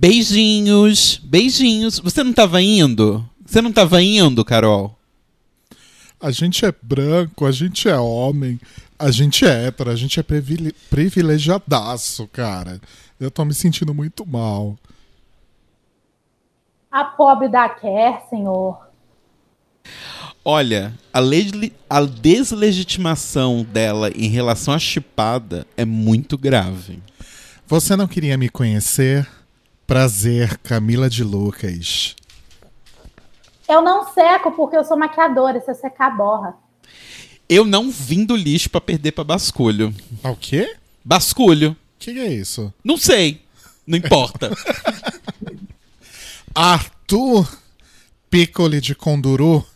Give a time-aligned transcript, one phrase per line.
[0.00, 1.98] Beijinhos, beijinhos.
[1.98, 3.22] Você não tava indo?
[3.44, 4.98] Você não tava indo, Carol?
[6.18, 8.58] A gente é branco, a gente é homem,
[8.98, 12.80] a gente é hétero, a gente é privile- privilegiadaço, cara.
[13.20, 14.78] Eu tô me sentindo muito mal.
[16.90, 18.80] A pobre da quer, senhor.
[20.42, 21.20] Olha, a,
[21.90, 27.02] a deslegitimação dela em relação à chipada é muito grave.
[27.66, 29.28] Você não queria me conhecer?
[29.90, 32.14] Prazer, Camila de Lucas.
[33.68, 35.60] Eu não seco porque eu sou maquiadora.
[35.60, 36.54] Se eu secar, borra.
[37.48, 39.92] Eu não vim do lixo pra perder pra basculho.
[40.22, 40.76] Ah, o quê?
[41.04, 41.72] Basculho.
[41.72, 42.72] O que, que é isso?
[42.84, 43.42] Não sei.
[43.84, 44.56] Não importa.
[46.54, 47.52] Arthur
[48.30, 49.66] Piccoli de Conduru,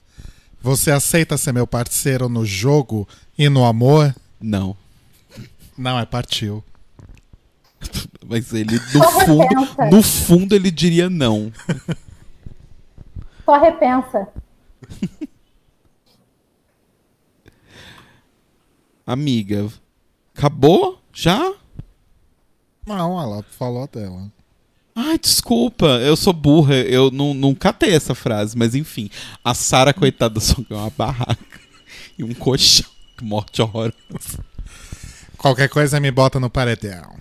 [0.62, 4.14] você aceita ser meu parceiro no jogo e no amor?
[4.40, 4.76] não.
[5.76, 6.62] Não, é partiu.
[8.26, 9.90] Mas ele, no Só fundo, repensa.
[9.90, 11.52] no fundo, ele diria não.
[13.44, 14.28] Só repensa.
[19.06, 19.68] Amiga,
[20.34, 20.98] acabou?
[21.12, 21.52] Já?
[22.86, 24.32] Não, ela falou dela.
[24.96, 29.10] Ai, desculpa, eu sou burra, eu não, não catei essa frase, mas enfim.
[29.44, 31.60] A Sara, coitada, só ganhou uma barraca
[32.18, 32.88] e um colchão.
[33.16, 33.92] Que morte horrorosa.
[35.36, 37.16] Qualquer coisa me bota no paredão.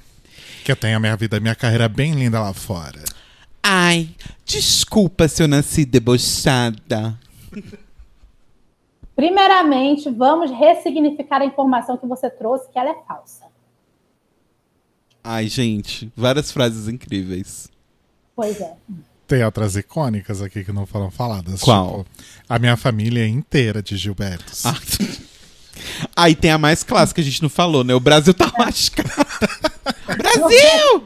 [0.63, 3.03] Que eu tenho a minha vida, minha carreira bem linda lá fora.
[3.61, 4.09] Ai,
[4.45, 7.19] desculpa se eu nasci debochada.
[9.15, 13.43] Primeiramente, vamos ressignificar a informação que você trouxe, que ela é falsa.
[15.23, 17.69] Ai, gente, várias frases incríveis.
[18.35, 18.73] Pois é.
[19.27, 21.61] Tem outras icônicas aqui que não foram faladas.
[21.61, 22.03] Qual?
[22.03, 24.65] Tipo, a minha família é inteira de Gilbertos.
[24.65, 24.73] Ah.
[26.15, 27.93] Aí tem a mais clássica, a gente não falou, né?
[27.93, 29.09] O Brasil tá lascado.
[30.05, 31.03] Brasil!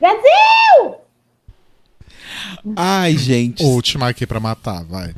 [0.00, 0.96] Brasil!
[2.76, 3.62] Ai, gente.
[3.62, 5.14] Última aqui pra matar, vai.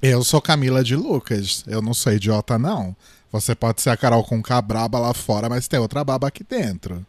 [0.00, 1.64] Eu sou Camila de Lucas.
[1.66, 2.96] Eu não sou idiota, não.
[3.30, 7.04] Você pode ser a Carol com braba lá fora, mas tem outra baba aqui dentro.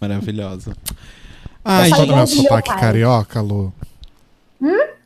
[0.00, 0.76] Maravilhosa.
[1.64, 3.74] Ai, Gostou do meu sotaque carioca, Lu?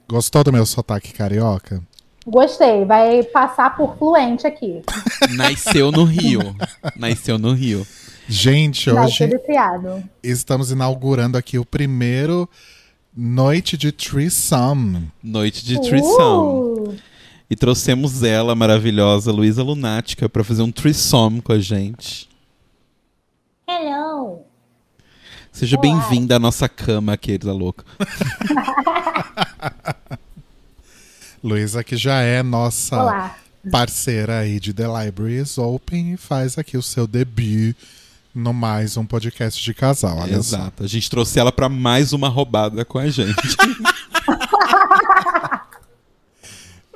[0.09, 1.83] Gostou do meu sotaque carioca?
[2.27, 2.85] Gostei.
[2.85, 4.83] Vai passar por fluente aqui.
[5.37, 6.55] nasceu no Rio.
[6.97, 7.87] Nasceu no Rio.
[8.29, 9.29] Gente, hoje
[10.23, 12.49] estamos inaugurando aqui o primeiro
[13.17, 15.11] Noite de Threesome.
[15.23, 16.89] Noite de Trissome.
[16.89, 16.97] Uh,
[17.51, 22.29] E trouxemos ela, maravilhosa, Luísa Lunática, pra fazer um Trissome com a gente.
[23.69, 24.45] hello.
[25.51, 27.85] Seja bem-vinda à nossa cama, querida louca.
[31.43, 33.37] Luísa, que já é nossa Olá.
[33.71, 37.75] parceira aí de The Library is Open e faz aqui o seu debut
[38.35, 40.19] no mais um podcast de casal.
[40.19, 40.57] Olha só.
[40.57, 40.85] Exato.
[40.85, 43.35] A gente trouxe ela pra mais uma roubada com a gente.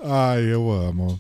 [0.05, 1.19] Ai, eu amo.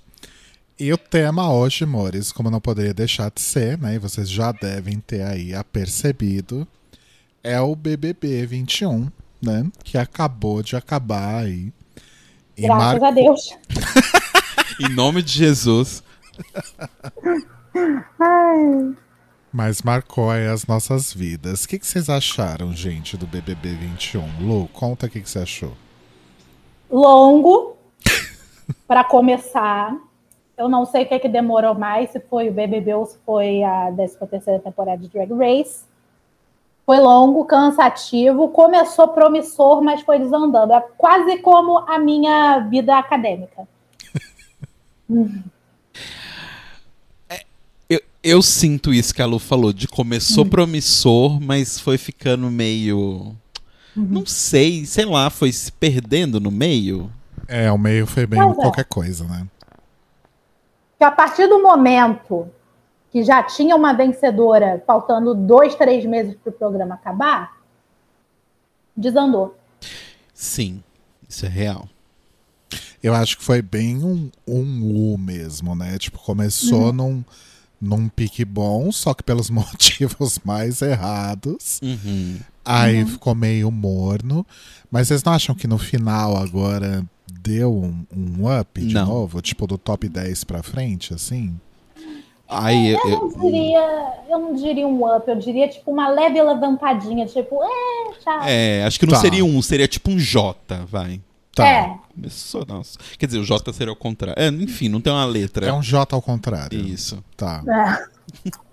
[0.78, 3.94] E o tema hoje, amores, como não poderia deixar de ser, né?
[3.94, 6.68] E vocês já devem ter aí apercebido,
[7.42, 9.08] é o BBB 21,
[9.40, 9.66] né?
[9.82, 11.72] Que acabou de acabar aí.
[12.56, 13.56] E Graças mar- a Deus.
[14.80, 16.02] em nome de Jesus.
[19.52, 21.64] Mas marcou aí as nossas vidas.
[21.64, 24.40] O que, que vocês acharam, gente, do BBB 21?
[24.40, 25.72] Lu, conta o que, que você achou.
[26.90, 27.76] Longo.
[28.86, 29.96] Para começar.
[30.56, 33.62] Eu não sei o que, que demorou mais, se foi o BBB ou se foi
[33.64, 35.82] a 13ª temporada de Drag Race.
[36.86, 40.72] Foi longo, cansativo, começou promissor, mas foi desandando.
[40.72, 43.66] É quase como a minha vida acadêmica.
[47.86, 49.94] Eu, eu sinto isso que a Lu falou, de Hum.
[49.94, 53.36] começou promissor, mas foi ficando meio.
[53.94, 54.08] Uhum.
[54.08, 57.12] Não sei, sei lá, foi se perdendo no meio.
[57.46, 58.54] É, o meio foi bem é.
[58.54, 59.46] qualquer coisa, né?
[60.98, 62.48] que a partir do momento
[63.14, 67.60] que já tinha uma vencedora, faltando dois, três meses para o programa acabar,
[68.96, 69.56] desandou.
[70.34, 70.82] Sim,
[71.28, 71.88] isso é real.
[73.00, 75.96] Eu acho que foi bem um, um U mesmo, né?
[75.96, 77.24] Tipo, começou num,
[77.80, 81.78] num pique bom, só que pelos motivos mais errados.
[81.84, 82.40] Uhum.
[82.64, 84.44] Aí ficou meio morno.
[84.90, 89.06] Mas vocês não acham que no final agora deu um, um up de Não.
[89.06, 89.40] novo?
[89.40, 91.54] Tipo, do top 10 pra frente, assim?
[92.48, 96.40] Aí, eu, Eu não diria, eu não diria um up, eu diria tipo uma leve
[96.42, 98.42] levantadinha, tipo, é, tchau.
[98.44, 99.20] é, acho que não Tá.
[99.20, 100.54] seria um, seria tipo um J,
[100.86, 101.20] vai.
[101.54, 101.66] Tá.
[101.66, 101.94] É.
[102.14, 102.98] Começou, nossa.
[103.18, 104.40] Quer dizer, o J seria o contrário.
[104.40, 105.66] É, enfim, não tem uma letra.
[105.66, 106.78] É um J ao contrário.
[106.78, 107.22] Isso.
[107.36, 107.62] Tá.
[107.66, 108.50] É.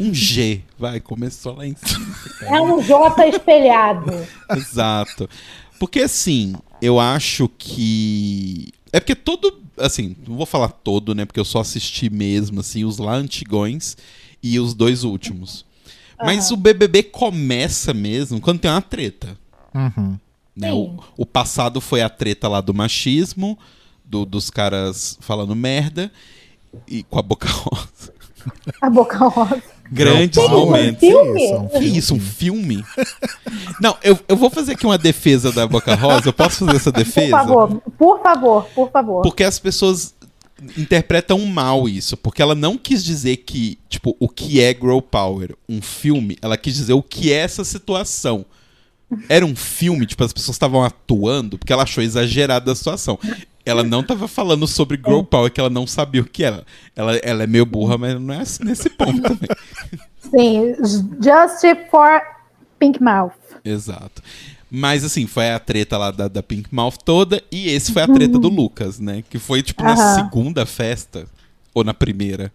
[0.00, 2.16] Um G, vai, começou lá em cima.
[2.42, 4.10] É um J espelhado.
[4.50, 5.30] Exato.
[5.78, 8.72] Porque assim, eu acho que.
[8.92, 9.62] É porque todo.
[9.78, 11.24] Assim, não vou falar todo, né?
[11.24, 13.96] Porque eu só assisti mesmo, assim, os lá antigões
[14.42, 15.64] e os dois últimos.
[16.22, 19.36] Mas o BBB começa mesmo quando tem uma treta.
[19.74, 20.18] Uhum.
[20.56, 20.72] Né?
[20.72, 23.58] O, o passado foi a treta lá do machismo,
[24.04, 26.12] do- dos caras falando merda,
[26.86, 28.14] e com a boca rosa.
[28.80, 29.62] A boca rosa.
[29.94, 31.00] Grandes power, momentos.
[31.00, 31.44] que Filme?
[31.44, 31.54] isso?
[31.54, 31.98] Um Que filme.
[31.98, 32.84] isso, um filme?
[33.80, 36.28] Não, eu, eu vou fazer aqui uma defesa da Boca Rosa.
[36.28, 37.30] Eu posso fazer essa Por defesa?
[37.30, 39.22] favor, por favor, por favor.
[39.22, 40.14] Porque as pessoas
[40.76, 42.16] interpretam mal isso.
[42.16, 46.36] Porque ela não quis dizer que, tipo, o que é Girl Power, um filme.
[46.42, 48.44] Ela quis dizer o que é essa situação.
[49.28, 53.18] Era um filme, tipo, as pessoas estavam atuando porque ela achou exagerada a situação.
[53.66, 56.64] Ela não tava falando sobre Girl Power, que ela não sabia o que era.
[56.94, 59.48] Ela, ela é meio burra, mas não é assim nesse ponto também.
[60.18, 60.74] Sim,
[61.22, 62.20] Just for
[62.78, 63.32] Pink Mouth.
[63.64, 64.22] Exato.
[64.70, 68.08] Mas assim, foi a treta lá da, da Pink Mouth toda, e esse foi a
[68.08, 69.22] treta do Lucas, né?
[69.30, 71.26] Que foi, tipo, na segunda festa,
[71.72, 72.52] ou na primeira.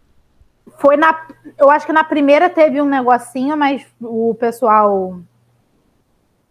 [0.79, 1.27] Foi na.
[1.57, 5.19] Eu acho que na primeira teve um negocinho, mas o pessoal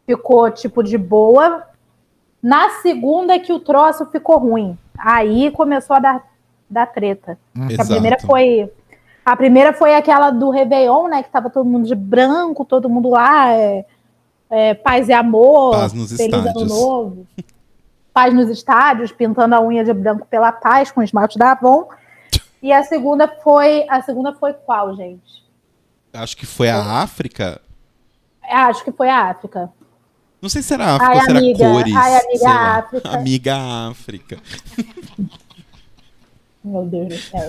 [0.06, 1.64] ficou, tipo, de boa.
[2.42, 4.78] Na segunda que o troço ficou ruim.
[4.98, 6.24] Aí começou a dar,
[6.68, 7.38] dar treta.
[7.78, 8.70] A primeira foi.
[9.24, 11.22] A primeira foi aquela do Réveillon, né?
[11.22, 13.52] Que tava todo mundo de branco, todo mundo lá.
[13.52, 13.84] É,
[14.50, 15.72] é, paz e amor.
[15.72, 16.70] Paz nos feliz ano estádios.
[16.70, 17.26] novo.
[18.12, 21.88] Paz nos estádios, pintando a unha de branco pela paz com esmalte da Avon.
[22.62, 23.86] E a segunda foi.
[23.88, 25.46] A segunda foi qual, gente?
[26.12, 27.60] Acho que foi a África.
[28.42, 29.70] É, Acho que foi a África.
[30.40, 31.58] Não sei se era África Ai, ou se era amiga.
[31.58, 31.94] cores.
[31.94, 32.50] Ai, amiga.
[32.50, 33.08] África.
[33.10, 33.56] Amiga
[33.90, 34.38] África.
[36.64, 37.48] Meu Deus do céu.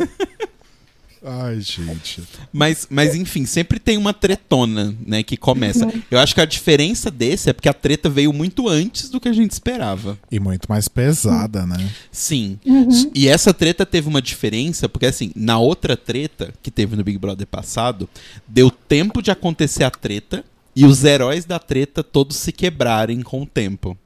[1.22, 2.24] Ai, gente.
[2.52, 5.86] Mas, mas enfim, sempre tem uma tretona, né, que começa.
[5.86, 6.02] Uhum.
[6.10, 9.28] Eu acho que a diferença desse é porque a treta veio muito antes do que
[9.28, 10.18] a gente esperava.
[10.32, 11.90] E muito mais pesada, né?
[12.12, 12.58] Sim.
[12.66, 13.12] Uhum.
[13.14, 17.18] E essa treta teve uma diferença, porque assim, na outra treta que teve no Big
[17.18, 18.08] Brother passado,
[18.48, 23.42] deu tempo de acontecer a treta e os heróis da treta todos se quebrarem com
[23.42, 23.98] o tempo.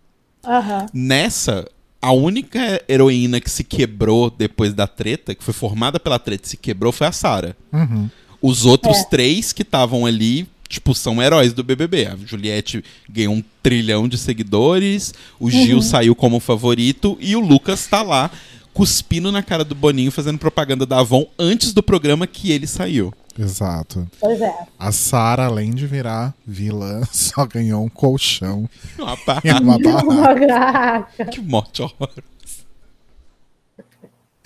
[0.45, 0.85] Aham.
[0.93, 1.67] Nessa,
[2.01, 6.49] a única heroína que se quebrou depois da treta, que foi formada pela treta e
[6.49, 7.55] se quebrou, foi a Sarah.
[7.71, 8.09] Uhum.
[8.41, 9.03] Os outros É.
[9.05, 12.07] três que estavam ali, tipo, são heróis do BBB.
[12.07, 17.87] A Juliette ganhou um trilhão de seguidores, o Gil saiu como favorito e o Lucas
[17.87, 18.29] tá lá
[18.73, 23.13] cuspindo na cara do Boninho, fazendo propaganda da Avon antes do programa que ele saiu.
[23.37, 24.07] Exato.
[24.19, 24.53] Pois é.
[24.77, 31.25] A Sara, além de virar vilã, só ganhou um colchão Uma e barra, uma barraca.
[31.25, 32.23] Que morte horrorosa.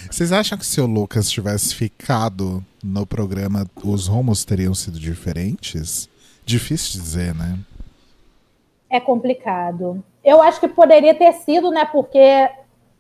[0.09, 6.07] Vocês acham que se o Lucas tivesse ficado no programa, os rumos teriam sido diferentes?
[6.45, 7.59] Difícil dizer, né?
[8.89, 10.01] É complicado.
[10.23, 11.83] Eu acho que poderia ter sido, né?
[11.85, 12.49] Porque,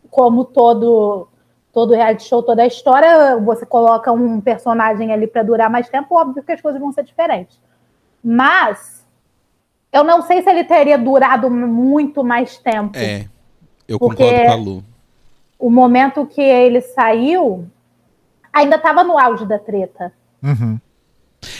[0.09, 1.27] como todo
[1.71, 6.15] todo reality show, toda a história, você coloca um personagem ali para durar mais tempo,
[6.15, 7.61] óbvio que as coisas vão ser diferentes.
[8.23, 9.05] Mas
[9.91, 12.97] eu não sei se ele teria durado muito mais tempo.
[12.97, 13.27] É,
[13.87, 14.83] eu concordo com a Lu.
[15.59, 17.67] O momento que ele saiu,
[18.51, 20.11] ainda estava no auge da treta.
[20.41, 20.79] Uhum.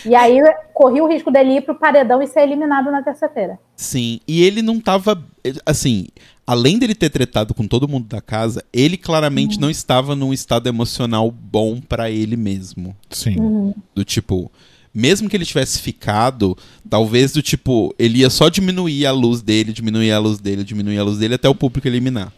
[0.05, 0.39] E aí
[0.74, 3.60] corria o risco dele ir pro paredão e ser eliminado na terça-feira.
[3.75, 5.24] Sim, e ele não tava.
[5.65, 6.07] Assim,
[6.46, 10.67] além dele ter tretado com todo mundo da casa, ele claramente não estava num estado
[10.67, 12.96] emocional bom pra ele mesmo.
[13.10, 13.74] Sim.
[13.96, 14.51] Do tipo,
[14.93, 16.57] mesmo que ele tivesse ficado,
[16.89, 20.98] talvez do tipo, ele ia só diminuir a luz dele, diminuir a luz dele, diminuir
[20.98, 22.34] a luz dele até o público eliminar.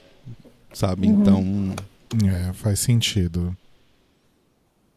[0.73, 1.07] Sabe?
[1.07, 1.73] Então,
[2.25, 3.55] É, faz sentido.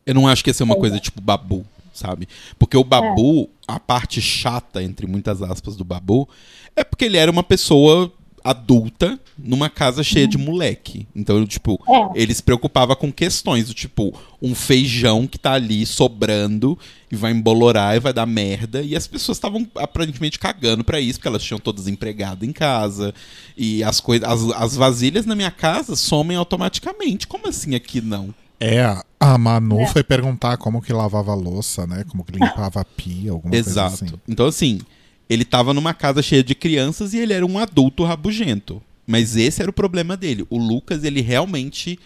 [0.04, 2.28] eu não acho que ia ser uma coisa tipo babu, sabe?
[2.58, 6.28] Porque o babu, a parte chata, entre muitas aspas, do babu,
[6.74, 8.12] é porque ele era uma pessoa
[8.44, 11.06] adulta numa casa cheia de moleque.
[11.14, 12.20] Então, tipo, É.
[12.20, 16.76] ele se preocupava com questões do tipo, um feijão que tá ali sobrando
[17.10, 18.82] e vai embolorar e vai dar merda.
[18.82, 23.14] E as pessoas estavam aparentemente cagando pra isso, porque elas tinham todas empregado em casa.
[23.56, 24.28] E as coisas.
[24.28, 27.28] As, as vasilhas na minha casa somem automaticamente.
[27.28, 28.34] Como assim aqui não?
[28.64, 29.86] É, a Manu É.
[29.88, 32.04] foi perguntar como que lavava a louça, né?
[32.08, 33.98] Como que limpava a pia, alguma Exato.
[33.98, 34.20] coisa assim.
[34.28, 34.80] Então, assim,
[35.28, 38.80] ele tava numa casa cheia de crianças e ele era um adulto rabugento.
[39.04, 40.46] Mas esse era o problema dele.
[40.48, 41.98] O Lucas, ele realmente.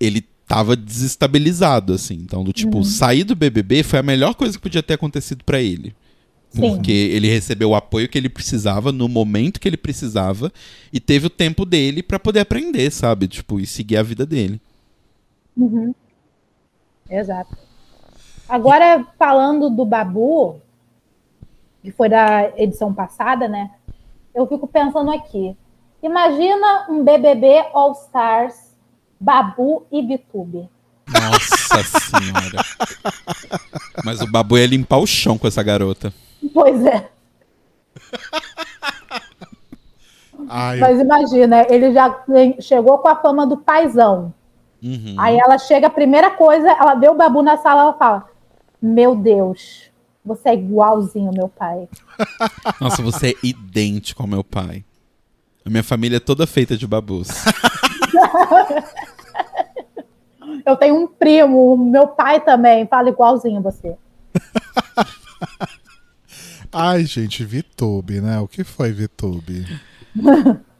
[0.00, 2.14] Ele tava desestabilizado, assim.
[2.14, 5.62] Então, do tipo, sair do BBB foi a melhor coisa que podia ter acontecido pra
[5.62, 5.94] ele.
[6.50, 6.60] Sim.
[6.60, 10.52] Porque ele recebeu o apoio que ele precisava, no momento que ele precisava,
[10.92, 13.28] e teve o tempo dele pra poder aprender, sabe?
[13.28, 14.60] Tipo, e seguir a vida dele.
[17.08, 17.56] Exato.
[18.48, 20.60] Agora, falando do Babu,
[21.82, 23.70] que foi da edição passada, né?
[24.34, 25.56] Eu fico pensando aqui.
[26.02, 28.74] Imagina um BBB All Stars,
[29.20, 30.68] Babu e Vitube.
[31.08, 32.64] Nossa senhora.
[34.04, 36.12] Mas o Babu ia limpar o chão com essa garota.
[36.52, 37.08] Pois é.
[40.48, 42.24] Ai, Mas imagina, ele já
[42.60, 44.34] chegou com a fama do paizão.
[44.82, 45.14] Uhum.
[45.16, 48.28] Aí ela chega, a primeira coisa, ela vê o Babu na sala, ela fala:
[48.80, 49.90] Meu Deus,
[50.24, 51.88] você é igualzinho ao meu pai.
[52.80, 54.84] Nossa, você é idêntico ao meu pai.
[55.64, 57.28] A minha família é toda feita de babus.
[60.64, 63.96] Eu tenho um primo, meu pai também, fala igualzinho a você.
[66.72, 68.38] ai, gente, Vitube, né?
[68.38, 69.66] O que foi Vitube?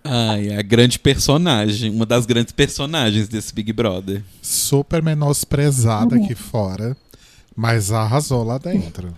[0.05, 4.23] Ai, a grande personagem, uma das grandes personagens desse Big Brother.
[4.41, 6.97] Super menosprezada aqui fora,
[7.55, 9.15] mas arrasou lá dentro.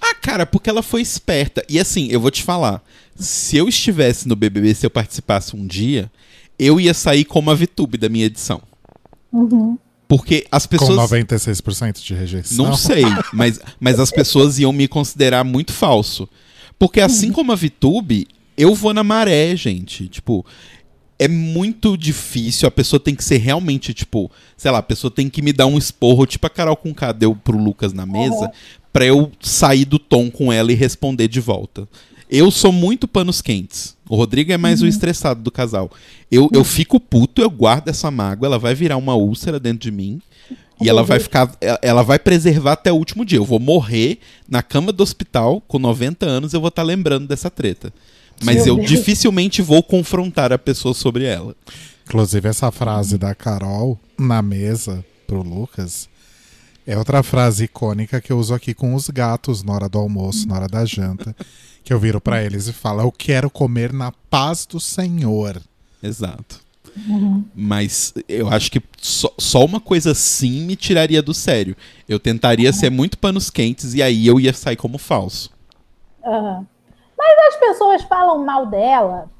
[0.00, 1.64] Ah, cara, porque ela foi esperta.
[1.68, 2.82] E assim, eu vou te falar.
[3.14, 6.10] Se eu estivesse no BBB, se eu participasse um dia,
[6.58, 8.62] eu ia sair como a VTube da minha edição.
[10.08, 11.10] Porque as Com pessoas.
[11.10, 12.64] 96% de rejeição.
[12.64, 16.28] Não sei, mas, mas as pessoas iam me considerar muito falso.
[16.78, 20.08] Porque assim como a VTube, eu vou na maré, gente.
[20.08, 20.44] Tipo,
[21.18, 22.66] é muito difícil.
[22.68, 25.66] A pessoa tem que ser realmente, tipo, sei lá, a pessoa tem que me dar
[25.66, 28.50] um esporro, tipo a Carol com K deu pro Lucas na mesa,
[28.92, 31.88] pra eu sair do tom com ela e responder de volta.
[32.28, 33.94] Eu sou muito panos quentes.
[34.08, 35.90] O Rodrigo é mais o estressado do casal.
[36.30, 39.92] Eu, eu fico puto, eu guardo essa mágoa, ela vai virar uma úlcera dentro de
[39.92, 40.20] mim.
[40.80, 41.56] E ela vai ficar.
[41.80, 43.38] ela- vai preservar até o último dia.
[43.38, 47.48] Eu vou morrer na cama do hospital com 90 anos, eu vou estar lembrando dessa
[47.48, 47.92] treta.
[48.44, 48.88] Mas Meu eu Deus.
[48.88, 51.54] dificilmente vou confrontar a pessoa sobre ela.
[52.06, 56.08] Inclusive, essa frase da Carol na mesa pro Lucas
[56.86, 60.46] é outra frase icônica que eu uso aqui com os gatos na hora do almoço,
[60.46, 61.34] na hora da janta.
[61.82, 65.60] Que eu viro pra eles e falo: Eu quero comer na paz do Senhor.
[66.02, 66.60] Exato.
[67.54, 71.76] Mas eu acho que só, só uma coisa assim me tiraria do sério.
[72.08, 75.50] Eu tentaria ser muito panos quentes e aí eu ia sair como falso.
[76.24, 76.66] Aham.
[77.18, 79.30] Mas as pessoas falam mal dela.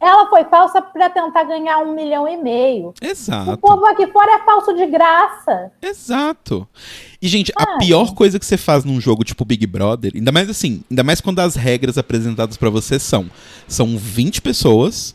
[0.00, 2.88] Ela foi falsa para tentar ganhar um milhão e meio.
[2.88, 3.56] O Exato.
[3.56, 5.72] povo aqui fora é falso de graça.
[5.80, 6.68] Exato.
[7.22, 7.78] E, gente, a Ai.
[7.78, 11.22] pior coisa que você faz num jogo tipo Big Brother, ainda mais assim, ainda mais
[11.22, 13.30] quando as regras apresentadas pra você são:
[13.66, 15.14] são 20 pessoas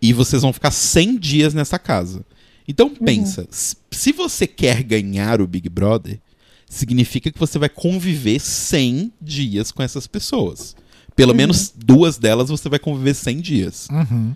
[0.00, 2.24] e vocês vão ficar 100 dias nessa casa.
[2.66, 6.18] Então pensa, s- se você quer ganhar o Big Brother,
[6.66, 10.74] significa que você vai conviver 100 dias com essas pessoas.
[11.14, 13.88] Pelo menos duas delas você vai conviver 100 dias.
[13.90, 14.34] Uhum.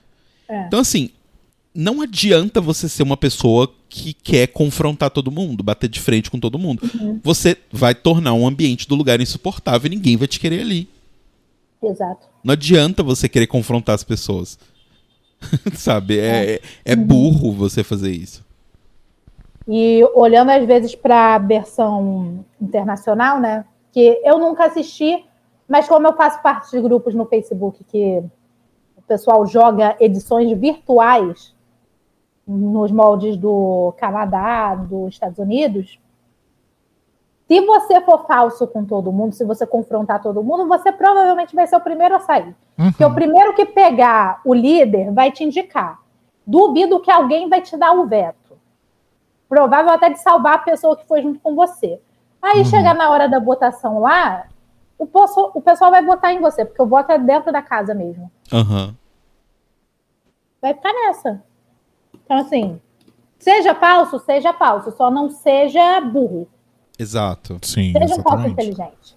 [0.66, 1.10] Então, assim,
[1.74, 6.38] não adianta você ser uma pessoa que quer confrontar todo mundo, bater de frente com
[6.38, 6.82] todo mundo.
[7.22, 10.88] Você vai tornar um ambiente do lugar insuportável e ninguém vai te querer ali.
[11.82, 12.26] Exato.
[12.42, 14.58] Não adianta você querer confrontar as pessoas.
[15.74, 16.18] Sabe?
[16.18, 18.44] É, é burro você fazer isso.
[19.68, 23.64] E olhando às vezes para a versão internacional, né?
[23.92, 25.24] Que eu nunca assisti,
[25.68, 28.24] mas como eu faço parte de grupos no Facebook que
[28.96, 31.54] o pessoal joga edições virtuais
[32.46, 36.00] nos moldes do Canadá, dos Estados Unidos.
[37.46, 41.66] Se você for falso com todo mundo, se você confrontar todo mundo, você provavelmente vai
[41.66, 42.56] ser o primeiro a sair.
[42.76, 46.00] Porque o primeiro que pegar o líder vai te indicar.
[46.46, 48.56] Duvido que alguém vai te dar o veto.
[49.48, 52.00] Provável até de salvar a pessoa que foi junto com você.
[52.40, 54.46] Aí chegar na hora da votação lá,
[54.98, 57.94] o, poço- o pessoal vai votar em você, porque o voto é dentro da casa
[57.94, 58.30] mesmo.
[58.52, 58.94] Aham.
[60.60, 61.42] Vai ficar nessa.
[62.24, 62.80] Então, assim,
[63.38, 66.48] seja falso, seja falso, só não seja burro.
[66.98, 67.58] Exato.
[67.62, 68.52] Sim, Seja um falso exatamente.
[68.52, 69.16] inteligente.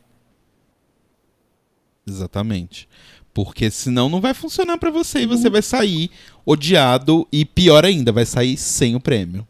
[2.08, 2.90] Exatamente.
[3.34, 6.12] Porque senão não vai funcionar pra você e você vai sair
[6.46, 9.48] odiado e pior ainda, vai sair sem o prêmio.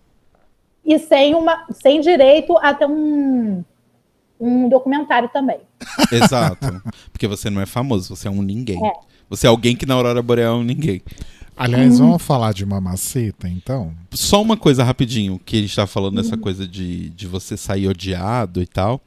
[0.86, 3.64] E sem, uma, sem direito a ter um,
[4.42, 5.60] um documentário também.
[6.12, 6.82] Exato.
[7.12, 8.84] Porque você não é famoso, você é um ninguém.
[8.86, 8.92] É.
[9.30, 11.02] Você é alguém que na Aurora Boreal é um ninguém.
[11.56, 13.94] Aliás, vamos falar de Mamacita, então?
[14.12, 17.88] Só uma coisa rapidinho, que a gente tá falando dessa coisa de, de você sair
[17.88, 19.00] odiado e tal.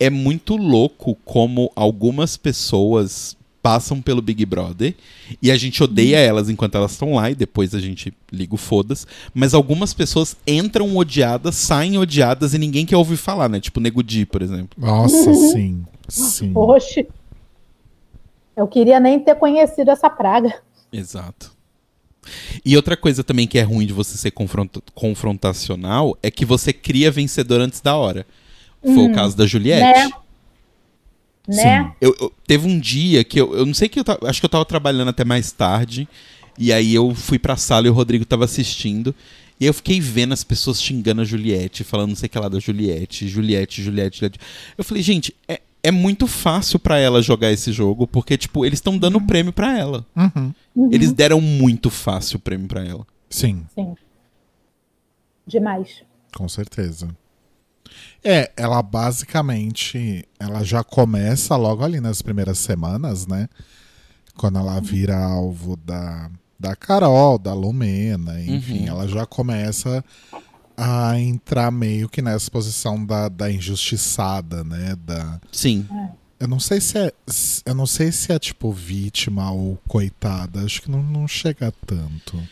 [0.00, 4.94] É muito louco como algumas pessoas passam pelo Big Brother
[5.40, 8.58] e a gente odeia elas enquanto elas estão lá e depois a gente liga o
[8.58, 9.06] fodas.
[9.32, 13.58] Mas algumas pessoas entram odiadas, saem odiadas e ninguém quer ouvir falar, né?
[13.58, 14.68] Tipo o Nego Di, por exemplo.
[14.76, 15.82] Nossa, sim.
[16.06, 16.52] Sim.
[16.54, 17.08] Oxe.
[18.54, 20.60] Eu queria nem ter conhecido essa praga.
[20.92, 21.50] Exato.
[22.62, 26.70] E outra coisa também que é ruim de você ser confronta- confrontacional é que você
[26.70, 28.26] cria vencedor antes da hora.
[28.82, 29.98] Foi o caso da Juliette.
[30.10, 30.10] Né?
[31.46, 31.92] Né?
[32.00, 34.46] Eu, eu- teve um dia que eu, eu não sei que eu tava, acho que
[34.46, 36.08] eu tava trabalhando até mais tarde.
[36.58, 39.14] E aí eu fui pra sala e o Rodrigo tava assistindo.
[39.60, 42.48] E eu fiquei vendo as pessoas xingando a Juliette, falando não sei o que lá
[42.48, 44.40] da Juliette, Juliette, Juliette, Juliette.
[44.76, 48.78] Eu falei, gente, é, é muito fácil pra ela jogar esse jogo, porque, tipo, eles
[48.78, 50.04] estão dando prêmio pra ela.
[50.16, 50.90] Uhum.
[50.90, 53.06] Eles deram muito fácil o prêmio pra ela.
[53.30, 53.94] Sim, Sim.
[55.46, 56.02] Demais.
[56.34, 57.08] com certeza.
[58.24, 63.48] É, ela basicamente, ela já começa logo ali nas primeiras semanas, né?
[64.36, 68.88] Quando ela vira alvo da, da Carol, da Lumena, enfim, Uhum.
[68.88, 70.02] ela já começa
[70.76, 74.96] a entrar meio que nessa posição da, da injustiçada, né?
[75.04, 75.86] Da, Sim.
[76.40, 77.12] eu não sei se é,
[77.66, 82.42] eu não sei se é tipo vítima ou coitada, acho que não, não chega tanto.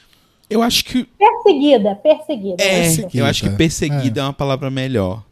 [0.49, 1.05] Eu acho que.
[1.19, 2.63] Perseguida, perseguida.
[2.63, 2.83] É.
[2.83, 3.19] Perseguida.
[3.19, 4.25] eu acho que perseguida é.
[4.25, 5.25] uma palavra melhor.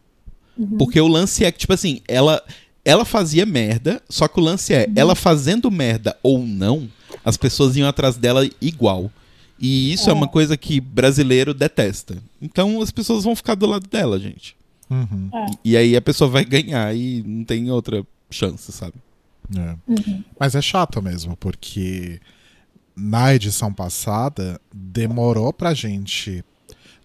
[0.79, 2.43] Porque o lance é que, tipo assim, ela,
[2.85, 6.89] ela fazia merda, só que o lance é, ela fazendo merda ou não,
[7.25, 9.11] as pessoas iam atrás dela igual.
[9.59, 12.17] E isso é, uma coisa que brasileiro detesta.
[12.41, 14.57] Então as pessoas vão ficar do lado dela, gente.
[14.91, 15.31] Uhum,
[15.65, 18.95] E aí a pessoa vai ganhar e não tem outra chance, sabe?
[19.57, 19.77] é.
[20.39, 22.21] Mas é chato mesmo, porque
[22.97, 26.45] na edição passada demorou pra gente.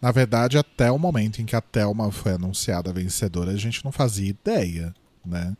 [0.05, 3.91] Na verdade, até o momento em que a Thelma foi anunciada vencedora, a gente não
[3.91, 4.93] fazia ideia,
[5.25, 5.57] né?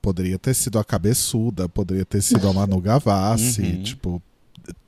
[0.00, 3.82] Poderia ter sido a cabeçuda, poderia ter sido a Manu Gavassi, Uhum.
[3.82, 4.22] tipo,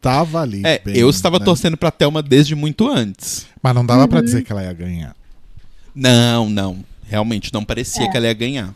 [0.01, 0.63] tava ali.
[0.65, 1.45] É, bem, eu estava né?
[1.45, 3.47] torcendo pra Thelma desde muito antes.
[3.63, 5.15] Mas não dava pra dizer que ela ia ganhar.
[5.95, 6.83] Não, não.
[7.03, 8.09] Realmente não parecia É.
[8.11, 8.75] que ela ia ganhar.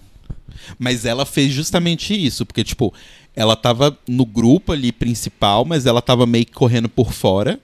[0.79, 2.93] Mas ela fez justamente isso, porque, tipo,
[3.35, 7.59] ela tava no grupo ali principal, mas ela tava meio que correndo por fora.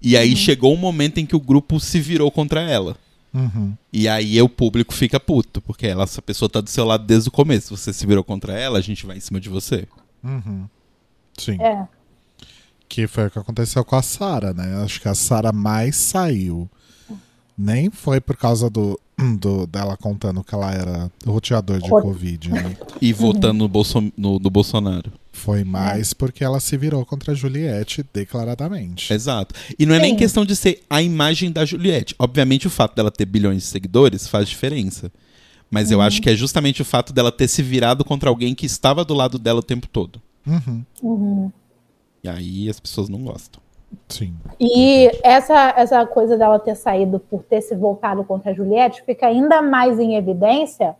[0.00, 2.96] E aí chegou um momento em que o grupo se virou contra ela.
[3.34, 3.74] Uhum.
[3.92, 7.28] E aí o público fica puto, porque ela, essa pessoa tá do seu lado desde
[7.28, 7.76] o começo.
[7.76, 9.86] Você se virou contra ela, a gente vai em cima de você.
[10.22, 10.66] Uhum.
[11.36, 11.60] Sim.
[11.60, 11.86] É.
[12.88, 14.82] Que foi o que aconteceu com a Sara, né?
[14.82, 16.68] Acho que a Sara mais saiu.
[17.56, 18.98] Nem foi por causa do,
[19.38, 22.76] do dela contando que ela era roteador de Covid, né?
[23.00, 25.12] E votando no, Bolso, no, do Bolsonaro.
[25.32, 29.12] Foi mais porque ela se virou contra a Juliette declaradamente.
[29.12, 29.54] Exato.
[29.78, 30.16] E não é nem Sim.
[30.16, 32.14] questão de ser a imagem da Juliette.
[32.18, 35.12] Obviamente, o fato dela ter bilhões de seguidores faz diferença.
[35.70, 38.66] Mas eu acho que é justamente o fato dela ter se virado contra alguém que
[38.66, 40.20] estava do lado dela o tempo todo.
[40.46, 41.52] Uhum, Uhum.
[42.22, 43.60] E aí as pessoas não gostam.
[44.08, 44.34] Sim.
[44.60, 49.26] E essa, essa coisa dela ter saído por ter se voltado contra a Juliette fica
[49.26, 50.96] ainda mais em evidência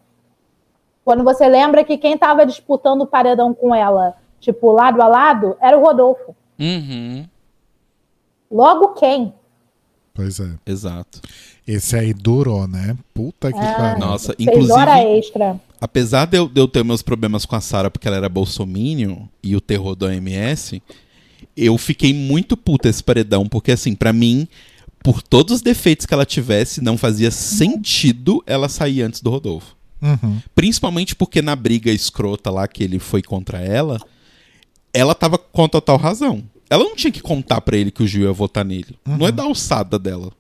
[1.05, 5.57] quando você lembra que quem estava disputando o paredão com ela, tipo, lado a lado,
[5.59, 6.37] era o Rodolfo.
[6.61, 7.24] Uhum.
[8.51, 9.33] Logo quem?
[10.12, 10.51] Pois é.
[10.66, 11.20] Exato.
[11.66, 12.96] Esse aí durou, né?
[13.14, 13.74] Puta que Ah.
[13.74, 13.98] pariu.
[14.07, 15.61] Nossa, Fez hora inclusive, extra.
[15.81, 19.27] apesar de eu, de eu ter meus problemas com a Sarah porque ela era bolsominion
[19.42, 20.83] e o terror do OMS,
[21.59, 24.47] eu fiquei muito puta esse paredão, porque assim, pra mim,
[25.03, 29.77] por todos os defeitos que ela tivesse, não fazia sentido ela sair antes do Rodolfo.
[30.01, 33.99] Uhum, Principalmente porque na briga escrota lá que ele foi contra ela,
[34.92, 36.44] ela tava com total razão.
[36.71, 38.97] Ela não tinha que contar pra ele que o Gil ia votar nele.
[39.05, 40.31] Não é da alçada dela.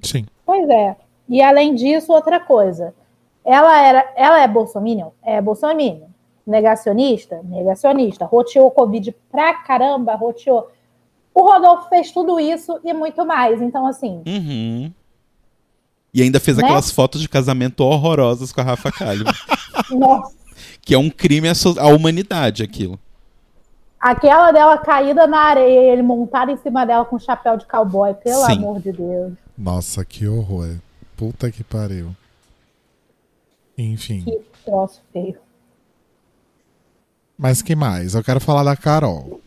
[0.00, 0.24] Sim.
[0.46, 0.96] Pois é.
[1.28, 2.94] E além disso, outra coisa.
[3.44, 5.10] Ela era, ela é bolsominion?
[5.22, 6.11] É bolsominion.
[6.46, 7.40] Negacionista?
[7.44, 8.24] Negacionista.
[8.24, 10.70] Roteou Covid pra caramba, roteou.
[11.34, 13.60] O Rodolfo fez tudo isso e muito mais.
[13.62, 14.92] Então, assim, Uhum.
[16.14, 16.64] E ainda fez Né?
[16.64, 19.32] aquelas fotos de casamento horrorosas com a Rafa Kalimann.
[19.92, 20.34] nossa,
[20.82, 22.98] que é um crime à, so- à humanidade aquilo.
[23.98, 28.12] aquela dela caída na areia, ele montado em cima dela com um chapéu de cowboy,
[28.14, 28.52] pelo Sim.
[28.52, 29.32] amor de Deus.
[29.56, 30.76] Nossa, que horror.
[31.16, 32.14] Puta que pariu.
[33.78, 34.22] Enfim.
[34.24, 35.38] Que troço feio.
[37.42, 38.14] Mas que mais?
[38.14, 39.40] Eu quero falar da Carol.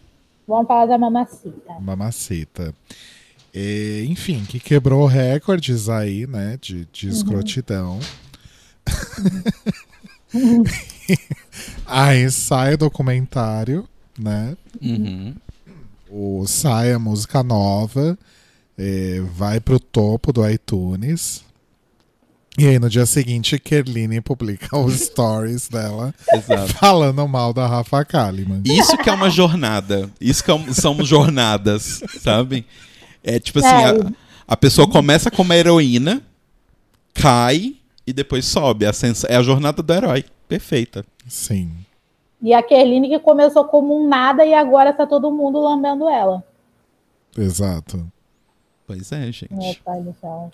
[0.45, 1.73] Vamos falar da mamacita.
[1.79, 2.75] Mamacita.
[3.53, 6.59] E, enfim, que quebrou recordes aí, né?
[6.61, 7.97] De, de escrotidão.
[11.87, 13.87] aí sai o documentário,
[14.19, 14.57] né?
[14.81, 15.33] Uhum.
[16.09, 18.19] O, sai a música nova,
[19.35, 21.44] vai pro topo do iTunes.
[22.57, 26.73] E aí no dia seguinte, Kerline publica os stories dela Exato.
[26.75, 28.61] falando mal da Rafa Kalimann.
[28.65, 30.09] Isso que é uma jornada.
[30.21, 32.65] Isso que é um- são jornadas, sabe?
[33.23, 34.11] É tipo assim, É, a,
[34.53, 36.21] a pessoa começa como heroína,
[37.13, 37.75] cai
[38.07, 38.85] e depois sobe.
[38.85, 40.23] A sensa- é a jornada do herói.
[40.47, 41.03] Perfeita.
[41.27, 41.71] Sim.
[42.41, 46.43] E a Kerline que começou como um nada e agora tá todo mundo lambendo ela.
[47.37, 48.05] Exato.
[48.85, 49.47] Pois é, gente.
[49.51, 50.51] Meu pai do céu.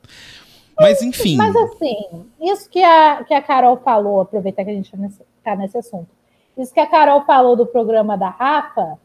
[0.79, 1.35] Mas enfim.
[1.37, 4.91] Mas assim, isso que a, que a Carol falou, aproveitar que a gente
[5.37, 6.07] está nesse assunto,
[6.57, 8.97] isso que a Carol falou do programa da Rafa,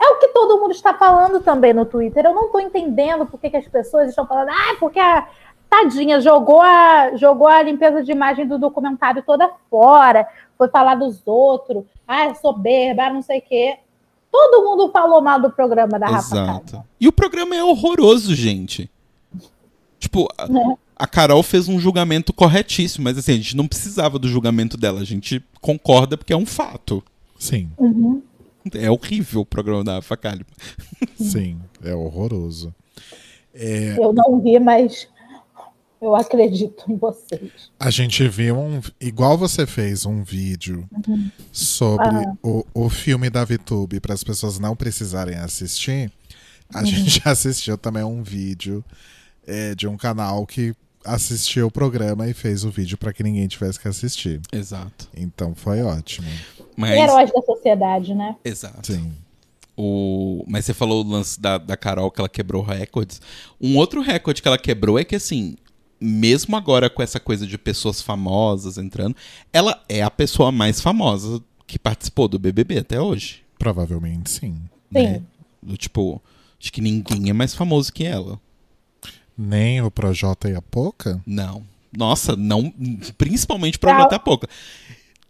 [0.00, 2.24] é o que todo mundo está falando também no Twitter.
[2.24, 5.28] Eu não estou entendendo por que, que as pessoas estão falando, ah, porque a
[5.70, 10.26] tadinha jogou a, jogou a limpeza de imagem do documentário toda fora,
[10.58, 13.78] foi falar dos outros, ah, soberba, não sei o quê.
[14.30, 16.84] Todo mundo falou mal do programa da Rafa Exato.
[16.98, 18.90] E o programa é horroroso, gente.
[20.02, 20.76] Tipo, a, é.
[20.96, 25.00] a, Carol fez um julgamento corretíssimo, mas assim, a gente não precisava do julgamento dela.
[25.00, 27.04] A gente concorda porque é um fato.
[27.38, 27.70] Sim.
[27.78, 28.20] Uhum.
[28.74, 30.46] É horrível o programa da Rafa Kalimann.
[31.16, 32.74] Sim, é horroroso.
[33.54, 33.96] É...
[33.96, 35.06] Eu não vi, mas
[36.00, 37.70] eu acredito em vocês.
[37.78, 38.80] A gente viu um.
[39.00, 41.30] Igual você fez um vídeo uhum.
[41.52, 42.34] sobre ah.
[42.42, 46.10] o, o filme da VTube para as pessoas não precisarem assistir.
[46.74, 46.86] A uhum.
[46.86, 48.84] gente assistiu também um vídeo
[49.46, 50.74] é, de um canal que
[51.04, 54.40] assistiu o programa e fez o vídeo para que ninguém tivesse que assistir.
[54.52, 55.08] Exato.
[55.16, 56.28] Então foi ótimo.
[56.76, 56.92] Mas...
[56.92, 58.36] Heróis da sociedade, né?
[58.44, 58.92] Exato.
[58.92, 59.12] Sim.
[59.76, 60.44] O...
[60.46, 63.20] Mas você falou o lance da, da Carol que ela quebrou recordes.
[63.60, 65.56] Um outro recorde que ela quebrou é que, assim,
[66.00, 69.16] mesmo agora com essa coisa de pessoas famosas entrando,
[69.52, 73.42] ela é a pessoa mais famosa que participou do BBB até hoje.
[73.58, 74.56] Provavelmente sim.
[74.90, 75.14] Né?
[75.14, 75.26] Sim.
[75.62, 76.20] Do, tipo,
[76.60, 78.38] acho que ninguém é mais famoso que ela.
[79.36, 81.20] Nem o Projota e a Poca?
[81.26, 81.62] Não.
[81.96, 82.72] Nossa, não.
[83.18, 84.48] Principalmente Projota e a Poca.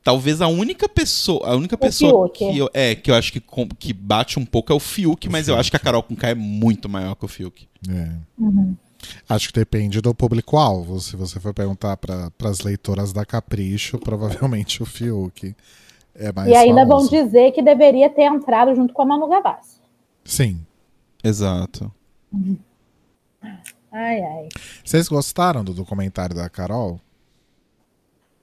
[0.05, 3.41] Talvez a única pessoa, a única pessoa que eu, é que eu acho que,
[3.79, 5.55] que bate um pouco é o Fiuk, o mas Fiuk.
[5.55, 7.69] eu acho que a Carol com K é muito maior que o Fiuk.
[7.89, 8.11] É.
[8.37, 8.77] Uhum.
[9.29, 10.99] Acho que depende do público-alvo.
[11.01, 15.55] Se você for perguntar para as leitoras da Capricho, provavelmente o Fiuk
[16.17, 17.09] é mais E ainda famoso.
[17.11, 19.77] vão dizer que deveria ter entrado junto com a Manu Gavassi.
[20.25, 20.61] Sim.
[21.23, 21.93] Exato.
[23.93, 24.49] Ai, ai.
[24.83, 26.99] Vocês gostaram do documentário da Carol?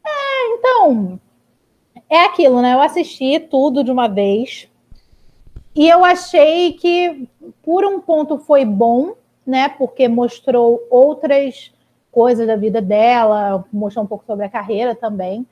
[0.05, 1.19] É, então.
[2.07, 2.73] É aquilo, né?
[2.73, 4.69] Eu assisti tudo de uma vez.
[5.75, 7.27] E eu achei que,
[7.63, 9.69] por um ponto, foi bom, né?
[9.69, 11.73] Porque mostrou outras
[12.12, 15.47] coisas da vida dela, mostrou um pouco sobre a carreira também.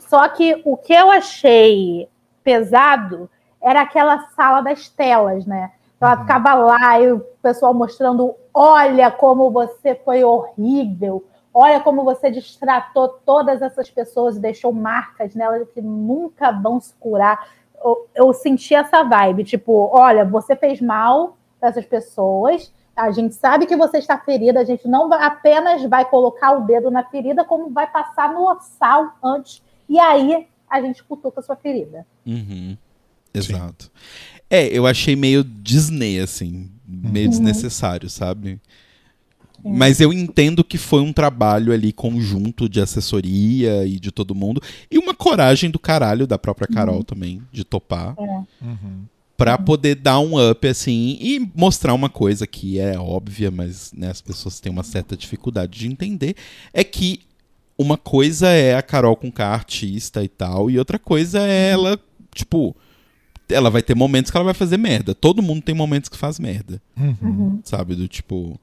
[0.00, 2.08] Só que o que eu achei
[2.42, 5.70] pesado era aquela sala das telas, né?
[6.00, 6.20] Ela uhum.
[6.20, 13.08] ficava lá e o pessoal mostrando: olha como você foi horrível, olha como você distratou
[13.24, 17.46] todas essas pessoas e deixou marcas nelas que nunca vão se curar.
[17.82, 23.34] Eu, eu senti essa vibe, tipo, olha, você fez mal para essas pessoas, a gente
[23.34, 27.44] sabe que você está ferida, a gente não apenas vai colocar o dedo na ferida,
[27.44, 32.06] como vai passar no sal antes, e aí a gente cutuca a sua ferida.
[32.26, 32.76] Uhum.
[33.32, 33.84] Exato.
[33.84, 34.39] Sim.
[34.50, 37.30] É, eu achei meio Disney, assim, meio uhum.
[37.30, 38.60] desnecessário, sabe?
[39.64, 44.60] Mas eu entendo que foi um trabalho ali conjunto de assessoria e de todo mundo.
[44.90, 47.02] E uma coragem do caralho da própria Carol uhum.
[47.02, 48.14] também, de topar.
[48.18, 48.64] É.
[48.64, 49.04] Uhum
[49.40, 54.10] para poder dar um up assim e mostrar uma coisa que é óbvia, mas né,
[54.10, 56.36] as pessoas têm uma certa dificuldade de entender,
[56.74, 57.22] é que
[57.78, 61.98] uma coisa é a Carol com K artista e tal, e outra coisa é ela,
[62.34, 62.76] tipo,
[63.50, 65.14] ela vai ter momentos que ela vai fazer merda.
[65.14, 66.80] Todo mundo tem momentos que faz merda.
[66.96, 67.60] Uhum.
[67.64, 67.94] Sabe?
[67.94, 68.58] Do tipo.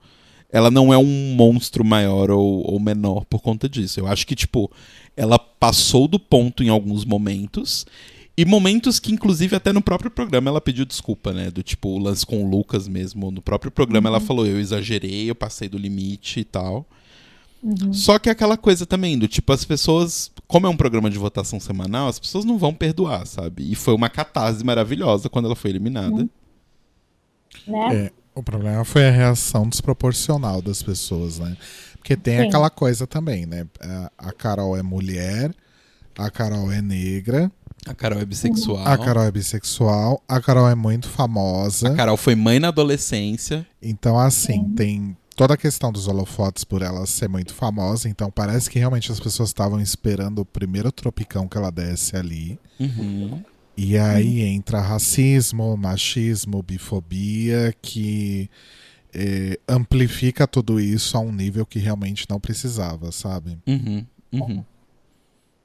[0.50, 4.00] Ela não é um monstro maior ou, ou menor por conta disso.
[4.00, 4.72] Eu acho que, tipo,
[5.16, 7.86] ela passou do ponto em alguns momentos
[8.38, 11.50] e momentos que, inclusive, até no próprio programa ela pediu desculpa, né?
[11.50, 13.32] Do tipo, o lance com o Lucas mesmo.
[13.32, 14.16] No próprio programa uhum.
[14.16, 16.88] ela falou: eu exagerei, eu passei do limite e tal.
[17.64, 17.92] Uhum.
[17.94, 20.32] Só que é aquela coisa também, do tipo, as pessoas.
[20.48, 23.70] Como é um programa de votação semanal, as pessoas não vão perdoar, sabe?
[23.70, 26.16] E foi uma catarse maravilhosa quando ela foi eliminada.
[26.16, 26.30] Uhum.
[27.68, 27.96] Né?
[27.96, 31.58] É, o problema foi a reação desproporcional das pessoas, né?
[31.98, 32.48] Porque tem Sim.
[32.48, 33.68] aquela coisa também, né?
[34.18, 35.54] A Carol é mulher,
[36.18, 37.52] a Carol é negra.
[37.86, 38.86] A Carol é bissexual.
[38.86, 40.22] A Carol é bissexual.
[40.28, 41.90] A Carol é muito famosa.
[41.90, 43.66] A Carol foi mãe na adolescência.
[43.82, 48.10] Então, assim, tem toda a questão dos holofotes por ela ser muito famosa.
[48.10, 52.60] Então, parece que realmente as pessoas estavam esperando o primeiro tropicão que ela desse ali.
[52.80, 53.44] Uhum.
[53.78, 54.48] E aí uhum.
[54.48, 58.50] entra racismo, machismo, bifobia, que
[59.14, 63.60] eh, amplifica tudo isso a um nível que realmente não precisava, sabe?
[63.68, 64.04] Uhum.
[64.34, 64.66] Uhum.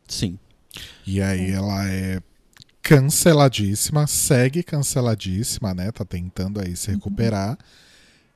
[0.06, 0.38] Sim.
[1.06, 2.20] E aí ela é
[2.82, 5.90] canceladíssima, segue canceladíssima, né?
[5.90, 7.52] Tá tentando aí se recuperar.
[7.52, 7.56] Uhum.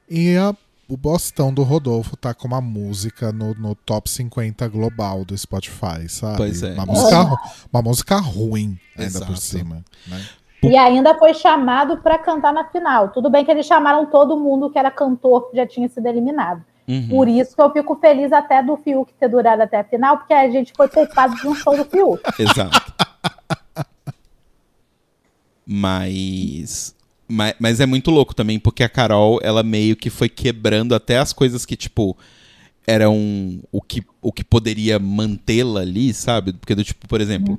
[0.08, 0.56] E a,
[0.88, 6.08] o Bostão do Rodolfo tá com uma música no, no top 50 global do Spotify,
[6.08, 6.36] sabe?
[6.36, 6.74] Pois é.
[6.74, 7.36] Uma música,
[7.72, 9.26] uma música ruim, ainda Exato.
[9.26, 9.84] por cima.
[10.06, 10.24] Né?
[10.62, 13.10] E ainda foi chamado para cantar na final.
[13.10, 16.64] Tudo bem que eles chamaram todo mundo que era cantor que já tinha sido eliminado.
[16.88, 17.08] Uhum.
[17.08, 20.32] Por isso que eu fico feliz até do Fiuk ter durado até a final, porque
[20.32, 22.22] a gente foi poupado de um show do Fiuk.
[22.38, 22.94] Exato.
[25.66, 26.94] mas,
[27.28, 27.54] mas.
[27.58, 31.32] Mas é muito louco também, porque a Carol, ela meio que foi quebrando até as
[31.32, 32.16] coisas que, tipo,
[32.86, 36.52] eram o que, o que poderia mantê-la ali, sabe?
[36.52, 37.58] Porque, do tipo, por exemplo,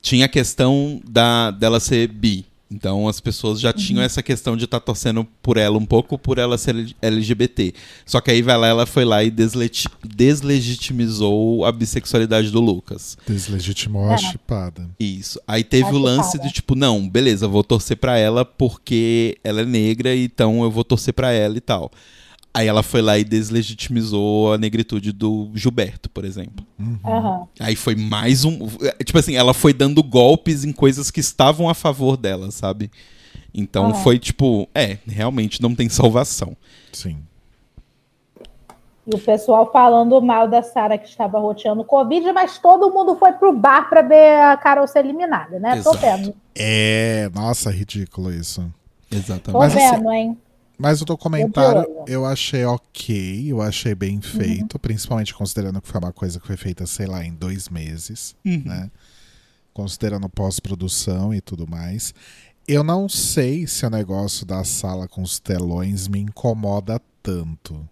[0.00, 2.44] tinha a questão da, dela ser bi.
[2.68, 6.36] Então as pessoas já tinham essa questão de estar torcendo por ela um pouco por
[6.36, 7.72] ela ser LGBT.
[8.04, 13.16] Só que aí vai lá, ela foi lá e desleti- deslegitimizou a bissexualidade do Lucas.
[13.26, 14.14] Deslegitimou É.
[14.14, 14.88] a chipada.
[14.98, 15.40] Isso.
[15.46, 16.48] Aí teve Acho o lance chipada.
[16.48, 20.84] de tipo, não, beleza, vou torcer pra ela porque ela é negra, então eu vou
[20.84, 21.90] torcer pra ela e tal.
[22.56, 26.66] Aí ela foi lá e deslegitimizou a negritude do Gilberto, por exemplo.
[27.04, 27.46] Aham.
[27.60, 28.66] Aí foi mais um.
[29.04, 32.90] Tipo assim, ela foi dando golpes em coisas que estavam a favor dela, sabe?
[33.52, 33.94] Então Aham.
[33.96, 36.56] foi tipo, é, realmente não tem salvação.
[36.94, 37.18] Sim.
[39.06, 43.32] E o pessoal falando mal da Sara que estava roteando Covid, mas todo mundo foi
[43.32, 45.72] pro bar para ver a Carol ser eliminada, né?
[45.82, 45.98] Tô Exato.
[45.98, 46.34] vendo.
[46.54, 48.62] É, nossa, ridículo isso.
[49.10, 49.60] Tô Exatamente.
[49.60, 50.38] Mas assim, vendo, hein?
[50.78, 53.98] Mas o documentário Eu achei ok, eu achei Uhum.
[53.98, 57.68] bem feito, principalmente considerando que foi uma coisa que foi feita, sei lá, em dois
[57.68, 58.62] meses, Uhum.
[58.64, 58.90] né?
[59.72, 62.14] Considerando pós-produção e tudo mais.
[62.68, 67.88] Eu não sei se o negócio da sala com os telões me incomoda tanto.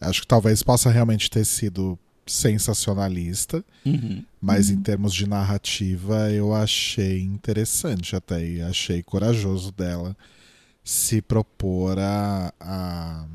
[0.00, 4.24] Acho que talvez possa realmente ter sido sensacionalista, Uhum.
[4.40, 10.16] mas em termos de narrativa eu achei interessante até e achei corajoso dela
[10.86, 13.26] se propor a, a,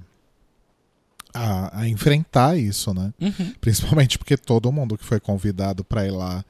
[1.34, 3.14] a, a enfrentar isso, né?
[3.20, 3.54] Uhum.
[3.60, 6.46] Principalmente porque todo mundo que foi convidado para ir lá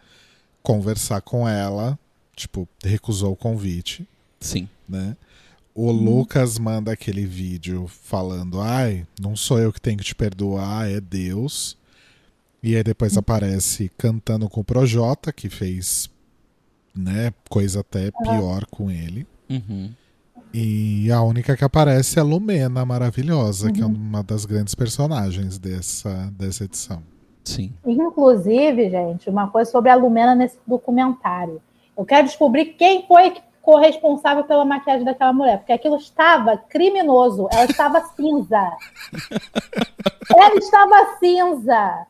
[0.62, 1.98] conversar com ela,
[2.36, 4.08] tipo, recusou o convite,
[4.40, 4.70] Sim.
[4.88, 5.18] né?
[5.74, 10.88] O Lucas manda aquele vídeo falando: ai, não sou eu que tenho que te perdoar,
[10.88, 11.76] é Deus.
[12.62, 16.12] E aí depois aparece cantando com o Projota, que fez
[16.94, 19.26] né, coisa até pior com ele.
[19.50, 19.92] Uhum.
[20.54, 25.58] E a única que aparece é a Lumena, maravilhosa, que é uma das grandes personagens
[25.58, 27.02] dessa, dessa edição.
[27.44, 27.74] Sim.
[27.86, 31.62] Inclusive, gente, uma coisa sobre a Lumena nesse documentário.
[31.98, 36.58] Eu quero descobrir quem foi que ficou responsável pela maquiagem daquela mulher, porque aquilo estava
[36.58, 38.72] criminoso, ela estava cinza.
[40.36, 42.08] Ela estava cinza.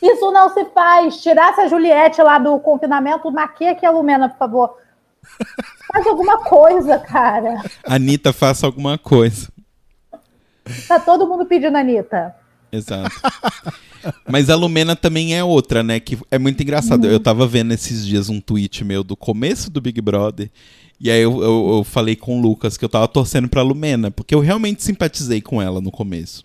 [0.00, 1.22] Isso não se faz.
[1.22, 4.83] Tirasse a Juliette lá do confinamento, maquia aqui a Lumena, por favor.
[5.92, 7.62] Faz alguma coisa, cara.
[7.84, 9.48] Anitta, faça alguma coisa.
[10.88, 12.34] Tá todo mundo pedindo a Anitta.
[12.72, 13.14] Exato.
[14.28, 16.00] Mas a Lumena também é outra, né?
[16.00, 17.06] Que é muito engraçado.
[17.06, 20.50] Eu tava vendo esses dias um tweet meu do começo do Big Brother.
[21.00, 24.10] E aí eu, eu- eu falei com o Lucas que eu tava torcendo pra Lumena,
[24.10, 26.44] porque eu realmente simpatizei com ela no começo.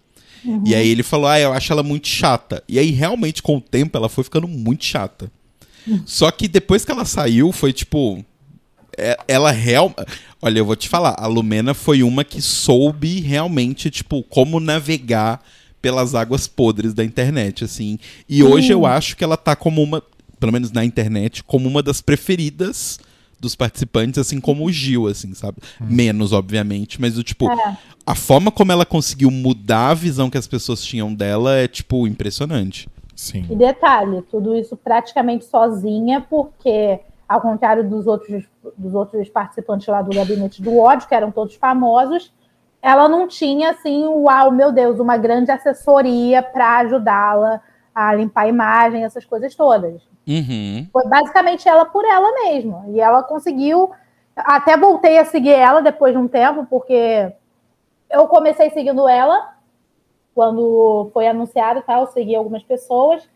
[0.65, 2.63] E aí ele falou: Ah, eu acho ela muito chata.
[2.67, 5.29] E aí, realmente, com o tempo, ela foi ficando muito chata.
[6.05, 8.23] Só que depois que ela saiu, foi tipo.
[8.99, 9.93] É- Ela real.
[10.41, 15.41] Olha, eu vou te falar, a Lumena foi uma que soube realmente, tipo, como navegar
[15.81, 17.97] pelas águas podres da internet, assim.
[18.27, 20.03] E hoje eu acho que ela tá como uma,
[20.39, 22.99] pelo menos na internet, como uma das preferidas
[23.39, 25.57] dos participantes, assim como o Gil, assim, sabe?
[25.79, 27.77] Menos, obviamente, mas o tipo, É.
[28.05, 32.05] a forma como ela conseguiu mudar a visão que as pessoas tinham dela é, tipo,
[32.05, 32.89] impressionante.
[33.15, 33.45] Sim.
[33.49, 36.99] E detalhe, tudo isso praticamente sozinha, porque,
[37.29, 41.53] ao contrário dos outros, dos outros participantes lá do Gabinete do Ódio, que eram todos
[41.53, 42.33] famosos,
[42.81, 47.61] ela não tinha, assim, uau, meu Deus, uma grande assessoria para ajudá-la
[47.93, 50.01] a limpar a imagem, essas coisas todas.
[50.27, 50.87] Uhum.
[50.91, 52.85] Foi basicamente ela por ela mesma.
[52.87, 53.91] E ela conseguiu.
[54.35, 57.31] Até voltei a seguir ela depois de um tempo, porque
[58.09, 59.53] eu comecei seguindo ela
[60.33, 61.99] quando foi anunciado, tá?
[61.99, 63.27] Eu segui algumas pessoas.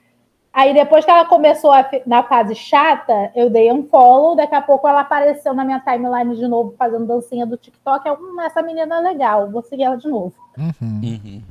[0.54, 4.36] Aí depois que ela começou a na fase chata, eu dei um follow.
[4.36, 8.08] Daqui a pouco ela apareceu na minha timeline de novo, fazendo dancinha do TikTok.
[8.08, 10.36] Eu, hum, essa menina é legal, vou seguir ela de novo.
[10.56, 11.02] Uhum.
[11.02, 11.42] Uhum.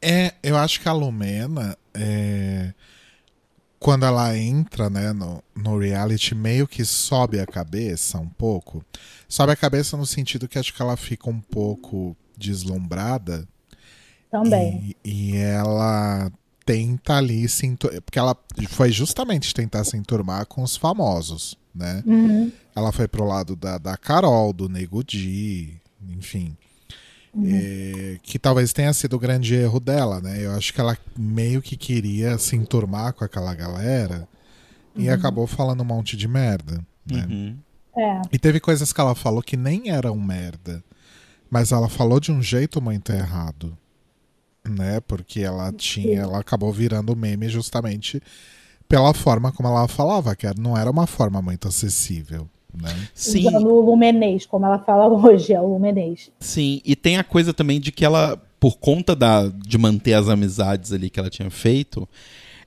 [0.00, 2.72] É, eu acho que a Lumena, é,
[3.78, 8.82] quando ela entra né, no, no reality, meio que sobe a cabeça um pouco.
[9.28, 13.46] Sobe a cabeça no sentido que acho que ela fica um pouco deslumbrada.
[14.30, 14.96] Também.
[15.04, 16.32] E, e ela
[16.64, 18.36] tenta ali se entur- Porque ela
[18.68, 22.02] foi justamente tentar se enturmar com os famosos, né?
[22.06, 22.50] Uhum.
[22.74, 25.76] Ela foi pro lado da, da Carol, do Nego Di,
[26.16, 26.56] enfim.
[27.44, 30.44] É, que talvez tenha sido o grande erro dela, né?
[30.44, 34.28] Eu acho que ela meio que queria se enturmar com aquela galera
[34.96, 36.80] e acabou falando um monte de merda.
[37.04, 37.26] Né?
[37.28, 37.56] Uhum.
[37.96, 38.22] É.
[38.32, 40.82] E teve coisas que ela falou que nem eram merda,
[41.50, 43.76] Mas ela falou de um jeito muito errado.
[44.68, 45.00] Né?
[45.00, 46.20] Porque ela tinha.
[46.20, 48.20] Ela acabou virando meme justamente
[48.88, 52.48] pela forma como ela falava, que não era uma forma muito acessível.
[52.76, 52.90] Né?
[53.14, 53.46] Sim.
[53.46, 56.30] Usando o lumenês, como ela fala hoje, é o lumenês.
[56.40, 60.28] Sim, e tem a coisa também de que ela, por conta da, de manter as
[60.28, 62.08] amizades ali que ela tinha feito,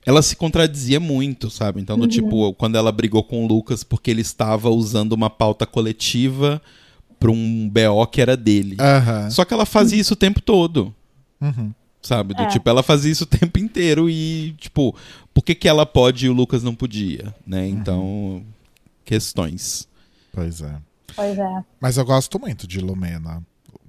[0.06, 1.80] ela se contradizia muito, sabe?
[1.80, 2.08] Então, do Uhum.
[2.08, 6.62] tipo, quando ela brigou com o Lucas porque ele estava usando uma pauta coletiva
[7.20, 8.76] pra um BO que era dele.
[8.80, 9.28] Aham.
[9.30, 10.94] Só que ela fazia isso o tempo todo,
[11.40, 11.72] Uhum.
[12.08, 12.32] Sabe?
[12.32, 12.46] Do É.
[12.46, 14.94] tipo, ela fazia isso o tempo inteiro e, tipo,
[15.34, 17.68] por que, que ela pode e o Lucas não podia, né?
[17.68, 18.42] Então,
[19.04, 19.86] questões.
[20.32, 20.74] Pois é.
[21.14, 21.64] Pois é.
[21.78, 23.42] Mas eu gosto muito de Lumena.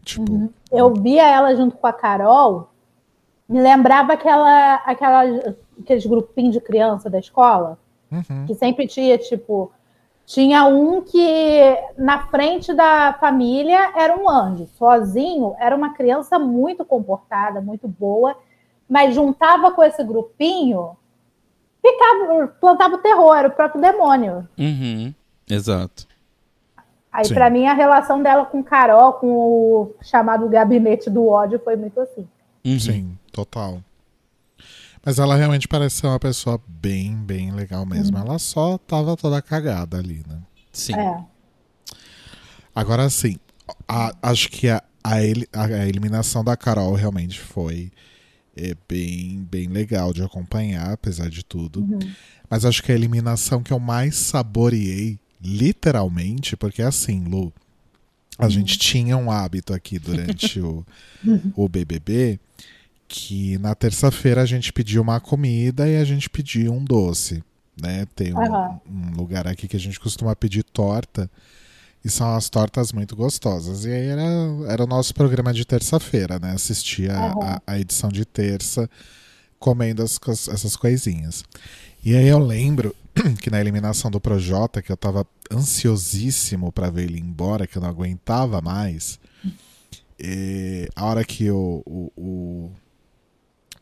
[0.04, 0.50] Tipo, Uhum.
[0.72, 2.72] Eu via ela junto com a Carol,
[3.48, 7.80] me lembrava aquela, aquela, aqueles grupinhos de criança da escola,
[8.12, 8.46] uhum.
[8.46, 9.72] que sempre tinha, tipo,
[10.30, 16.86] tinha um que na frente da família era um anjo, sozinho era uma criança muito
[16.86, 18.38] comportada, muito boa,
[18.88, 20.96] mas juntava com esse grupinho,
[21.82, 24.48] ficava, plantava o terror, era o próprio demônio.
[24.56, 25.12] Uhum.
[25.50, 26.08] Exato.
[27.12, 31.76] Aí, pra mim, a relação dela com Carol, com o chamado gabinete do ódio, foi
[31.76, 32.28] muito assim.
[32.64, 32.80] Uhum.
[32.80, 33.80] Sim, total.
[35.06, 38.18] Mas ela realmente parece ser uma pessoa bem, bem legal mesmo.
[38.18, 40.40] Ela só tava toda cagada ali, né?
[40.72, 40.94] Sim.
[40.96, 41.24] É.
[42.76, 43.38] Agora sim,
[43.88, 47.92] a- acho que a, a, eli- a- a eliminação da Carol realmente foi
[48.56, 51.82] é, bem, bem legal de acompanhar, apesar de tudo.
[52.50, 57.54] Mas acho que a eliminação que eu mais saboreei, literalmente, porque é assim, Lu,
[58.38, 60.86] a gente tinha um hábito aqui durante o,
[61.56, 62.40] o BBB
[63.10, 67.44] que na terça-feira a gente pedia uma comida e a gente pedia um doce,
[67.82, 68.06] né?
[68.16, 68.80] Tem um, Aham.
[68.88, 71.30] um lugar aqui que a gente costuma pedir torta
[72.06, 73.84] e são as tortas muito gostosas.
[73.84, 74.22] E aí era,
[74.68, 76.52] era o nosso programa de terça-feira, né?
[76.52, 77.40] Assistir a, Aham.
[77.42, 78.88] a, a edição de terça
[79.58, 81.44] comendo as essas coisinhas.
[82.06, 82.96] E aí eu lembro
[83.42, 87.82] que na eliminação do Projota, que eu tava ansiosíssimo pra ver ele embora, que eu
[87.82, 89.20] não aguentava mais,
[90.20, 92.72] e a hora que o, o, o,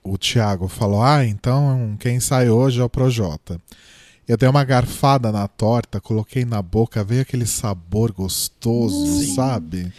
[0.10, 3.60] o Thiago falou, ah, então quem sai hoje é o Projota.
[4.28, 9.36] Eu dei uma garfada na torta, coloquei na boca, veio aquele sabor gostoso, Sim.
[9.36, 9.94] sabe?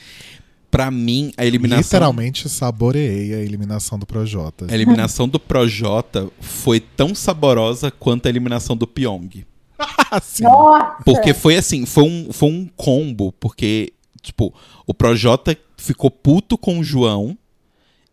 [0.70, 1.82] Pra mim, a eliminação.
[1.82, 4.66] Literalmente saboreei a eliminação do Projota.
[4.70, 9.46] A eliminação do Projota foi tão saborosa quanto a eliminação do Pyong.
[10.10, 11.02] Assim, Nossa!
[11.04, 14.54] Porque foi assim, foi um, foi um combo, porque, tipo,
[14.86, 17.36] o Projota ficou puto com o João,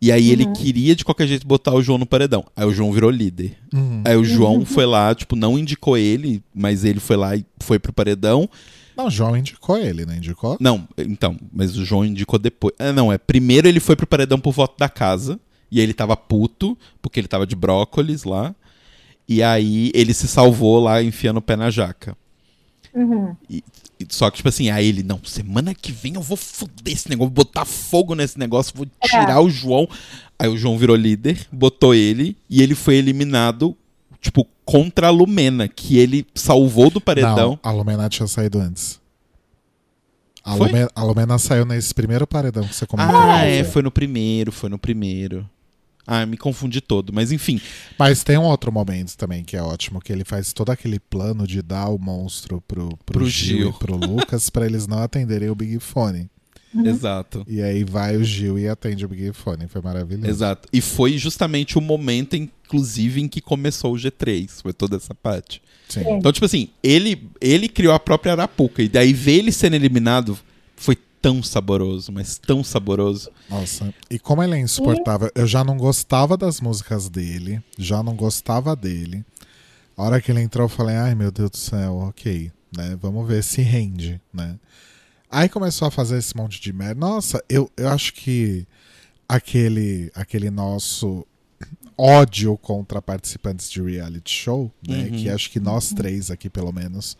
[0.00, 2.44] e aí ele queria de qualquer jeito botar o João no paredão.
[2.54, 3.56] Aí o João virou líder.
[3.72, 4.02] Uhum.
[4.04, 7.78] Aí o João foi lá, tipo, não indicou ele, mas ele foi lá e foi
[7.78, 8.48] pro paredão.
[8.96, 10.16] Não, o João indicou ele, né?
[10.16, 10.56] Indicou?
[10.60, 12.74] Não, então, mas o João indicou depois.
[12.78, 13.18] Ah, não, é.
[13.18, 15.38] Primeiro ele foi pro paredão por voto da casa.
[15.70, 18.54] E aí ele tava puto, porque ele tava de brócolis lá.
[19.28, 22.16] E aí ele se salvou lá enfiando o pé na jaca.
[22.94, 23.34] Uhum.
[23.50, 23.62] E-
[24.10, 27.32] Só que, tipo assim, aí ele, não, semana que vem eu vou foder esse negócio,
[27.34, 29.88] vou botar fogo nesse negócio, vou tirar o João.
[30.38, 33.76] Aí o João virou líder, botou ele, e ele foi eliminado,
[34.20, 37.52] tipo, contra a Lumena, que ele salvou do paredão.
[37.52, 39.00] Não, a Lumena tinha saído antes.
[40.44, 40.54] A?
[40.54, 43.16] Lumena, a Lumena saiu nesse primeiro paredão que você comentou.
[43.16, 45.48] Ah, é, foi no primeiro, foi no primeiro.
[46.06, 47.60] Ah, me confundi todo, mas enfim.
[47.98, 51.46] Mas tem um outro momento também que é ótimo, que ele faz todo aquele plano
[51.46, 53.70] de dar o monstro pro, pro, Pro Gil, Gil.
[53.70, 56.30] e pro Lucas pra eles não atenderem o Big Fone.
[56.84, 57.44] Exato.
[57.48, 59.66] E aí vai o Gil e atende o Big Fone.
[59.66, 60.28] Foi maravilhoso.
[60.28, 60.68] Exato.
[60.72, 64.62] E foi justamente o momento, inclusive, em que começou o G3.
[64.62, 65.62] Foi toda essa parte.
[65.88, 66.00] Sim.
[66.18, 68.82] Então, tipo assim, ele, ele criou a própria Arapuca.
[68.82, 70.38] E daí ver ele sendo eliminado
[70.76, 73.30] foi tão saboroso, mas tão saboroso.
[73.48, 73.92] Nossa.
[74.10, 78.76] E como ele é insuportável, eu já não gostava das músicas dele, já não gostava
[78.76, 79.24] dele.
[79.96, 82.96] A hora que ele entrou, eu falei, ai meu Deus do céu, ok, né?
[83.00, 84.58] Vamos ver se rende, né?
[85.30, 87.00] Aí começou a fazer esse monte de merda.
[87.00, 88.66] Nossa, eu, eu acho que
[89.28, 91.26] aquele, aquele nosso
[91.98, 95.04] ódio contra participantes de reality show, né?
[95.04, 95.10] Uhum.
[95.16, 97.16] Que acho que nós três aqui, pelo menos,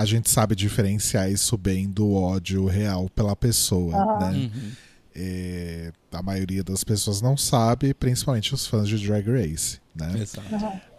[0.00, 4.50] a gente sabe diferenciar isso bem do ódio real pela pessoa, né?
[5.20, 10.12] É, a maioria das pessoas não sabe, principalmente os fãs de Drag Race, né?
[10.22, 10.46] Exato.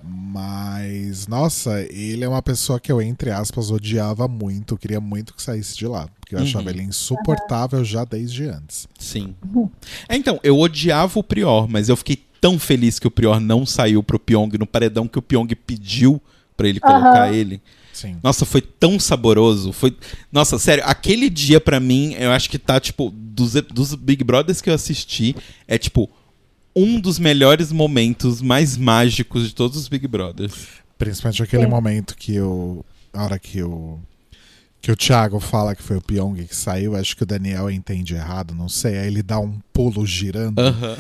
[0.04, 5.42] Mas, nossa, ele é uma pessoa que eu, entre aspas, odiava muito, queria muito que
[5.42, 6.10] saísse de lá.
[6.20, 6.70] Porque eu achava Uhum.
[6.72, 8.88] ele insuportável já desde antes.
[9.00, 9.34] Sim.
[10.10, 13.66] É, então, eu odiava o Prior, mas eu fiquei tão feliz que o Prior não
[13.66, 16.22] saiu pro Pyong no paredão que o Pyong pediu
[16.58, 17.62] pra ele colocar ele.
[18.00, 18.16] Sim.
[18.24, 19.74] Nossa, foi tão saboroso.
[19.74, 19.96] Foi.
[20.32, 24.62] Nossa, sério, aquele dia pra mim, eu acho que tá, tipo, dos, dos Big Brothers
[24.62, 25.36] que eu assisti,
[25.68, 26.10] é tipo.
[26.76, 30.54] Um dos melhores momentos mais mágicos de todos os Big Brothers.
[30.98, 31.70] Principalmente aquele Sim.
[31.70, 32.86] momento que o.
[33.12, 34.00] A hora que o.
[34.82, 38.16] Que o Thiago fala que foi o Pyong que saiu, acho que o Daniel entende
[38.16, 38.98] errado, não sei.
[38.98, 40.60] Aí ele dá um pulo girando.
[40.60, 40.98] Aham.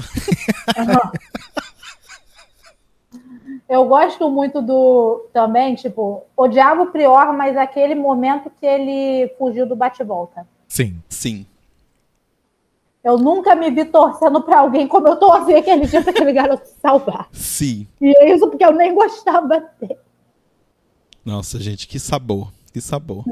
[3.70, 5.28] Eu gosto muito do.
[5.32, 10.48] Também, tipo, odiava o Prior, mas aquele momento que ele fugiu do bate-volta.
[10.68, 10.96] Sim.
[11.08, 11.46] Sim.
[13.04, 16.68] Eu nunca me vi torcendo pra alguém como eu torci aquele dia pra aquele garoto
[16.82, 17.30] salvar.
[17.32, 17.88] Sim.
[18.02, 19.98] E é isso porque eu nem gostava dele.
[21.24, 22.52] Nossa, gente, que sabor.
[22.74, 23.24] Que sabor.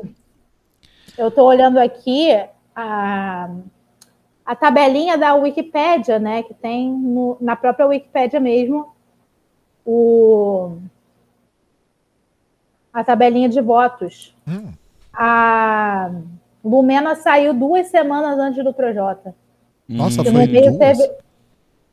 [1.17, 2.29] Eu tô olhando aqui
[2.75, 3.49] a,
[4.45, 6.43] a tabelinha da Wikipédia, né?
[6.43, 8.95] Que tem no- na própria Wikipédia mesmo
[9.89, 10.77] o,
[12.93, 14.35] a tabelinha de votos.
[14.47, 14.71] Hum,
[15.13, 16.11] A
[16.63, 19.33] Lumena saiu duas semanas antes do Projota.
[19.87, 20.77] Nossa, foi no meio duas?
[20.97, 21.11] teve.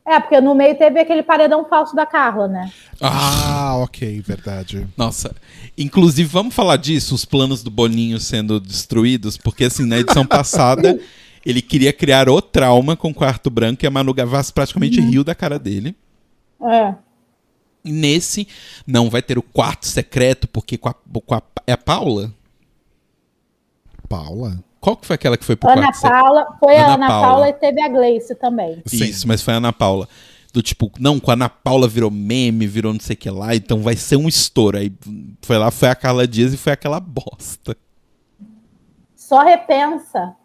[0.06, 2.70] É, porque no meio teve aquele paredão falso da Carla, né?
[3.00, 4.86] Ah, Ah, ok, verdade.
[4.98, 5.34] nossa.
[5.78, 11.00] Inclusive, vamos falar disso, os planos do Boninho sendo destruídos, porque assim, na edição passada,
[11.46, 15.24] ele queria criar o trauma com o quarto branco e a Manu Gavassi praticamente riu
[15.24, 15.96] da cara dele.
[16.62, 16.94] É.
[17.84, 18.48] E nesse,
[18.86, 22.32] não vai ter o quarto secreto, porque com a, com a- é a Paula?
[24.08, 24.58] Paula?
[24.80, 26.22] Qual que foi aquela que foi pro Ana quarto secreto?
[26.22, 27.26] Paula, foi a Ana Ana Paula.
[27.28, 27.48] Paula.
[27.48, 28.82] e teve a Gleice também.
[28.86, 29.04] Sim.
[29.04, 30.08] Isso, mas foi a Ana Paula.
[30.52, 33.56] Do tipo, não, com a Ana Paula virou meme, virou não sei o que lá,
[33.56, 34.78] então vai ser um estouro.
[34.78, 34.92] Aí
[35.42, 37.76] foi lá, foi a Carla Dias e foi aquela bosta.
[39.16, 40.36] Só repensa.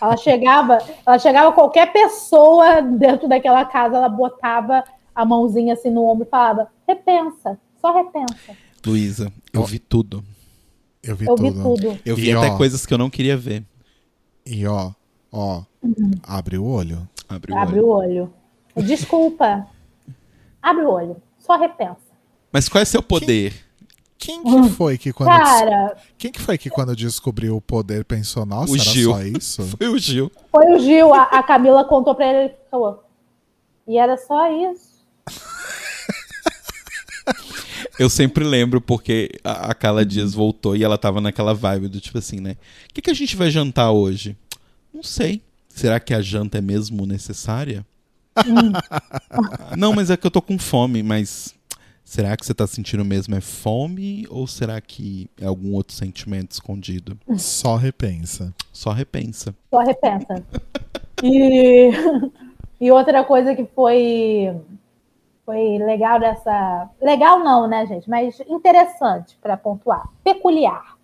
[0.00, 4.82] Ela chegava, ela chegava qualquer pessoa dentro daquela casa, ela botava
[5.14, 8.56] a mãozinha assim no ombro e falava: repensa, só repensa.
[8.86, 10.22] Luísa, eu vi tudo.
[11.02, 11.52] Eu vi Eu tudo.
[11.52, 11.98] vi tudo.
[12.04, 13.64] Eu vi E, até ó, coisas que eu não queria ver.
[14.46, 14.92] E ó,
[15.32, 15.62] ó,
[16.22, 17.08] abre o olho.
[17.28, 17.86] Abre o Abre olho.
[17.86, 18.34] o olho.
[18.86, 19.66] Desculpa.
[20.62, 21.16] Abre o olho.
[21.38, 21.96] Só repensa.
[22.52, 23.54] Mas qual é seu poder?
[24.16, 28.46] Quem que foi que quando Cara, Quem que foi que quando descobriu o poder pensou,
[28.46, 29.10] nossa, O era Gil.
[29.10, 29.62] só isso?
[29.76, 30.32] Foi o Gil.
[30.50, 33.04] foi o Gil, a, a Camila contou pra ele, ele falou.
[33.86, 34.93] E era só isso.
[37.98, 42.18] Eu sempre lembro porque a, Carla Dias voltou e ela tava naquela vibe do tipo
[42.18, 42.56] assim, né?
[42.90, 44.36] O que, que a gente vai jantar hoje?
[44.92, 45.42] Não sei.
[45.68, 47.86] Será que a janta é mesmo necessária?
[48.34, 51.54] Ah, não, mas é que eu tô com fome, mas
[52.04, 56.52] será que você tá sentindo mesmo é fome ou será que é algum outro sentimento
[56.52, 57.18] escondido?
[57.36, 58.52] Só repensa.
[58.72, 59.54] Só repensa.
[59.70, 60.44] Só repensa.
[61.22, 61.90] E,
[62.80, 64.50] e outra coisa que foi
[65.44, 66.90] foi legal dessa.
[67.00, 68.08] Legal não, né, gente?
[68.08, 70.08] Mas interessante para pontuar.
[70.22, 70.96] Peculiar.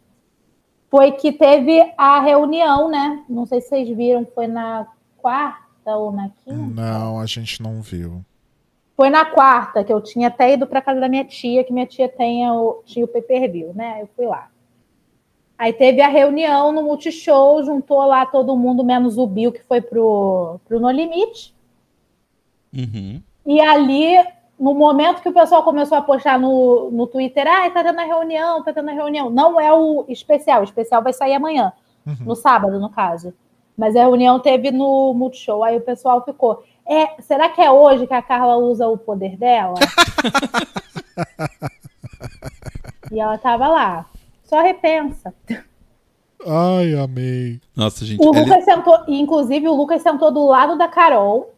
[0.90, 3.24] Foi que teve a reunião, né?
[3.28, 4.86] Não sei se vocês viram, foi na
[5.18, 6.82] quarta ou na quinta.
[6.82, 8.24] Não, a gente não viu.
[8.96, 11.86] Foi na quarta, que eu tinha até ido para casa da minha tia, que minha
[11.86, 14.02] tia tenha o, tinha o pay-per-view, né?
[14.02, 14.50] Eu fui lá.
[15.56, 19.80] Aí teve a reunião no Multishow, juntou lá todo mundo, menos o Bill, que foi
[19.80, 21.54] pro, pro No Limite.
[22.74, 23.22] Uhum.
[23.46, 24.16] E ali,
[24.58, 28.04] no momento que o pessoal começou a postar no, no Twitter, ah, tá tendo a
[28.04, 29.30] reunião, tá tendo a reunião.
[29.30, 31.72] Não é o especial, o especial vai sair amanhã,
[32.20, 33.32] no sábado, no caso.
[33.76, 36.62] Mas a reunião teve no Multishow, aí o pessoal ficou.
[36.86, 39.74] É, será que é hoje que a Carla usa o poder dela?
[43.10, 44.06] e ela tava lá.
[44.44, 45.32] Só repensa.
[46.46, 47.60] Ai, amei.
[47.76, 48.20] Nossa, gente.
[48.20, 51.54] O ele- Lucas sentou, e, inclusive o Lucas sentou do lado da Carol.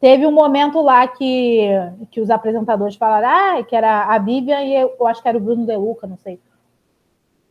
[0.00, 1.68] Teve um momento lá que,
[2.10, 5.36] que os apresentadores falaram, ah, que era a Vivian e eu, eu acho que era
[5.36, 6.40] o Bruno De Luca, não sei.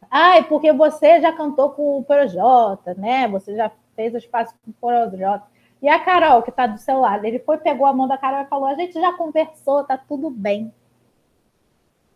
[0.10, 3.28] Ah, é porque você já cantou com o Projota, né?
[3.28, 5.44] Você já fez o espaço com o Projota.
[5.82, 8.42] E a Carol, que tá do seu lado, ele foi, pegou a mão da Carol
[8.42, 10.74] e falou: a gente já conversou, tá tudo bem.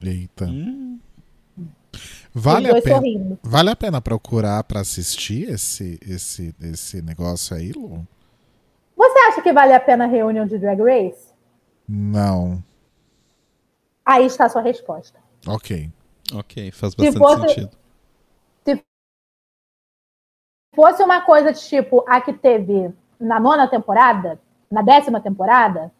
[0.01, 0.45] Eita.
[0.45, 0.97] Hum,
[2.34, 2.95] Vale Os a pena.
[2.95, 3.39] sorrindo.
[3.43, 8.07] Vale a pena procurar pra assistir esse, esse, esse negócio aí, Lu?
[9.01, 11.33] Você acha que vale a pena a reunião de Drag Race?
[11.89, 12.63] Não.
[14.05, 15.19] Aí está a sua resposta.
[15.47, 15.89] Ok.
[16.35, 17.71] ok, faz Se bastante fosse- sentido.
[20.75, 24.39] fosse uma coisa de tipo a que teve na nona temporada,
[24.71, 25.91] na décima temporada,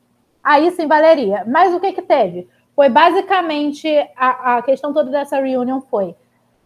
[0.44, 1.44] aí sim valeria.
[1.48, 2.48] Mas o que que teve?
[2.76, 6.16] Foi basicamente a, a questão toda dessa reunião foi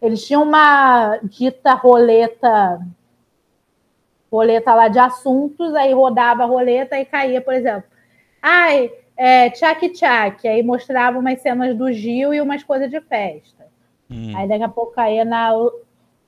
[0.02, 2.78] eles tinham uma dita roleta
[4.30, 7.84] roleta lá de assuntos, aí rodava a roleta e caía, por exemplo,
[8.42, 13.66] ai, é, tchac tchac, aí mostrava umas cenas do Gil e umas coisas de festa.
[14.10, 14.32] Hum.
[14.36, 15.52] Aí daqui a pouco caía na,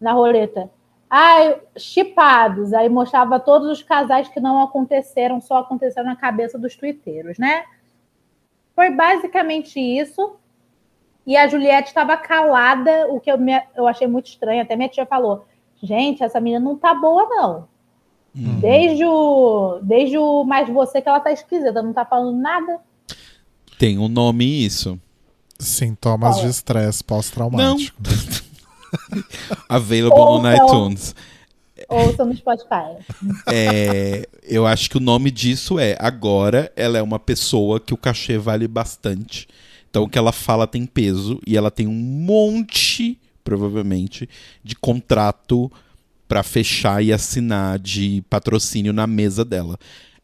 [0.01, 0.71] na roleta.
[1.11, 2.73] Ai, chipados.
[2.73, 7.65] Aí mostrava todos os casais que não aconteceram, só aconteceram na cabeça dos twitteiros, né?
[8.75, 10.37] Foi basicamente isso.
[11.27, 14.63] E a Juliette estava calada, o que eu, me, eu achei muito estranho.
[14.63, 15.47] Até minha tia falou:
[15.83, 17.69] gente, essa menina não tá boa, não.
[18.37, 18.61] Hum.
[18.61, 22.81] Desde o, desde o Mais Você que ela tá esquisita, não tá falando nada.
[23.79, 24.99] Tem um nome isso.
[25.59, 28.01] Sintomas Qual de estresse pós-traumático.
[29.69, 31.15] Available no iTunes.
[31.89, 32.97] Ouça no Spotify.
[33.47, 37.97] É, eu acho que o nome disso é agora ela é uma pessoa que o
[37.97, 39.49] cachê vale bastante.
[39.89, 44.29] Então o que ela fala tem peso e ela tem um monte, provavelmente,
[44.63, 45.71] de contrato
[46.29, 49.79] pra fechar e assinar de patrocínio na mesa dela.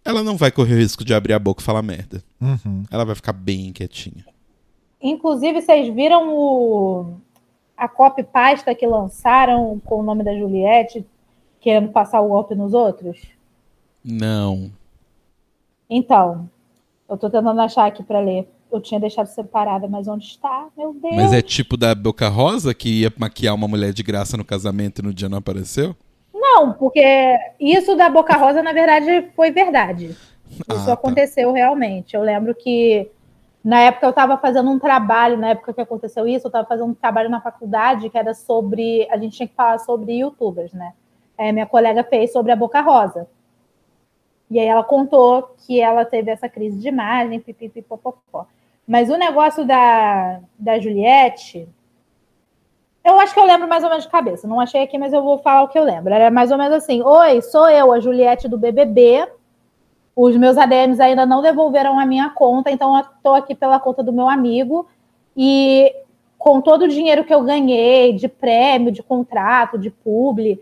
[0.05, 2.23] Ela não vai correr o risco de abrir a boca e falar merda.
[2.41, 2.85] Uhum.
[2.91, 4.25] Ela vai ficar bem quietinha.
[5.01, 7.17] Inclusive, vocês viram o,
[7.77, 11.07] a copy pasta que lançaram com o nome da Juliette,
[11.61, 13.23] querendo passar o golpe nos outros?
[14.05, 14.71] Não.
[15.89, 16.49] Então,
[17.09, 18.47] eu tô tentando achar aqui para ler.
[18.75, 20.67] Eu tinha deixado separada, mas onde está?
[20.77, 21.15] Meu Deus.
[21.15, 24.99] Mas é tipo da Boca Rosa que ia maquiar uma mulher de graça no casamento
[25.01, 25.95] e no dia não apareceu?
[26.35, 30.07] Não, porque isso da Boca Rosa, na verdade, foi verdade.
[30.51, 30.93] Isso Ah, tá.
[30.95, 32.15] aconteceu realmente.
[32.15, 33.09] Eu lembro que
[33.63, 36.91] na época eu estava fazendo um trabalho, na época que aconteceu isso, eu estava fazendo
[36.91, 39.09] um trabalho na faculdade que era sobre.
[39.11, 40.93] A gente tinha que falar sobre youtubers, né?
[41.39, 43.27] É, minha colega fez sobre a Boca Rosa.
[44.51, 48.47] E aí ela contou que ela teve essa crise de imagem, pipipipopopó.
[48.87, 51.69] Mas o negócio da, da Juliette,
[53.05, 54.47] eu acho que eu lembro mais ou menos de cabeça.
[54.47, 56.13] Não achei aqui, mas eu vou falar o que eu lembro.
[56.13, 59.29] Era mais ou menos assim: Oi, sou eu, a Juliette do BBB.
[60.17, 64.03] Os meus ADMs ainda não devolveram a minha conta, então eu estou aqui pela conta
[64.03, 64.87] do meu amigo.
[65.37, 65.93] E
[66.39, 70.61] com todo o dinheiro que eu ganhei de prêmio, de contrato, de publi,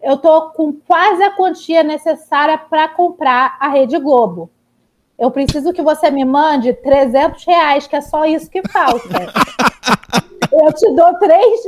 [0.00, 4.50] eu tô com quase a quantia necessária para comprar a Rede Globo.
[5.20, 9.26] Eu preciso que você me mande 300 reais, que é só isso que falta.
[10.50, 11.60] eu te dou três.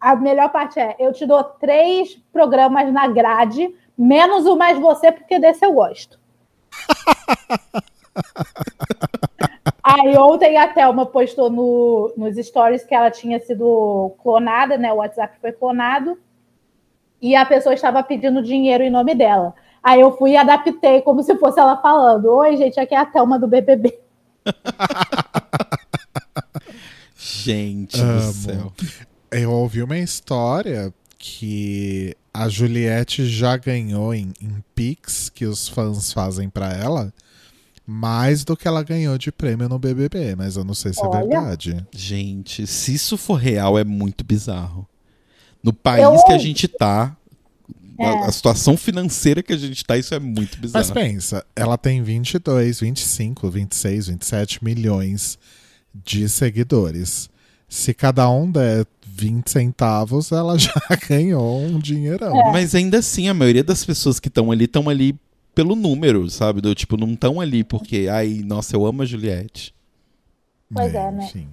[0.00, 5.10] A melhor parte é: eu te dou três programas na grade, menos o mais você,
[5.10, 6.20] porque desse eu gosto.
[9.82, 14.92] Aí ontem a Thelma postou no, nos stories que ela tinha sido clonada, né?
[14.92, 16.16] O WhatsApp foi clonado.
[17.20, 19.52] E a pessoa estava pedindo dinheiro em nome dela.
[19.82, 23.06] Aí eu fui e adaptei como se fosse ela falando: Oi, gente, aqui é a
[23.06, 23.98] Thelma do BBB.
[27.16, 28.26] Gente Amo.
[28.26, 28.72] do céu.
[29.30, 36.12] Eu ouvi uma história que a Juliette já ganhou em, em Pix, que os fãs
[36.12, 37.12] fazem pra ela,
[37.86, 41.06] mais do que ela ganhou de prêmio no BBB, mas eu não sei se é
[41.08, 41.20] Olha.
[41.26, 41.86] verdade.
[41.92, 44.86] Gente, se isso for real, é muito bizarro.
[45.62, 47.14] No país Eu- que a gente tá,
[48.00, 48.26] É.
[48.26, 50.84] a situação financeira que a gente tá, isso é muito bizarro.
[50.86, 55.38] Mas pensa, ela tem 22, 25, 26, 27 milhões
[55.94, 57.28] de seguidores.
[57.68, 60.72] Se cada um der 20 centavos, ela já
[61.08, 62.34] ganhou um dinheirão.
[62.52, 65.14] Mas ainda assim, a maioria das pessoas que estão ali estão ali
[65.54, 66.60] pelo número, sabe?
[66.60, 69.74] Do tipo, não estão ali porque, ai, nossa, eu amo a Juliette.
[70.72, 71.24] Pois é, né?
[71.24, 71.48] Enfim.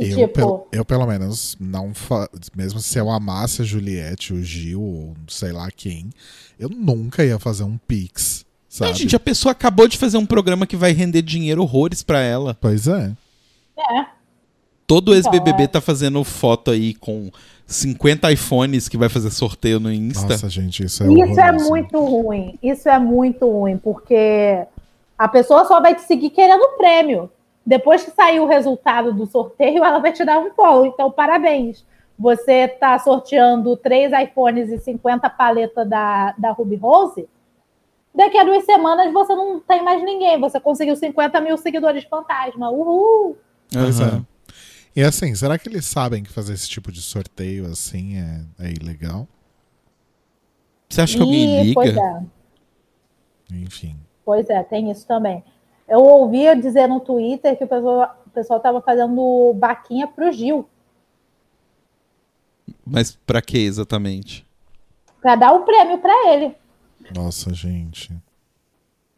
[0.00, 2.28] Eu, tipo, pelo, eu, pelo menos, não fa...
[2.56, 6.10] mesmo se eu amasse a Juliette, o Gil, ou sei lá quem,
[6.58, 8.90] eu nunca ia fazer um Pix, sabe?
[8.90, 12.20] Ai, gente, a pessoa acabou de fazer um programa que vai render dinheiro horrores pra
[12.20, 12.54] ela.
[12.54, 13.12] Pois é.
[13.78, 14.06] é.
[14.86, 15.66] Todo Então, ex-BBB é.
[15.68, 17.30] tá fazendo foto aí com
[17.66, 20.30] 50 iPhones que vai fazer sorteio no Insta.
[20.30, 22.58] Nossa, gente, isso é Isso é muito ruim.
[22.62, 24.66] Isso é muito ruim, porque
[25.16, 27.30] a pessoa só vai te seguir querendo o prêmio.
[27.64, 30.86] Depois que sair o resultado do sorteio, ela vai te dar um follow.
[30.86, 31.84] Então, parabéns.
[32.18, 37.28] Você tá sorteando três iPhones e 50 paletas da, da Ruby Rose.
[38.14, 40.38] Daqui a duas semanas você não tem mais ninguém.
[40.40, 42.70] Você conseguiu 50 mil seguidores fantasma.
[42.70, 43.38] Uhul!
[43.72, 44.26] Pois Aham.
[44.26, 44.30] é.
[44.96, 48.70] E assim, será que eles sabem que fazer esse tipo de sorteio assim é, é
[48.72, 49.26] ilegal?
[50.88, 52.00] Você acha que alguém Ih, Pois liga?
[53.50, 53.54] é.
[53.54, 53.96] Enfim.
[54.24, 55.42] Pois é, tem isso também.
[55.90, 60.64] Eu ouvia dizer no Twitter que o pessoal o pessoal estava fazendo baquinha pro Gil,
[62.86, 64.46] Mas pra que exatamente?
[65.20, 66.54] para dar o prêmio para ele.
[67.14, 68.10] Nossa, gente.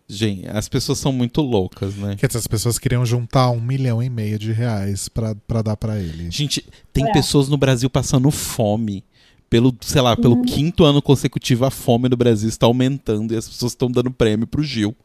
[0.09, 2.16] Gente, as pessoas são muito loucas, né?
[2.16, 5.77] Quer dizer, as pessoas queriam juntar um milhão e meio de reais pra, pra dar
[5.77, 6.29] pra ele.
[6.31, 7.12] Gente, tem É.
[7.12, 9.05] pessoas no Brasil passando fome.
[9.49, 10.43] Pelo, sei lá, pelo Uhum.
[10.43, 14.47] quinto ano consecutivo, a fome no Brasil está aumentando e as pessoas estão dando prêmio
[14.47, 14.97] pro Gil.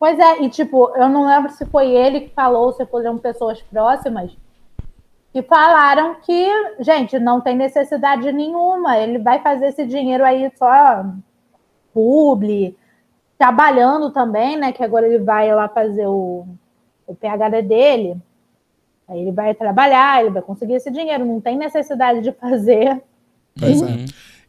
[0.00, 3.60] Pois é, e tipo, eu não lembro se foi ele que falou, se foram pessoas
[3.60, 4.34] próximas,
[5.30, 6.48] que falaram que,
[6.80, 8.96] gente, não tem necessidade nenhuma.
[8.96, 11.04] Ele vai fazer esse dinheiro aí só
[11.92, 12.74] publi,
[13.38, 14.72] trabalhando também, né?
[14.72, 16.46] Que agora ele vai lá fazer o,
[17.06, 18.16] o PhD dele.
[19.06, 21.24] Aí ele vai trabalhar, ele vai conseguir esse dinheiro.
[21.26, 23.02] Não tem necessidade de fazer.
[23.58, 23.88] Pois Uhum.
[23.88, 24.04] é.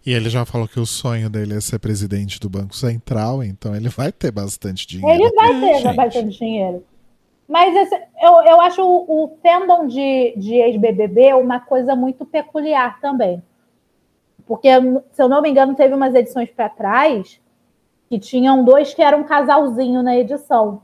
[0.05, 3.75] E ele já falou que o sonho dele é ser presidente do Banco Central, então
[3.75, 5.23] ele vai ter bastante dinheiro.
[5.23, 5.95] Ele vai É, ter gente.
[5.95, 6.83] bastante dinheiro.
[7.47, 12.99] Mas esse- eu, eu acho o, o fandom de, de ex-BBB uma coisa muito peculiar
[12.99, 13.43] também.
[14.47, 14.69] Porque,
[15.11, 17.39] se eu não me engano, teve umas edições para trás
[18.09, 20.81] que tinham dois que eram um casalzinho na edição.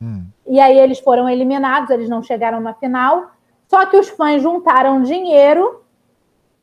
[0.00, 0.24] Hum.
[0.46, 3.30] E aí eles foram eliminados, eles não chegaram na final.
[3.66, 5.82] Só que os fãs juntaram dinheiro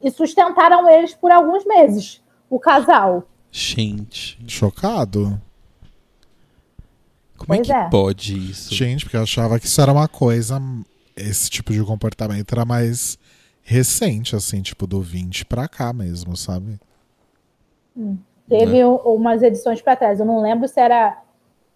[0.01, 3.23] e sustentaram eles por alguns meses, o casal.
[3.51, 5.39] Gente, Chocado?
[7.37, 7.89] como é Pois que é.
[7.89, 8.73] pode isso?
[8.73, 10.61] Gente, porque eu achava que isso era uma coisa.
[11.15, 13.17] Esse tipo de comportamento era mais
[13.61, 16.79] recente, assim, tipo, do 20 pra cá mesmo, sabe?
[18.47, 18.85] Teve Né?
[18.85, 20.19] umas edições para trás.
[20.19, 21.21] Eu não lembro se era.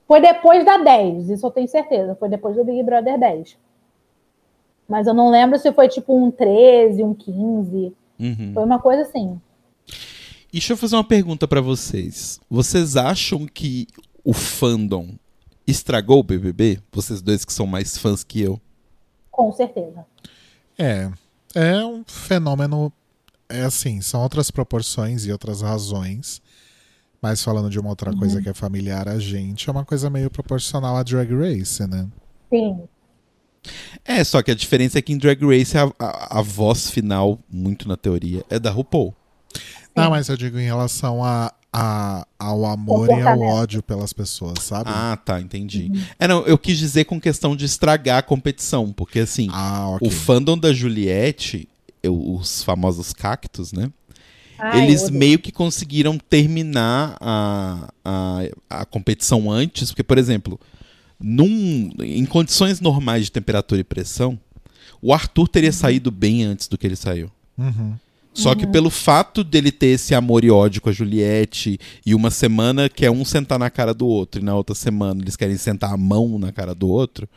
[0.08, 2.16] Foi depois da 10, isso eu tenho certeza.
[2.16, 3.58] Foi depois do Big Brother 10.
[4.88, 7.96] Mas eu não lembro se foi tipo um 13, um 15.
[8.20, 8.52] Uhum.
[8.54, 9.40] Foi uma coisa assim.
[10.50, 12.40] E deixa eu fazer uma pergunta pra vocês.
[12.50, 13.88] Vocês acham que
[14.24, 15.16] o fandom
[15.66, 16.80] estragou o BBB?
[16.92, 18.60] Vocês dois que são mais fãs que eu.
[19.32, 20.06] Com certeza.
[20.78, 21.10] É.
[21.56, 22.92] É um fenômeno.
[23.48, 26.42] É assim, são outras proporções e outras razões.
[27.22, 30.30] Mas falando de uma outra coisa que é familiar a gente, é uma coisa meio
[30.30, 32.08] proporcional à Drag Race, né?
[32.50, 32.88] Sim.
[34.06, 37.40] É, só que a diferença é que em Drag Race a, a- a voz final,
[37.52, 39.14] muito na teoria, é da RuPaul.
[39.96, 44.60] Não, mas eu digo em relação a, a- ao amor e ao ódio pelas pessoas,
[44.64, 44.90] sabe?
[44.92, 45.92] Ah, tá, entendi.
[46.18, 50.08] É, não, eu quis dizer com questão de estragar a competição, porque assim, Ah, ok.
[50.08, 51.68] o fandom da Juliette,
[52.02, 53.92] eu- os famosos cactos, né?
[54.58, 58.40] Ai, eles meio que conseguiram terminar a, a,
[58.82, 60.60] a competição antes, porque, por exemplo,
[61.20, 64.40] num, em condições normais de temperatura e pressão,
[65.02, 67.30] o Arthur teria saído bem antes do que ele saiu.
[67.58, 67.94] Uhum.
[68.34, 72.30] Só que pelo fato dele ter esse amor e ódio com a Juliette, e uma
[72.32, 75.92] semana quer um sentar na cara do outro, e na outra semana eles querem sentar
[75.94, 77.28] a mão na cara do outro,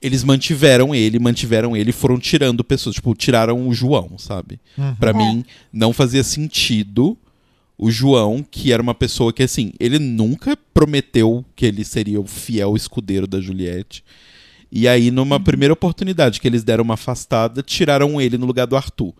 [0.00, 2.94] eles mantiveram ele, mantiveram ele e foram tirando pessoas.
[2.94, 4.58] Tipo, tiraram o João, sabe?
[4.78, 4.94] Uhum.
[4.94, 5.12] Pra É.
[5.12, 7.16] mim, não fazia sentido
[7.76, 12.26] o João, que era uma pessoa que, assim, ele nunca prometeu que ele seria o
[12.26, 14.04] fiel escudeiro da Juliette.
[14.70, 18.76] E aí, numa primeira oportunidade que eles deram uma afastada, tiraram ele no lugar do
[18.76, 19.14] Arthur.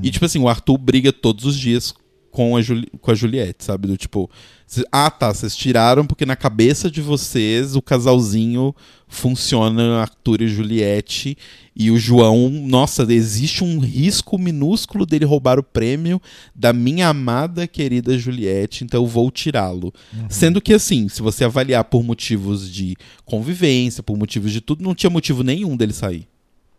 [0.00, 1.92] E, tipo assim, o Arthur briga todos os dias
[2.34, 3.86] com a, Juli com a Juliette, sabe?
[3.86, 4.28] Do tipo,
[4.66, 8.74] cê- ah tá, vocês tiraram porque na cabeça de vocês o casalzinho
[9.06, 11.38] funciona Arthur e Juliette.
[11.76, 16.20] E o João, nossa, existe um risco minúsculo dele roubar o prêmio
[16.54, 19.92] da minha amada querida Juliette, então eu vou tirá-lo.
[20.28, 24.94] Sendo que, assim, se você avaliar por motivos de convivência, por motivos de tudo, não
[24.94, 26.26] tinha motivo nenhum dele sair.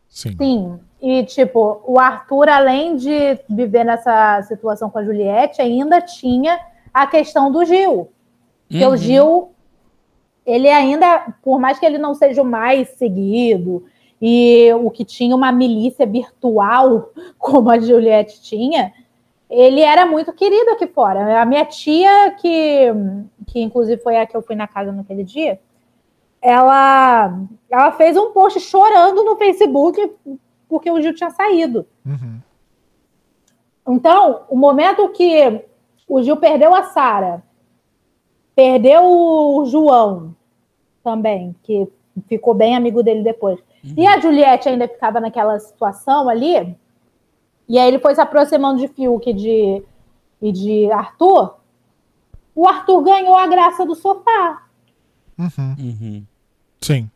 [0.10, 0.30] Sim.
[0.32, 0.80] Sim.
[1.06, 6.60] E, tipo, o Arthur, além de viver nessa situação com a Juliette, ainda tinha
[6.91, 8.10] a questão do Gil.
[8.68, 8.91] Porque Uhum.
[8.91, 9.51] o Gil,
[10.43, 13.86] ele ainda, por mais que ele não seja o mais seguido,
[14.20, 18.91] e o que tinha uma milícia virtual, como a Juliette tinha,
[19.47, 21.39] ele era muito querido aqui fora.
[21.39, 22.91] A minha tia, que,
[23.45, 25.60] que inclusive foi a que eu fui na casa naquele dia,
[26.41, 30.01] ela, ela fez um post chorando no Facebook
[30.68, 31.86] porque o Gil tinha saído.
[32.05, 32.39] Uhum.
[33.88, 35.63] Então, o momento que
[36.07, 37.43] o Gil perdeu a Sara,
[38.55, 40.36] perdeu o João
[41.03, 41.88] também, que
[42.28, 43.59] ficou bem amigo dele depois.
[43.95, 46.76] E a Juliette ainda ficava naquela situação ali.
[47.68, 49.84] E aí ele foi se aproximando de Fiuk e de,
[50.41, 51.57] e de Arthur.
[52.55, 54.63] O Arthur ganhou a graça do sofá.
[55.38, 55.76] Uhum.
[55.78, 56.26] Uhum.
[56.82, 57.11] Sim.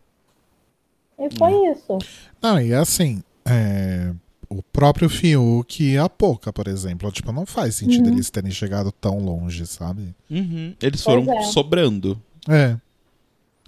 [1.17, 1.97] E foi isso.
[2.41, 4.13] Não, e assim, é,
[4.49, 8.91] o próprio Fiuk e a Poca, por exemplo, tipo, não faz sentido eles terem chegado
[8.91, 10.15] tão longe, sabe?
[10.29, 10.73] Uhum.
[10.81, 11.43] Eles foram é.
[11.43, 12.19] sobrando.
[12.47, 12.75] É.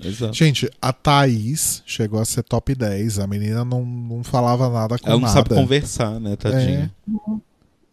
[0.03, 0.33] Exato.
[0.33, 3.19] Gente, a Thaís chegou a ser top 10.
[3.19, 5.33] A menina não, não falava nada com Ela não nada.
[5.33, 6.91] sabe conversar, né, tadinha?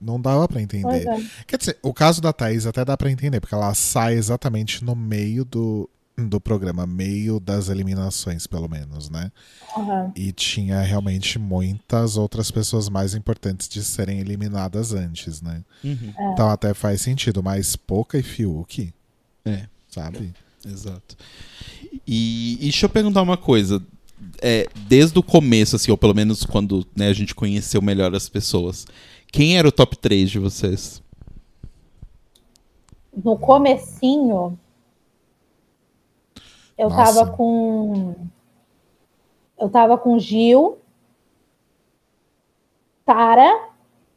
[0.00, 1.06] Não dava pra Pois entender.
[1.06, 1.22] é.
[1.46, 4.94] Quer dizer, o caso da Thaís até dá pra entender, porque ela sai exatamente no
[4.94, 5.90] meio do,
[6.26, 9.30] do programa, meio das eliminações, pelo menos, né?
[9.76, 10.12] Uhum.
[10.16, 15.62] E tinha realmente muitas outras pessoas mais importantes de serem eliminadas antes, né?
[15.84, 16.12] Uhum.
[16.32, 18.92] Então até faz sentido, mas Poca e Fiuk,
[19.44, 20.34] É, sabe?
[20.66, 21.16] exato.
[22.06, 23.80] E, e deixa eu perguntar uma coisa.
[24.42, 28.28] é, desde o começo, assim, ou pelo menos quando né, a gente conheceu melhor as
[28.28, 28.84] pessoas,
[29.30, 31.00] quem era o top 3 de vocês?
[33.24, 34.58] No comecinho,
[36.78, 37.14] eu Nossa.
[37.20, 38.14] tava com.
[39.60, 40.78] Eu tava com Gil,
[43.04, 43.68] Tara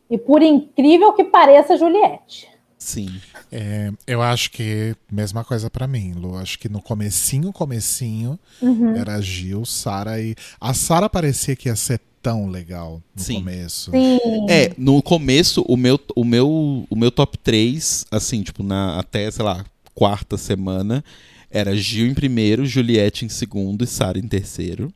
[0.10, 2.48] e, por incrível que pareça, Juliette.
[2.78, 3.10] Sim.
[3.52, 6.36] É, eu acho que mesma coisa pra mim, Lu.
[6.38, 8.96] Acho que no comecinho, comecinho, Uhum.
[8.96, 13.36] era Gil, Sara e a Sara parecia que ia ser tão legal no Sim.
[13.36, 13.92] começo.
[13.92, 14.20] Sim.
[14.50, 19.30] É, no começo, o meu, o meu, o meu top 3, assim, tipo, na, até,
[19.32, 19.64] sei lá,
[19.96, 21.04] quarta semana,
[21.52, 24.92] era Gil em primeiro, Juliette em segundo e Sara em terceiro.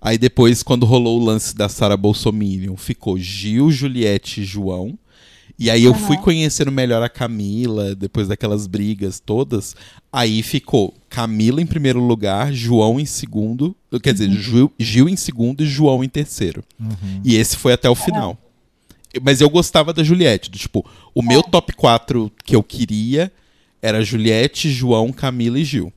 [0.00, 4.98] Aí depois, quando rolou o lance da Sara Bolsominion, ficou Gil, Juliette e João.
[5.58, 6.06] E aí eu Aham.
[6.06, 9.74] fui conhecendo melhor a Camila, depois daquelas brigas todas.
[10.12, 13.74] Aí ficou Camila em primeiro lugar, João em segundo.
[14.02, 16.62] Quer dizer, Gil, Gil em segundo e João em terceiro.
[16.78, 17.22] Uhum.
[17.24, 18.38] E esse foi até o final.
[19.22, 20.50] Mas eu gostava da Juliette.
[20.50, 20.84] Do, tipo,
[21.14, 23.32] o meu top 4 que eu queria
[23.80, 25.90] era Juliette, João, Camila e Gil.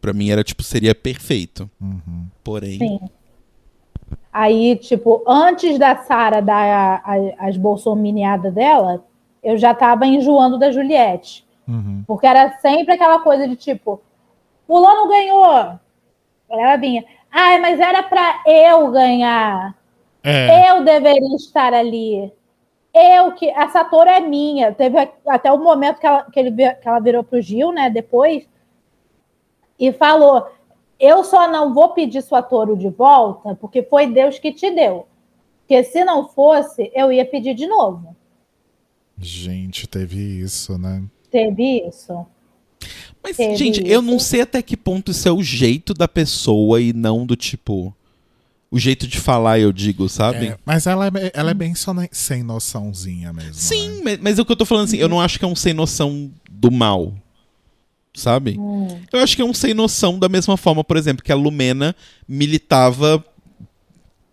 [0.00, 1.68] Pra mim era tipo, seria perfeito.
[1.80, 2.26] Uhum.
[2.42, 2.78] Porém.
[2.78, 3.00] Sim.
[4.32, 9.04] Aí, tipo, antes da Sara dar a- a- as bolsominiadas dela,
[9.42, 11.44] eu já tava enjoando da Juliette.
[11.66, 12.04] Uhum.
[12.06, 14.00] Porque era sempre aquela coisa de tipo,
[14.66, 15.78] fulano ganhou.
[16.48, 19.74] Ela vinha, ai, mas era pra eu ganhar.
[20.22, 22.30] É, Eu deveria estar ali.
[22.92, 23.48] Eu que.
[23.48, 24.72] Essa ator é minha.
[24.72, 24.96] Teve
[25.26, 27.88] até o momento que ela, que ele, que ela virou pro Gil, né?
[27.88, 28.46] Depois.
[29.80, 30.46] E falou:
[31.00, 35.06] Eu só não vou pedir sua touro de volta, porque foi Deus que te deu.
[35.60, 38.14] Porque se não fosse, eu ia pedir de novo.
[39.18, 41.02] gente, teve isso, né?
[41.30, 42.26] Teve isso.
[43.22, 44.10] Mas, Teve gente, eu isso.
[44.10, 47.94] não sei até que ponto isso é o jeito da pessoa e não do tipo.
[48.72, 50.46] O jeito de falar, eu digo, sabe?
[50.48, 53.50] É, mas ela é, ela é bem só- sem noçãozinha mesmo.
[53.50, 53.56] né?
[53.56, 55.48] Sim, mas, mas é o que eu tô falando assim, eu não acho que é
[55.48, 57.12] um sem noção do mal.
[58.14, 58.58] Sabe?
[59.12, 61.94] Eu acho que é um sem noção da mesma forma, por exemplo, que a Lumena
[62.28, 63.24] militava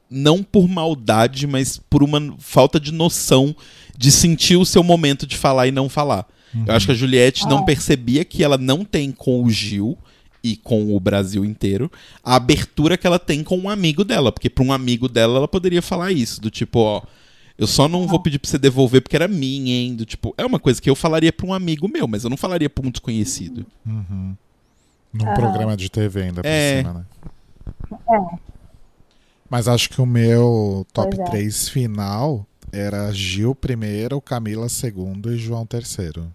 [0.09, 3.55] não por maldade, mas por uma falta de noção
[3.97, 6.25] de sentir o seu momento de falar e não falar.
[6.65, 7.63] Eu acho que a Juliette não Ah.
[7.63, 9.97] percebia que ela não tem com o Gil
[10.43, 11.91] e com o Brasil inteiro
[12.23, 15.47] a abertura que ela tem com um amigo dela, porque para um amigo dela ela
[15.47, 17.01] poderia falar isso, do tipo, ó,
[17.57, 19.95] eu só não vou pedir pra você devolver porque era minha, hein?
[19.95, 22.37] Do tipo, é uma coisa que eu falaria pra um amigo meu, mas eu não
[22.37, 23.65] falaria pra um desconhecido.
[23.85, 24.35] Uhum.
[25.13, 26.77] Num programa de TV ainda por É.
[26.79, 27.05] cima, né?
[29.49, 31.31] Mas acho que o meu top Pois é.
[31.31, 36.27] 3 final era Gil primeiro, Camila segundo e João terceiro.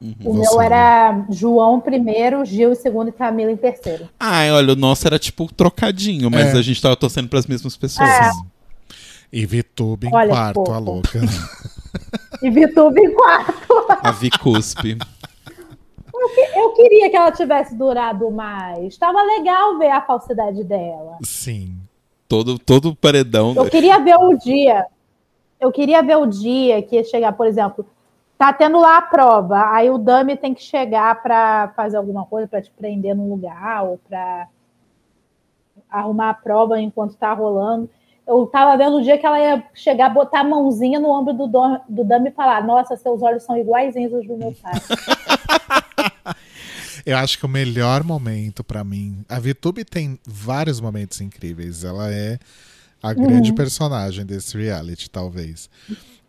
[0.00, 0.14] Uhum.
[0.24, 4.08] O Você, meu era João primeiro, Gil em segundo e Camila em terceiro.
[4.18, 6.58] Ai, olha, o nosso era tipo trocadinho, mas É.
[6.58, 8.08] a gente tava torcendo pras mesmas pessoas.
[8.08, 8.30] É.
[9.32, 11.20] E Vitube em Olha, quarto, a louca.
[12.42, 13.86] E Vitube em quarto.
[14.02, 14.96] A Vi cuspe.
[16.54, 18.96] Eu queria que ela tivesse durado mais.
[18.96, 21.18] Tava legal ver a falsidade dela.
[21.22, 21.76] Sim.
[22.28, 23.54] Todo, todo paredão.
[23.54, 24.86] Eu queria ver o dia.
[25.58, 27.84] Eu queria ver o dia que ia chegar, por exemplo,
[28.38, 32.48] tá tendo lá a prova, aí o Dami tem que chegar para fazer alguma coisa,
[32.48, 34.48] para te prender num lugar ou para
[35.90, 37.90] arrumar a prova enquanto tá rolando.
[38.30, 41.48] Eu tava vendo o dia que ela ia chegar, botar a mãozinha no ombro do,
[41.48, 44.72] Dom- do Dami e falar: Nossa, seus olhos são iguaizinhos aos do meu pai.
[47.04, 49.24] Eu acho que o melhor momento pra mim.
[49.28, 51.82] A Vitube tem vários momentos incríveis.
[51.82, 52.38] Ela é
[53.02, 55.68] a grande personagem desse reality, talvez.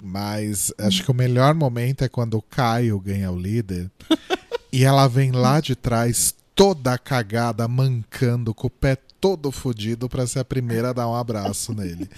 [0.02, 3.92] Mas acho que o melhor momento é quando o Caio ganha o líder
[4.74, 10.26] e ela vem lá de trás toda cagada, mancando, com o pé todo fudido pra
[10.26, 12.10] ser a primeira a dar um abraço nele.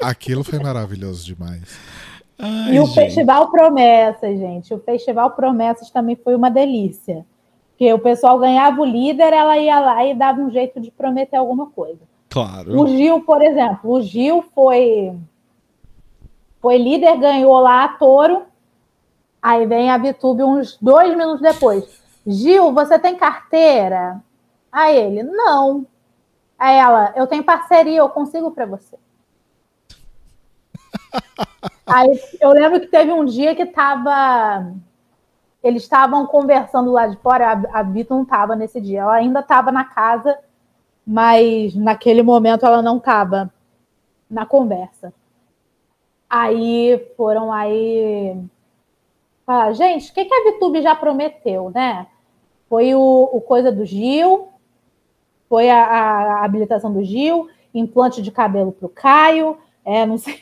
[0.00, 1.62] Aquilo foi maravilhoso demais.
[2.38, 2.94] Ai, E o gente.
[2.94, 4.74] Festival Promessas, gente.
[4.74, 7.24] O Festival Promessas também foi uma delícia.
[7.70, 11.36] Porque o pessoal ganhava o líder, ela ia lá e dava um jeito de prometer
[11.36, 12.00] alguma coisa.
[12.28, 12.78] Claro.
[12.78, 15.16] O Gil, por exemplo, o Gil foi
[16.60, 18.42] foi líder, ganhou lá a Toro.
[19.42, 21.84] Aí vem a Vitube uns dois minutos depois.
[22.26, 24.22] Gil, você tem carteira?
[24.70, 25.86] Aí ele, não.
[26.60, 28.98] Aí ela, eu tenho parceria, eu consigo para você.
[31.86, 34.70] Aí eu lembro que teve um dia que tava.
[35.62, 39.40] Eles estavam conversando lá de fora, a, a Vitor não estava nesse dia, ela ainda
[39.40, 40.38] estava na casa,
[41.06, 43.50] mas naquele momento ela não estava
[44.28, 45.14] na conversa.
[46.28, 48.38] Aí foram aí
[49.46, 52.06] falar, gente, o que, que a Vitube já prometeu, né?
[52.68, 54.49] Foi o, o coisa do Gil,
[55.50, 60.38] foi a, a habilitação do Gil, implante de cabelo pro Caio, é, não sei.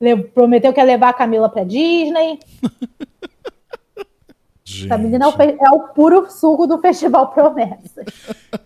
[0.32, 2.38] Prometeu que ia levar a Camila pra Disney.
[4.64, 4.86] Gente.
[4.86, 8.04] Essa menina é o, é o puro suco do Festival Promessa.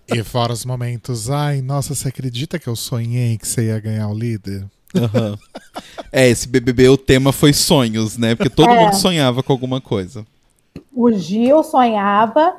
[0.08, 4.08] E fora os momentos, ai, nossa, você acredita que eu sonhei que você ia ganhar
[4.08, 4.64] o líder?
[4.96, 5.38] Aham.
[6.12, 8.34] É, esse BBB, o tema foi sonhos, né?
[8.34, 8.84] Porque todo É.
[8.84, 10.26] mundo sonhava com alguma coisa.
[10.92, 12.56] O Gil sonhava,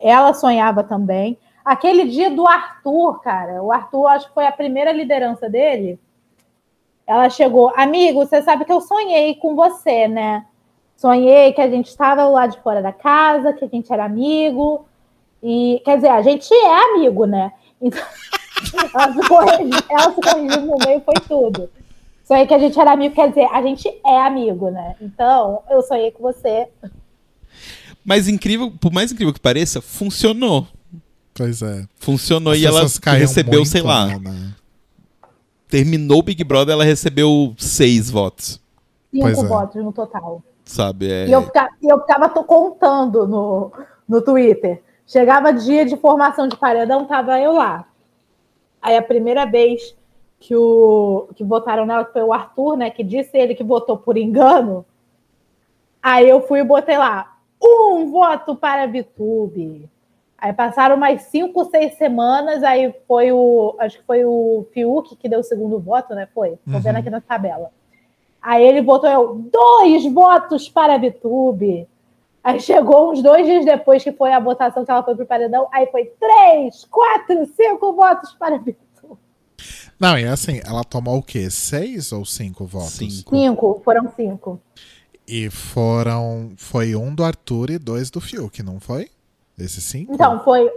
[0.00, 1.38] ela sonhava também.
[1.64, 5.98] Aquele dia do Arthur, cara, o Arthur acho que foi a primeira liderança dele.
[7.06, 10.44] Ela chegou, amigo, você sabe que eu sonhei com você, né?
[10.96, 14.86] Sonhei que a gente estava lá de fora da casa, que a gente era amigo.
[15.42, 17.52] E, quer dizer, a gente é amigo, né?
[17.80, 18.02] Então,
[18.94, 21.70] ela, se corrigiu, ela se corrigiu no meio, foi tudo.
[22.24, 24.96] Sonhei que a gente era amigo, quer dizer, a gente é amigo, né?
[25.00, 26.68] Então, eu sonhei com você.
[28.04, 30.66] Mas incrível, por mais incrível que pareça, funcionou.
[31.34, 31.84] Pois é.
[31.96, 32.82] Funcionou As e ela
[33.16, 34.54] recebeu, muito, sei lá, né?
[35.68, 38.60] terminou o Big Brother, ela recebeu seis votos,
[39.10, 39.46] Cinco Pois é.
[39.46, 40.42] votos no total.
[40.64, 41.10] sabe?
[41.10, 43.72] É, E eu, fica- e eu ficava to- contando no,
[44.08, 44.82] no Twitter.
[45.06, 47.84] Chegava dia de formação de paredão, tava eu lá.
[48.80, 49.94] Aí a primeira vez
[50.40, 52.90] que, o, que votaram nela, foi o Arthur, né?
[52.90, 54.84] Que disse ele que votou por engano.
[56.02, 59.88] Aí eu fui e botei lá, um voto para a Vitube.
[60.36, 63.74] Aí passaram mais cinco, seis semanas, aí foi o.
[63.78, 66.28] Acho que foi o Fiuk que deu o segundo voto, né?
[66.34, 66.50] Foi.
[66.70, 67.00] Tô vendo Uhum.
[67.00, 67.70] aqui na tabela.
[68.42, 71.88] Aí ele botou eu, dois votos para a Vitube.
[72.42, 75.66] Aí chegou uns dois dias depois que foi a votação que ela foi pro paredão,
[75.72, 78.84] aí foi três, quatro, cinco votos para a Vitube.
[79.98, 81.48] Não, e assim, ela tomou o quê?
[81.50, 82.90] Seis ou cinco votos?
[82.92, 83.34] Cinco.
[83.34, 84.60] Cinco, foram cinco.
[85.26, 86.50] E foram.
[86.58, 89.08] Foi um do Arthur e dois do Fiuk, não foi?
[89.58, 90.12] Esses cinco?
[90.14, 90.70] Então, foi.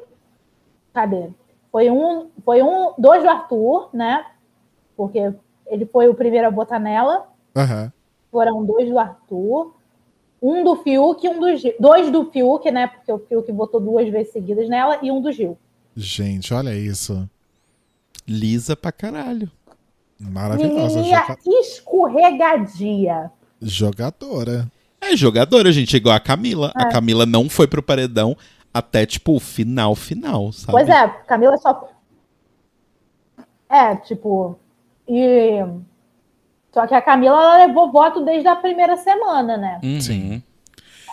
[0.94, 1.30] Cadê?
[1.72, 4.26] Foi um, foi um, dois do Arthur, né?
[4.96, 5.34] Porque
[5.68, 7.28] ele foi o primeiro a votar nela.
[7.56, 7.92] Aham.
[8.32, 9.74] Foram dois do Arthur,
[10.42, 11.74] um do Fiuk e um do Gil.
[11.80, 12.88] Dois do Fiuk, né?
[12.88, 15.58] Porque o Fiuk votou duas vezes seguidas nela, e um do Gil.
[15.96, 17.28] Gente, olha isso.
[18.28, 19.50] lisa pra caralho.
[20.20, 21.04] Maravilhosa.
[21.04, 23.32] Joga- escorregadia.
[23.62, 24.70] Jogadora.
[25.00, 26.72] É jogadora, gente, igual a Camila.
[26.78, 26.84] É.
[26.84, 28.36] A Camila não foi pro paredão
[28.74, 30.72] até, tipo, o final, final, sabe?
[30.72, 31.90] Pois é, Camila só.
[33.70, 34.58] É, tipo.
[35.08, 35.64] E.
[36.72, 39.80] Só que a Camila ela levou voto desde a primeira semana, né?
[39.84, 40.02] Uhum.
[40.02, 40.44] Sim.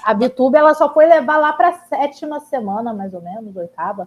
[0.05, 4.07] A Vitube ela só foi levar lá pra sétima semana, mais ou menos, oitava.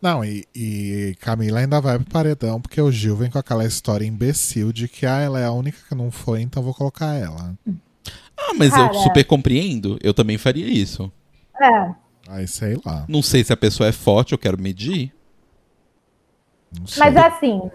[0.00, 4.04] Não, e, e Camila ainda vai pro paredão porque o Gil vem com aquela história
[4.04, 7.54] imbecil de que ah, ela é a única que não foi, então vou colocar ela.
[8.36, 8.94] Ah, mas eu Cara.
[8.94, 9.98] super compreendo.
[10.02, 11.10] Eu também faria isso.
[11.60, 11.94] É.
[12.28, 13.04] Aí sei lá.
[13.08, 15.14] Não sei se a pessoa é forte, eu quero medir.
[16.98, 17.70] Mas assim,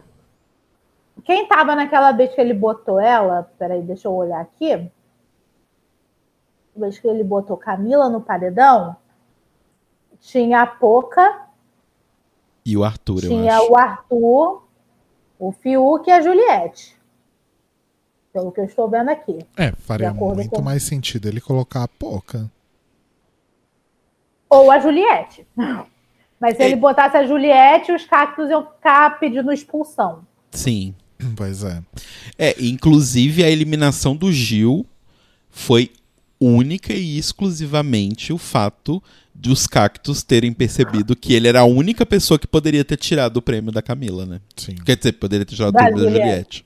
[1.24, 4.74] quem tava naquela vez que ele botou ela, peraí, deixa eu olhar aqui.
[4.74, 4.90] A
[6.80, 8.96] vez que ele botou Camila no paredão,
[10.20, 11.48] tinha a Poca,
[12.66, 13.72] E o Arthur, eu tinha acho.
[13.72, 14.64] o Arthur,
[15.40, 16.96] o Fiuk e a Juliette.
[18.32, 19.40] Pelo que eu estou vendo aqui.
[19.58, 22.50] É, faria muito com- mais sentido ele colocar a Poca.
[24.52, 25.46] Ou a Juliette.
[26.40, 26.66] Mas se É.
[26.68, 30.26] ele botasse a Juliette, os cactos iam ficar pedindo expulsão.
[30.52, 30.94] Sim.
[31.36, 31.82] Pois é.
[32.38, 34.86] É, inclusive a eliminação do Gil
[35.50, 35.92] foi
[36.40, 39.02] única e exclusivamente o fato
[39.34, 43.38] de os cactos terem percebido que ele era a única pessoa que poderia ter tirado
[43.38, 44.42] o prêmio da Camila, né?
[44.58, 44.74] Sim.
[44.84, 46.26] Quer dizer, poderia ter tirado o prêmio da Juliette.
[46.28, 46.66] Juliette.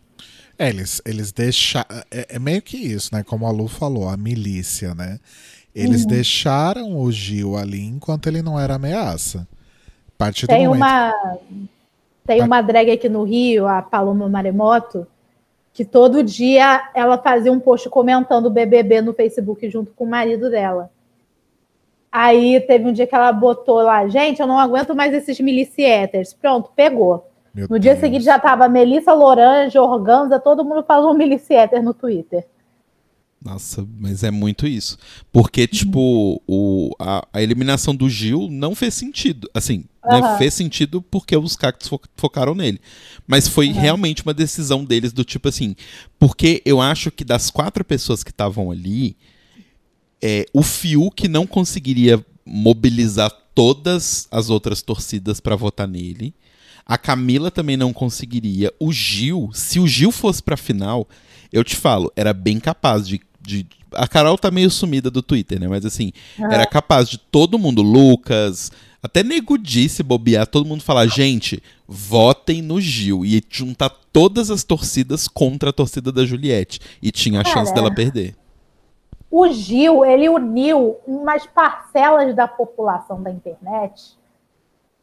[0.57, 1.87] É, eles, eles deixaram.
[2.09, 3.23] É, é meio que isso, né?
[3.23, 5.19] Como a Lu falou, a milícia, né?
[5.75, 6.07] Eles Uhum.
[6.07, 9.45] deixaram o Gil ali enquanto ele não era ameaça.
[10.07, 10.77] A partir do Tem momento.
[10.81, 11.37] uma,
[12.25, 15.05] tem uma drag aqui no Rio, a Paloma Maremoto,
[15.73, 20.09] que todo dia ela fazia um post comentando o BBB no Facebook junto com o
[20.09, 20.89] marido dela.
[22.11, 26.33] Aí teve um dia que ela botou lá, gente, eu não aguento mais esses milicieters.
[26.33, 27.29] Pronto, pegou.
[27.53, 27.99] Meu No dia Deus.
[28.01, 32.45] seguinte já tava Melissa Lorange, Organza, todo mundo falou milicieter no Twitter.
[33.45, 34.97] Nossa, mas é muito isso.
[35.31, 39.47] Porque, tipo, o, a, a eliminação do Gil não fez sentido.
[39.53, 40.37] Assim, né, Aham.
[40.39, 42.81] fez sentido porque os cactos fo- focaram nele.
[43.27, 45.75] Mas foi realmente uma decisão deles do tipo assim.
[46.17, 49.15] Porque eu acho que das quatro pessoas que estavam ali,
[50.19, 56.33] é, o Fiuk não conseguiria mobilizar todas as outras torcidas pra votar nele.
[56.83, 58.73] A Camila também não conseguiria.
[58.79, 61.07] O Gil, se o Gil fosse pra final,
[61.53, 65.59] eu te falo, era bem capaz de, de A Carol tá meio sumida do Twitter,
[65.59, 65.67] né?
[65.67, 68.71] Mas assim, era capaz de todo mundo, Lucas,
[69.05, 73.23] até Nego disse bobear, todo mundo falar, gente, votem no Gil.
[73.23, 76.79] E juntar todas as torcidas contra a torcida da Juliette.
[77.01, 78.35] E tinha a Cara, chance dela perder.
[79.29, 84.17] O Gil, ele uniu umas parcelas da população da internet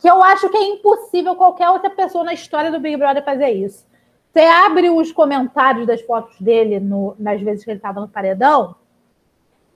[0.03, 3.51] que eu acho que é impossível qualquer outra pessoa na história do Big Brother fazer
[3.51, 3.87] isso.
[4.33, 8.75] Você abre os comentários das fotos dele no- nas vezes que ele estava no paredão,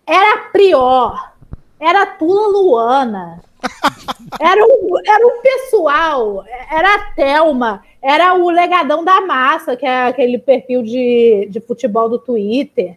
[0.06, 1.32] era Prior,
[1.78, 3.42] era Tula Luana,
[4.40, 10.06] era um, era um pessoal, era a Thelma, era o Legadão da Massa, que é
[10.06, 12.96] aquele perfil de, de futebol do Twitter.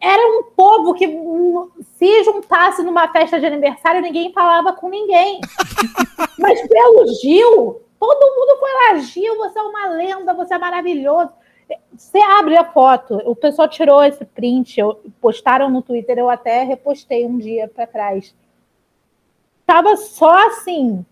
[0.00, 1.68] Era um povo que hum,
[1.98, 5.40] se juntasse numa festa de aniversário, ninguém falava com ninguém.
[6.38, 11.30] Mas pelo Gil, todo mundo foi lá, Gil, você é uma lenda, você é maravilhoso.
[11.96, 16.64] Você abre a foto, o pessoal tirou esse print, eu- postaram no Twitter, eu até
[16.64, 18.34] repostei um dia para trás.
[19.64, 21.04] Tava só assim,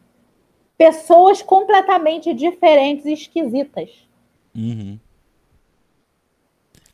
[0.77, 3.91] pessoas completamente diferentes e esquisitas.
[4.57, 4.99] Uhum.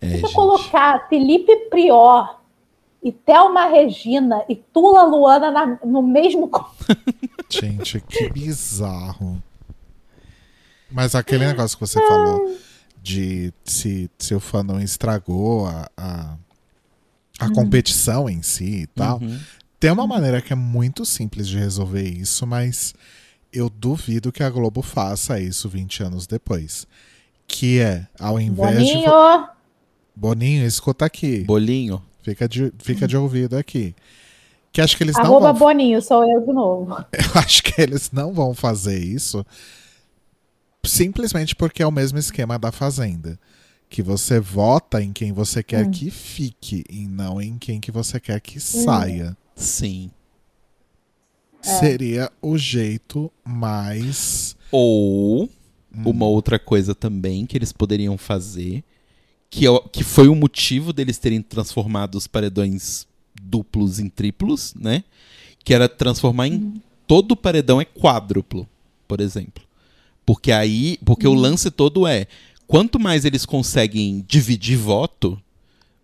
[0.00, 0.34] É, você gente.
[0.34, 2.38] colocar Felipe Prior
[3.02, 6.50] e Thelma Regina e Tula Luana na- no mesmo.
[7.48, 9.42] Gente, que bizarro.
[10.94, 12.56] Mas aquele negócio que você falou
[13.02, 16.36] de se, se o fã não estragou a, a,
[17.40, 19.18] a competição em si e tal.
[19.18, 19.40] Uhum.
[19.80, 22.94] Tem uma maneira que é muito simples de resolver isso, mas
[23.52, 26.86] eu duvido que a Globo faça isso 20 anos depois.
[27.48, 28.92] Que é, ao invés de.
[28.94, 29.48] Boninho,
[30.14, 31.42] Boninho, escuta aqui.
[31.42, 32.00] Bolinho.
[32.22, 33.96] Fica de, fica de ouvido aqui.
[34.72, 35.68] Que acho que eles não arroba vão.
[35.68, 36.94] Boninho, sou eu de novo.
[37.12, 39.44] Eu acho que eles não vão fazer isso
[40.84, 43.38] simplesmente porque é o mesmo esquema da Fazenda.
[43.88, 48.18] Que você vota em quem você quer que fique e não em quem que você
[48.18, 49.36] quer que saia.
[49.54, 50.10] Sim.
[51.62, 54.56] Seria o jeito mais.
[54.70, 55.48] Ou
[55.94, 58.82] uma outra coisa também que eles poderiam fazer,
[59.48, 63.06] que, é o- que foi o motivo deles terem transformado os paredões
[63.40, 65.04] duplos em triplos, né?
[65.64, 68.68] Que era transformar em todo o paredão é quádruplo,
[69.06, 69.63] por exemplo.
[70.24, 72.26] Porque aí, porque o lance todo é,
[72.66, 75.38] quanto mais eles conseguem dividir voto,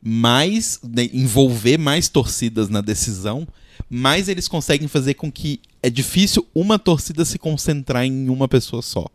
[0.03, 3.47] mais né, envolver mais torcidas na decisão,
[3.89, 8.83] mais eles conseguem fazer com que é difícil uma torcida se concentrar em uma pessoa
[8.83, 9.07] só.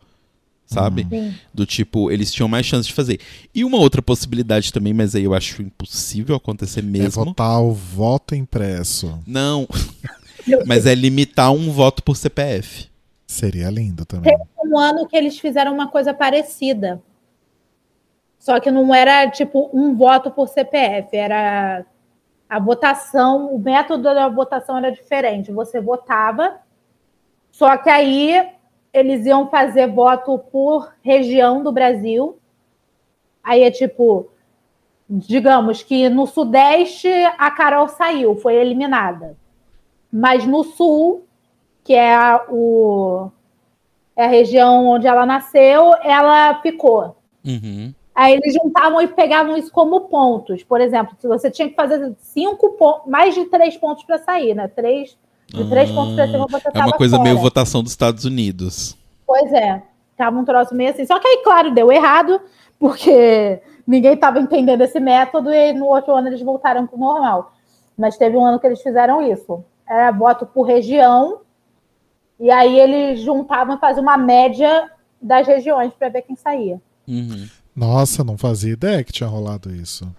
[0.66, 1.06] Sabe?
[1.08, 1.32] Sim.
[1.54, 3.20] Do tipo, eles tinham mais chance de fazer.
[3.54, 7.24] E uma outra possibilidade também, mas aí eu acho impossível acontecer É mesmo.
[7.26, 9.16] votar o voto impresso.
[9.24, 9.68] Não.
[10.66, 12.88] mas é limitar um voto por CPF.
[13.26, 14.36] Seria lindo também.
[14.64, 17.02] Um ano que eles fizeram uma coisa parecida.
[18.38, 21.84] Só que não era tipo um voto por CPF, era
[22.48, 25.50] a votação, o método da votação era diferente.
[25.50, 26.60] Você votava,
[27.50, 28.48] só que aí
[28.92, 32.38] eles iam fazer voto por região do Brasil.
[33.42, 34.30] Aí é tipo,
[35.08, 39.36] digamos que no Sudeste a Carol saiu, foi eliminada.
[40.12, 41.25] Mas no Sul,
[41.86, 43.30] que é a, o,
[44.16, 47.16] é a região onde ela nasceu, ela ficou.
[47.44, 47.94] Uhum.
[48.12, 50.64] Aí eles juntavam e pegavam isso como pontos.
[50.64, 54.52] Por exemplo, se você tinha que fazer cinco pontos, mais de três pontos para sair,
[54.52, 54.66] né?
[54.66, 55.16] Três,
[55.46, 57.28] de três Ah, pontos para cima você É tava uma coisa fora.
[57.28, 58.96] meio votação dos Estados Unidos.
[59.24, 59.80] Pois é.
[60.16, 61.06] Tava um troço meio assim.
[61.06, 62.40] Só que aí, claro, deu errado,
[62.80, 67.52] porque ninguém estava entendendo esse método e no outro ano eles voltaram para o normal.
[67.96, 69.62] Mas teve um ano que eles fizeram isso.
[69.88, 71.42] Era voto por região,
[72.38, 76.80] e aí eles juntavam e faziam uma média das regiões para ver quem saía.
[77.06, 77.48] Uhum.
[77.74, 80.10] Nossa, não fazia ideia que tinha rolado isso.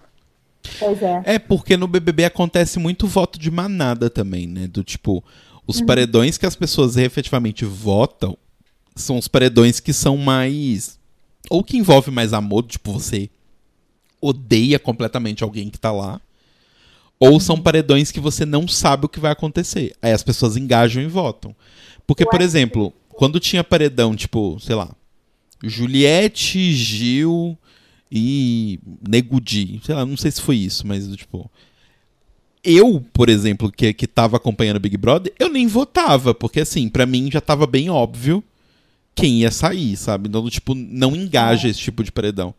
[0.78, 1.22] Pois é.
[1.24, 4.66] É porque no BBB acontece muito voto de manada também, né?
[4.66, 5.24] Do tipo,
[5.66, 8.36] os paredões que as pessoas efetivamente votam
[8.94, 10.98] são os paredões que são mais.
[11.50, 13.30] Ou que envolve mais amor, tipo, você
[14.20, 16.20] odeia completamente alguém que tá lá.
[17.20, 19.94] Ou são paredões que você não sabe o que vai acontecer.
[20.00, 21.54] Aí as pessoas engajam e votam.
[22.06, 24.90] Porque, por exemplo, quando tinha paredão, tipo, sei lá,
[25.62, 27.58] Juliette, Gil
[28.10, 29.80] e Nego Di.
[29.84, 31.50] Sei lá, não sei se foi isso, mas tipo.
[32.62, 36.88] Eu, por exemplo, que, que tava acompanhando o Big Brother, eu nem votava, porque assim,
[36.88, 38.42] pra mim já tava bem óbvio
[39.14, 40.28] quem ia sair, sabe?
[40.28, 42.54] Então, tipo, não engaja esse tipo de paredão.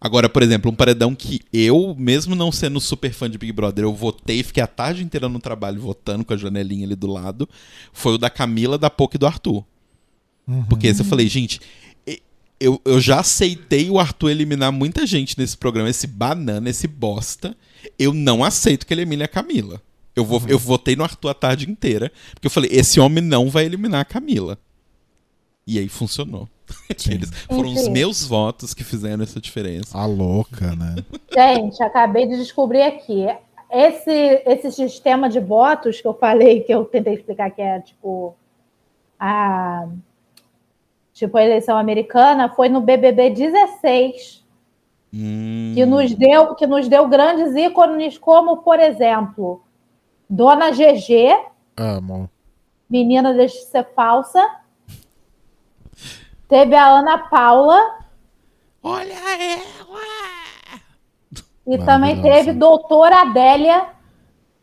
[0.00, 3.84] Agora, por exemplo, um paredão que eu, mesmo não sendo super fã de Big Brother,
[3.84, 7.48] eu votei, fiquei a tarde inteira no trabalho votando com a janelinha ali do lado,
[7.92, 9.64] foi o da Camila, da Poca e do Arthur.
[10.68, 11.60] Porque esse eu falei, gente,
[12.60, 17.56] eu, eu já aceitei o Arthur eliminar muita gente nesse programa, esse banana, esse bosta.
[17.98, 19.80] Eu não aceito que ele elimine a Camila.
[20.14, 23.48] Eu, vou, eu votei no Arthur a tarde inteira, porque eu falei, esse homem não
[23.48, 24.58] vai eliminar a Camila.
[25.66, 26.48] E aí funcionou.
[27.10, 29.96] Eles, foram os meus votos que fizeram essa diferença.
[29.96, 30.96] A louca, né?
[31.32, 33.26] Gente, acabei de descobrir aqui.
[33.70, 38.34] Esse, esse sistema de votos que eu falei, que eu tentei explicar que é tipo
[39.20, 39.86] a,
[41.12, 44.46] tipo a eleição americana, foi no BBB 16,
[45.12, 49.62] Hum, que nos deu, que nos deu grandes ícones, como, por exemplo,
[50.28, 51.34] Dona GG,
[51.76, 52.28] Amo.
[52.90, 54.44] Menina Deixa de Ser Falsa.
[56.48, 57.98] Teve a Ana Paula.
[58.82, 59.98] Olha ela!
[61.66, 63.86] E também teve Doutora Adélia,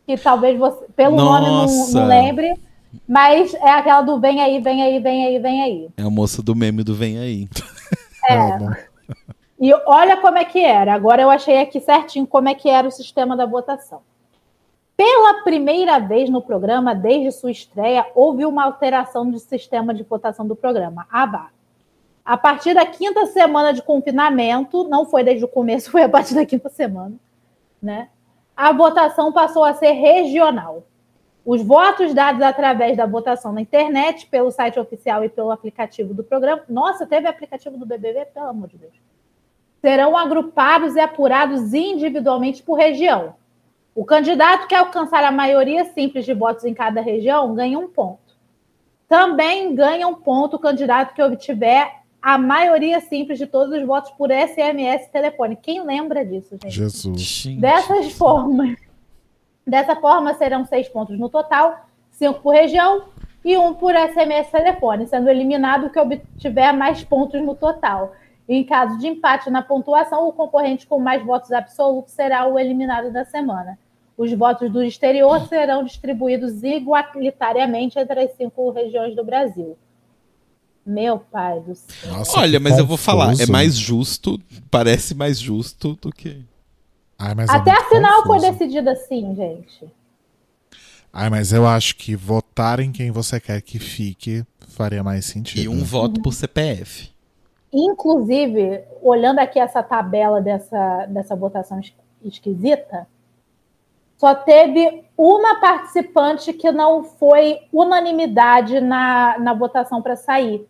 [0.04, 2.00] que talvez você, pelo nome não, Nossa.
[2.00, 2.60] não lembre,
[3.06, 5.88] mas é aquela do vem aí, vem aí, vem aí, vem aí.
[5.96, 7.48] É a moça do meme do Vem Aí.
[8.28, 8.86] É.
[9.58, 10.92] E olha como é que era.
[10.92, 14.02] Agora eu achei aqui certinho como é que era o sistema da votação.
[14.94, 20.46] Pela primeira vez no programa, desde sua estreia, houve uma alteração do sistema de votação
[20.46, 21.06] do programa.
[21.10, 21.55] ABA.
[22.26, 26.34] A partir da quinta semana de confinamento, não foi desde o começo, foi a partir
[26.34, 27.14] da quinta semana,
[27.80, 28.08] né?
[28.56, 30.84] A votação passou a ser regional.
[31.44, 36.24] Os votos dados através da votação na internet, pelo site oficial e pelo aplicativo do
[36.24, 36.62] programa.
[36.68, 38.94] Nossa, teve aplicativo do BBB, pelo amor de Deus.
[39.80, 43.36] Serão agrupados e apurados individualmente por região.
[43.94, 48.36] O candidato que alcançar a maioria simples de votos em cada região ganha um ponto.
[49.08, 54.10] Também ganha um ponto o candidato que obtiver a maioria simples de todos os votos
[54.10, 55.54] por SMS e telefone.
[55.54, 56.74] Quem lembra disso, gente?
[56.74, 57.20] Jesus.
[57.20, 57.60] Gente.
[57.60, 58.76] Dessas formas,
[59.64, 63.04] dessa forma serão seis pontos no total, cinco por região
[63.44, 68.12] e um por SMS e telefone, sendo eliminado o que obtiver mais pontos no total.
[68.48, 73.12] Em caso de empate na pontuação, o concorrente com mais votos absolutos será o eliminado
[73.12, 73.78] da semana.
[74.18, 79.78] Os votos do exterior serão distribuídos igualitariamente entre as cinco regiões do Brasil.
[80.86, 82.12] Meu pai do céu.
[82.12, 86.44] Nossa, Olha, mas eu vou falar, é mais justo, parece mais justo do que.
[87.18, 88.52] Ai, mas é Até muito a final foi confuso.
[88.52, 89.90] decidido assim, gente.
[91.12, 95.62] Ai, mas eu acho que votar em quem você quer que fique faria mais sentido.
[95.62, 97.10] E um voto por CPF.
[97.72, 103.06] Inclusive, olhando aqui essa tabela dessa, dessa votação es- esquisita,
[104.16, 110.66] só teve uma participante que não foi unanimidade na, na votação para sair.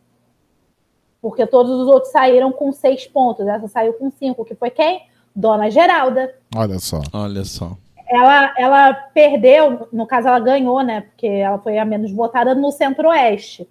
[1.27, 3.45] Porque todos os outros saíram com seis pontos.
[3.49, 5.03] Essa saiu com cinco, que foi quem?
[5.35, 6.33] Dona Geralda.
[6.55, 7.01] Olha só.
[7.13, 7.77] Olha só.
[8.09, 11.01] Ela, ela perdeu, no caso, ela ganhou, né?
[11.01, 13.69] Porque ela foi a menos votada no Centro-Oeste.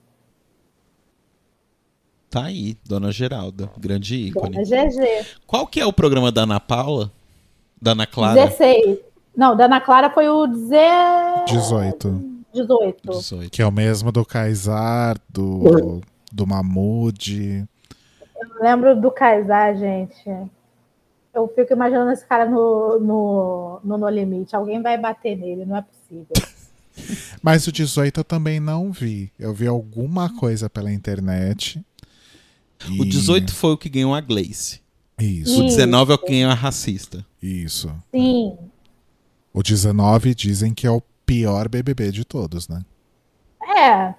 [2.30, 4.62] Tá aí, Dona Geralda, grande ícone.
[4.62, 5.26] Dona GG.
[5.48, 7.10] Qual que é o programa da Ana Paula?
[7.82, 8.48] Da Ana Clara?
[8.50, 9.00] 16.
[9.34, 11.46] Não, da Ana Clara foi o 18.
[11.46, 12.36] 18.
[12.54, 13.12] 18.
[13.12, 13.50] 18.
[13.50, 16.02] Que é o mesmo do Kaysar, do,
[16.36, 17.66] do Mahmoud.
[18.36, 20.30] Eu lembro do Kaysar, gente.
[21.34, 24.56] Eu fico imaginando esse cara no, no, no No Limite.
[24.56, 26.28] Alguém vai bater nele, não é possível.
[27.42, 29.32] Mas o 18 eu também não vi.
[29.40, 31.84] Eu vi alguma coisa pela internet.
[33.00, 34.82] O E- 18 foi o que ganhou a Gleice.
[35.20, 35.78] Isso, O Isso.
[35.78, 37.26] 19 é o que ganhou a racista.
[37.42, 37.94] isso.
[38.12, 38.58] Sim.
[39.54, 42.82] O 19 dizem que é o pior BBB de todos, né?
[43.78, 44.14] É.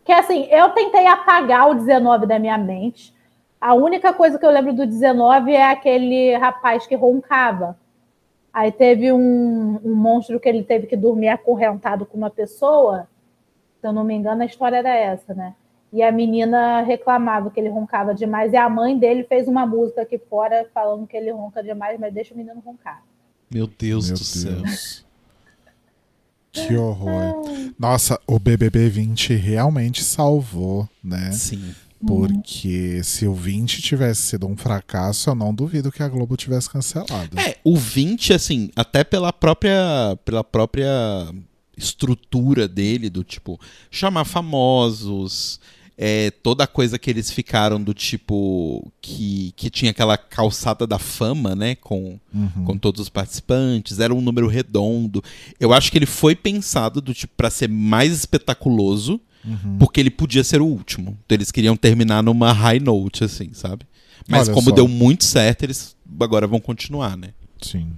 [0.00, 3.14] Porque assim, eu tentei apagar o 19 da minha mente.
[3.60, 7.78] A única coisa que eu lembro do 19 é aquele rapaz que roncava.
[8.52, 13.06] Aí teve um, um monstro que ele teve que dormir acorrentado com uma pessoa.
[13.80, 15.54] Se eu não me engano, a história era essa, né?
[15.92, 18.52] E a menina reclamava que ele roncava demais.
[18.52, 22.12] E a mãe dele fez uma música aqui fora falando que ele ronca demais, mas
[22.14, 23.02] deixa o menino roncar.
[23.52, 24.62] Meu Deus Meu do céu.
[26.52, 27.44] Que horror.
[27.78, 31.30] Nossa, o BBB 20 realmente salvou, né?
[31.32, 31.74] Sim.
[32.06, 36.68] Porque se o 20 tivesse sido um fracasso, eu não duvido que a Globo tivesse
[36.70, 37.38] cancelado.
[37.38, 40.90] É, o 20, assim, até pela própria, pela própria
[41.76, 43.60] estrutura dele, do tipo,
[43.90, 45.60] chamar famosos,
[46.02, 50.98] é, toda a coisa que eles ficaram do tipo, que, que tinha aquela calçada da
[50.98, 52.64] fama, né, com, Uhum.
[52.64, 55.22] com todos os participantes, era um número redondo.
[55.60, 59.76] Eu acho que ele foi pensado do tipo para ser mais espetaculoso, Uhum.
[59.78, 61.18] porque ele podia ser o último.
[61.26, 63.84] Então eles queriam terminar numa high note assim, sabe?
[64.26, 64.74] Mas Olha como só.
[64.76, 67.28] deu muito certo, eles agora vão continuar, né?
[67.60, 67.88] Sim.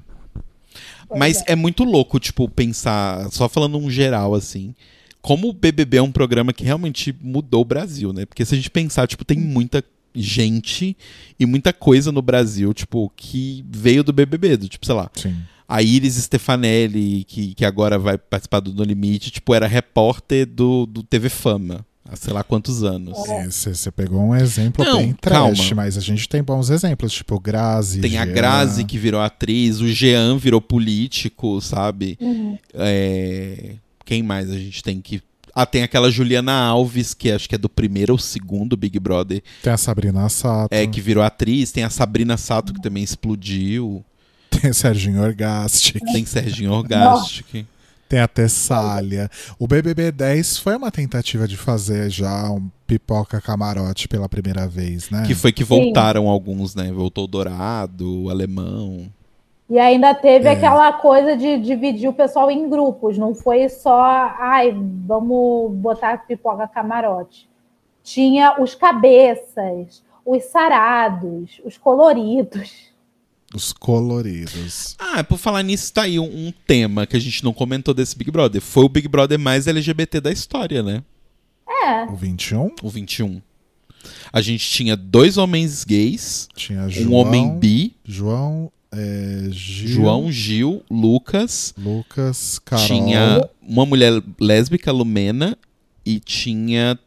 [1.14, 1.54] Mas é.
[1.54, 4.74] muito louco, tipo, pensar, só falando um geral assim,
[5.22, 8.26] como o BBB é um programa que realmente mudou o Brasil, né?
[8.26, 9.82] Porque se a gente pensar, tipo, tem muita
[10.14, 10.96] gente
[11.38, 15.08] e muita coisa no Brasil, tipo, que veio do BBB, do tipo, sei lá.
[15.14, 15.36] Sim.
[15.68, 20.84] A Iris Stefanelli, que, que agora vai participar do No Limite, tipo, era repórter do,
[20.84, 21.86] do TV Fama.
[22.06, 23.16] Há sei lá quantos anos.
[23.48, 25.74] Você pegou um exemplo Não, bem trash, calma.
[25.76, 28.00] mas a gente tem bons exemplos, tipo Grazi.
[28.00, 28.34] Tem a Jean.
[28.34, 32.18] Grazi que virou atriz, o Jean virou político, sabe?
[32.20, 32.58] Uhum.
[32.74, 35.22] É, Quem mais a gente tem que.
[35.54, 39.42] Ah, tem aquela Juliana Alves, que acho que é do primeiro ou segundo Big Brother,
[39.62, 40.72] Tem a Sabrina Sato.
[40.72, 41.70] é, que virou atriz.
[41.70, 44.02] Tem a Sabrina Sato, que também explodiu.
[44.48, 46.02] Tem o Serginho Orgastic.
[46.12, 47.66] Tem Serginho Orgastic.
[48.08, 49.30] Tem a Tessália.
[49.58, 55.08] O BBB 10 foi uma tentativa de fazer já um pipoca camarote pela primeira vez,
[55.08, 55.24] né?
[55.26, 56.92] Que foi que voltaram alguns, né?
[56.92, 59.06] Voltou o Dourado, o Alemão.
[59.72, 60.52] E ainda teve É.
[60.52, 64.02] aquela coisa de dividir o pessoal em grupos, não foi só,
[64.38, 64.70] ai,
[65.06, 67.48] vamos botar pipoca camarote.
[68.02, 72.92] Tinha os cabeças, os sarados, os coloridos.
[73.54, 74.94] Os coloridos.
[74.98, 78.16] Ah, por falar nisso, tá aí um, um tema que a gente não comentou desse
[78.16, 78.60] Big Brother.
[78.60, 81.02] Foi o Big Brother mais LGBT da história, né?
[81.66, 83.40] É, O 21 O 21.
[84.32, 90.30] A gente tinha dois homens gays, tinha João, um homem bi, João, é, Gil, João,
[90.30, 91.74] Gil, Lucas.
[91.78, 92.86] Lucas, Carol.
[92.86, 95.56] Tinha uma mulher lésbica, Lumena,
[96.04, 96.98] e tinha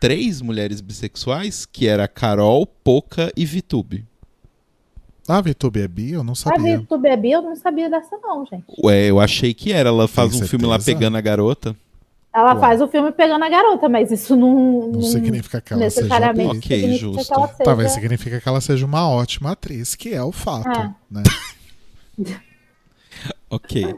[0.00, 4.04] três mulheres bissexuais, que era Carol, Poca e Vitube.
[5.28, 6.10] Ah, Vitube é bi?
[6.10, 6.78] Eu não a sabia.
[6.78, 8.64] Vitor Bebê, eu não sabia dessa não, gente.
[8.82, 9.88] Ué, eu achei que era.
[9.88, 10.98] Ela faz Tem um filme lá certeza?
[10.98, 11.76] pegando a garota.
[12.34, 12.60] Ela Ué.
[12.60, 16.50] faz o filme pegando a garota, mas isso não, Não significa que ela seja necessariamente
[16.50, 16.56] bi.
[16.66, 17.26] Ok, significa justo.
[17.28, 17.64] que ela seja...
[17.64, 20.90] Talvez significa que ela seja uma ótima atriz, que é o fato, É.
[21.10, 21.22] né?
[23.50, 23.94] Ok.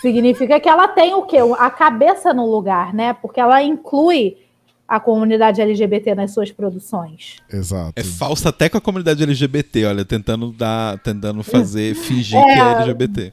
[0.00, 1.36] Significa que ela tem o quê?
[1.58, 3.12] A cabeça no lugar, né?
[3.12, 4.38] Porque ela inclui
[4.86, 7.36] a comunidade LGBT nas suas produções.
[7.52, 7.92] Exato.
[7.94, 12.44] É falsa até com a comunidade LGBT, olha, tentando dar, tentando fazer, fingir É.
[12.44, 13.32] que é LGBT.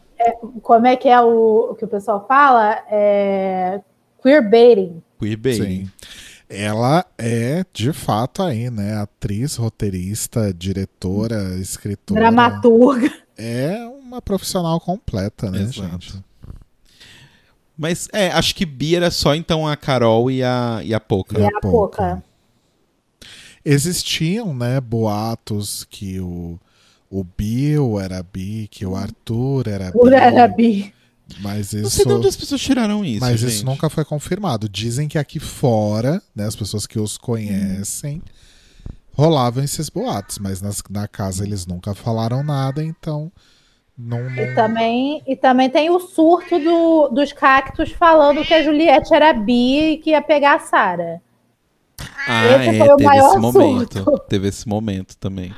[0.62, 2.84] Como é que é o, o que o pessoal fala?
[2.91, 3.80] É
[4.26, 5.03] queerbaiting.
[5.19, 5.85] Queerbaiting.
[5.85, 5.91] Sim.
[6.49, 8.97] Ela é, de fato, aí, né?
[8.97, 12.22] Atriz, roteirista, diretora, escritora.
[12.22, 13.11] Dramaturga.
[13.38, 15.81] É uma profissional completa, né, Exato.
[15.81, 16.23] gente?
[17.77, 21.39] Mas é, acho que bi era só então a Carol e a, e a Poca.
[21.39, 21.60] E É a.
[21.60, 22.23] Poca.
[23.65, 26.60] Existiam, né, boatos que o,
[27.10, 30.14] o Bill era bi, que o Arthur era bi.
[30.14, 30.95] Era bi.
[31.39, 33.19] Mas Não isso, sei de onde as pessoas tiraram isso.
[33.22, 33.49] mas gente.
[33.52, 34.69] isso nunca foi confirmado.
[34.69, 38.22] Dizem que aqui fora, né, as pessoas que os conhecem,
[39.14, 43.31] rolavam esses boatos, mas nas- na casa eles nunca falaram nada, então
[43.97, 48.61] não, E não- também, e também tem o surto do- dos cactos falando que a
[48.64, 51.22] Juliette era bi e que ia pegar a Sara.
[52.27, 54.03] Ah, Esse é, foi o teve maior esse momento.
[54.03, 54.23] surto.
[54.27, 55.53] Teve esse momento também.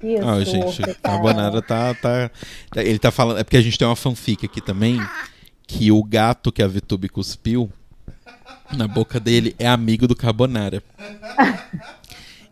[0.00, 0.94] Que Ah, gente, cara.
[1.02, 2.30] Carbonara tá, tá.
[2.70, 3.38] tá- Ele tá falando.
[3.38, 5.00] É porque a gente tem uma fanfic aqui também.
[5.66, 7.70] Que o gato que a Vitube cuspiu
[8.72, 10.82] na boca dele é amigo do Carbonara.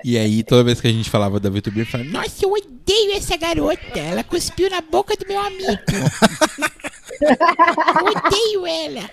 [0.04, 3.16] E aí, toda vez que a gente falava da Vitube, ele falava: Nossa, eu odeio
[3.16, 3.98] essa garota.
[3.98, 5.66] Ela cuspiu na boca do meu amigo.
[7.20, 9.10] eu odeio ela.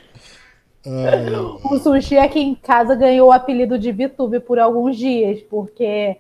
[1.64, 6.18] O sushi aqui em casa ganhou o apelido de Vitube por alguns dias, porque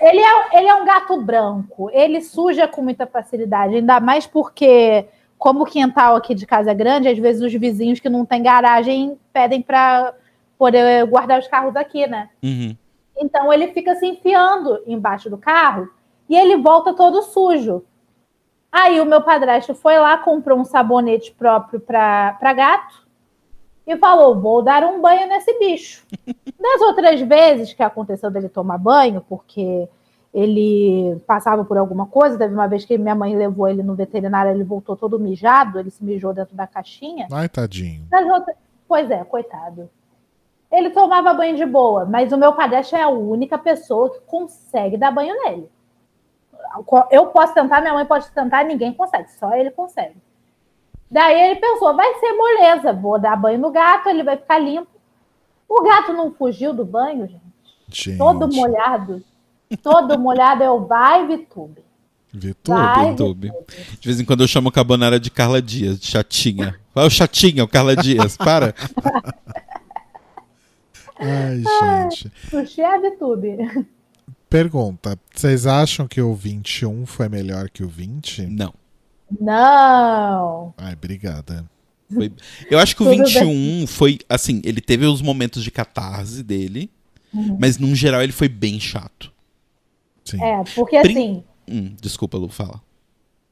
[0.00, 5.06] ele é, ele é um gato branco, ele suja com muita facilidade, ainda mais porque,
[5.36, 8.42] como o quintal aqui de casa é grande, às vezes os vizinhos que não têm
[8.42, 10.14] garagem pedem para
[10.56, 12.30] poder guardar os carros aqui, né?
[12.42, 12.76] Uhum.
[13.16, 15.88] Então ele fica se enfiando embaixo do carro
[16.28, 17.84] e ele volta todo sujo.
[18.70, 23.09] Aí o meu padrasto foi lá, comprou um sabonete próprio para gato
[23.86, 26.04] e falou: vou dar um banho nesse bicho.
[26.60, 29.88] Das outras vezes que aconteceu dele tomar banho, porque
[30.32, 34.52] ele passava por alguma coisa, teve uma vez que minha mãe levou ele no veterinário,
[34.52, 37.26] ele voltou todo mijado, ele se mijou dentro da caixinha.
[37.32, 38.06] Ai, tadinho.
[38.12, 39.88] Outras- Pois é, coitado.
[40.70, 44.96] Ele tomava banho de boa, mas o meu padrasto é a única pessoa que consegue
[44.98, 45.68] dar banho nele.
[47.10, 50.16] Eu posso tentar, minha mãe pode tentar, ninguém consegue, só ele consegue.
[51.10, 54.88] Daí ele pensou, vai ser moleza, vou dar banho no gato, ele vai ficar limpo.
[55.68, 57.50] O gato não fugiu do banho, gente.
[57.88, 58.18] Gente.
[58.18, 59.22] Todo molhado.
[59.82, 61.82] Todo molhado, eu vai, Vitube.
[62.32, 62.78] Vitube.
[62.78, 63.52] Vai, Vitube.
[64.00, 66.78] De vez em quando eu chamo o Carbonara de Carla Dias, de chatinha.
[66.94, 68.74] Fala o chatinha, o Carla Dias, para.
[71.18, 71.62] Ai,
[72.10, 72.32] gente.
[72.48, 73.86] Sushi é Vitube.
[74.48, 78.46] Pergunta: vocês acham que o 21 foi melhor que o 20?
[78.46, 78.72] Não.
[79.38, 80.72] Não.
[80.76, 81.64] Ai, obrigada.
[82.12, 82.32] Foi-
[82.70, 86.90] Eu acho que o Tudo 21 foi, assim, ele teve os momentos de catarse dele,
[87.32, 87.56] Uhum.
[87.60, 89.32] mas num geral ele foi bem chato.
[90.24, 90.42] Sim.
[90.42, 92.80] É, porque Prin- assim, Hum, desculpa, Lu, fala.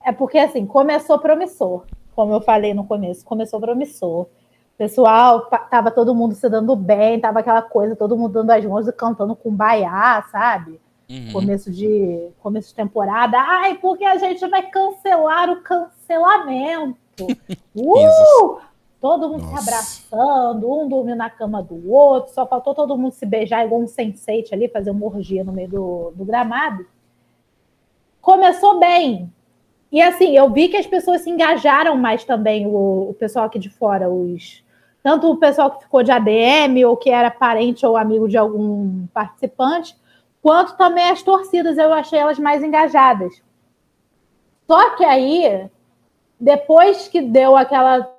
[0.04, 1.84] É porque assim, começou promissor,
[2.16, 4.26] como eu falei no começo, começou promissor.
[4.76, 8.86] Pessoal, tava todo mundo se dando bem, tava aquela coisa, todo mundo dando as mãos
[8.88, 10.80] e cantando com baiá, sabe?
[11.10, 11.32] Uhum.
[11.32, 13.38] Começo de começo de temporada.
[13.38, 16.98] Ai, porque a gente vai cancelar o cancelamento.
[17.74, 18.58] Uh!
[19.00, 19.62] Todo mundo Nossa.
[19.62, 23.80] se abraçando, um dormindo na cama do outro, só faltou todo mundo se beijar igual
[23.80, 26.84] um sense ali, fazer uma orgia no meio do, do gramado.
[28.20, 29.32] Começou bem,
[29.90, 33.58] e assim, eu vi que as pessoas se engajaram mais também, o, o pessoal aqui
[33.58, 34.62] de fora, os
[35.02, 39.06] tanto o pessoal que ficou de ADM ou que era parente ou amigo de algum
[39.14, 39.96] participante,
[40.42, 43.42] quanto também as torcidas, eu achei elas mais engajadas.
[44.66, 45.68] Só que aí,
[46.38, 48.14] depois que deu aquela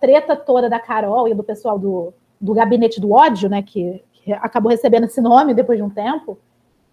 [0.00, 4.32] treta toda da Carol e do pessoal do, do gabinete do ódio, né, que, que
[4.32, 6.38] acabou recebendo esse nome depois de um tempo,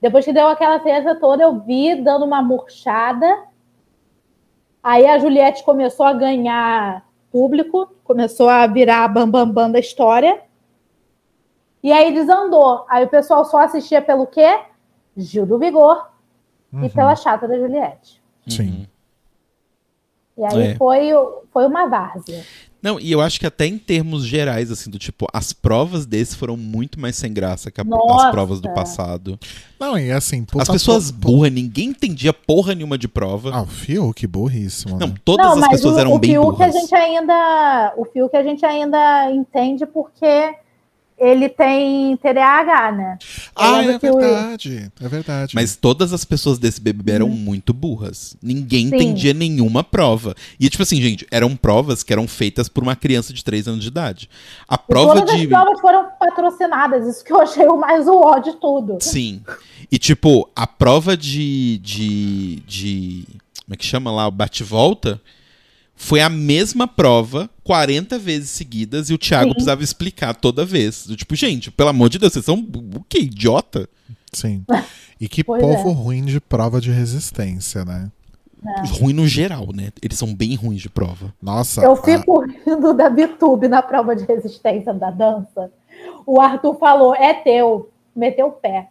[0.01, 3.43] depois que deu aquela treta toda, eu vi dando uma murchada.
[4.83, 9.79] Aí a Juliette começou a ganhar público, começou a virar a bambambam bam, bam da
[9.79, 10.41] história.
[11.85, 12.83] E aí desandou.
[12.89, 14.59] Aí o pessoal só assistia pelo quê?
[15.15, 16.07] Gil do Vigor
[16.73, 16.89] e Uhum.
[16.89, 18.19] pela chata da Juliette.
[18.47, 18.87] Sim.
[20.37, 20.75] E aí É.
[20.75, 21.09] foi,
[21.53, 22.43] foi uma várzea.
[22.81, 26.35] Não, e eu acho que até em termos gerais, assim, do tipo, as provas desse
[26.35, 29.39] foram muito mais sem graça que a- as provas do passado.
[29.79, 33.51] Não, e assim, puta As pessoas po- burras, ninguém entendia porra nenhuma de prova.
[33.53, 34.97] Ah, o Fiuk, burríssimo.
[34.99, 35.15] Não, né?
[35.23, 36.73] todas Não, as pessoas o, eram o bem Fiuk a burras.
[36.73, 40.53] gente ainda, o Fiuk a gente ainda entende porque
[41.17, 43.17] ele tem TDAH, né?
[43.21, 44.91] Eu Ah, é que o- verdade.
[45.01, 45.55] É verdade.
[45.55, 48.35] Mas todas as pessoas desse BBB eram muito burras.
[48.43, 48.89] Ninguém Uhum.
[48.89, 48.95] Sim.
[48.97, 50.35] entendia nenhuma prova.
[50.59, 53.81] E, tipo assim, gente, eram provas que eram feitas por uma criança de 3 anos
[53.81, 54.29] de idade.
[54.67, 55.43] A E prova todas de.
[55.43, 58.97] as provas foram patrocinadas, isso que eu achei o mais o ó de tudo.
[58.99, 59.41] Sim.
[59.91, 61.77] E, tipo, a prova de.
[61.79, 62.55] de.
[62.67, 63.25] de.
[63.65, 64.27] Como é que chama lá?
[64.27, 65.19] O bate-volta.
[65.95, 69.53] Foi a mesma prova 40 vezes seguidas e o Thiago Sim.
[69.53, 71.07] precisava explicar toda vez.
[71.07, 73.19] Do Tipo, gente, pelo amor de Deus, vocês são o quê?
[73.19, 73.87] Idiota?
[74.33, 74.63] Sim.
[75.17, 75.93] E que Pois povo é.
[75.93, 78.11] ruim de prova de resistência, né?
[78.99, 79.89] Ruim no geral, né?
[80.01, 81.33] Eles são bem ruins de prova.
[81.41, 81.81] Nossa.
[81.81, 85.71] Eu a- fico rindo da Bitube na prova de resistência da dança.
[86.25, 88.89] O Arthur falou, é teu, meteu o pé.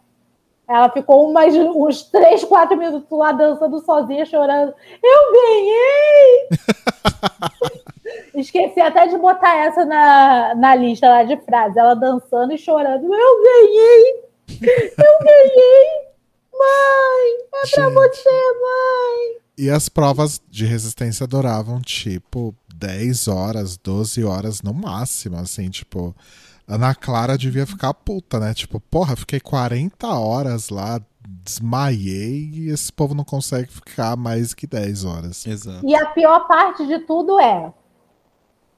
[0.67, 4.73] Ela ficou umas, uns 3, 4 minutos lá dançando sozinha, chorando.
[5.03, 6.49] Eu ganhei!
[8.35, 11.77] Esqueci até de botar essa na, na lista lá de frases.
[11.77, 13.03] Ela dançando e chorando.
[13.03, 14.25] Eu ganhei!
[14.49, 16.05] Eu ganhei!
[16.51, 17.37] Mãe!
[17.41, 17.93] É pra Gente.
[17.93, 19.37] você, mãe!
[19.57, 26.15] E as provas de resistência duravam, tipo, 10 horas, 12 horas no máximo, assim, tipo...
[26.67, 28.53] A Ana Clara devia ficar puta, né?
[28.53, 34.65] Tipo, porra, fiquei 40 horas lá, desmaiei e esse povo não consegue ficar mais que
[34.65, 35.45] 10 horas.
[35.45, 35.85] Exato.
[35.85, 37.71] E a pior parte de tudo é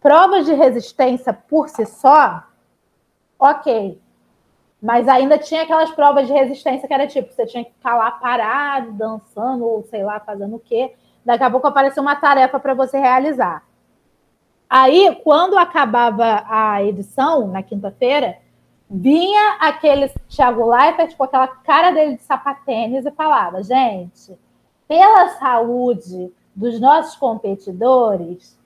[0.01, 2.43] provas de resistência por si só,
[3.39, 4.01] ok.
[4.81, 8.11] Mas ainda tinha aquelas provas de resistência que era tipo, você tinha que ficar lá
[8.11, 10.93] parado, dançando, ou sei lá, fazendo o quê.
[11.25, 13.66] Daqui a pouco apareceu uma tarefa para você realizar.
[14.69, 18.37] Aí, quando acabava a edição, na quinta-feira,
[18.89, 24.37] vinha aquele Thiago Leifert com aquela cara dele de sapatênis e falava, gente,
[24.87, 28.57] pela saúde dos nossos competidores,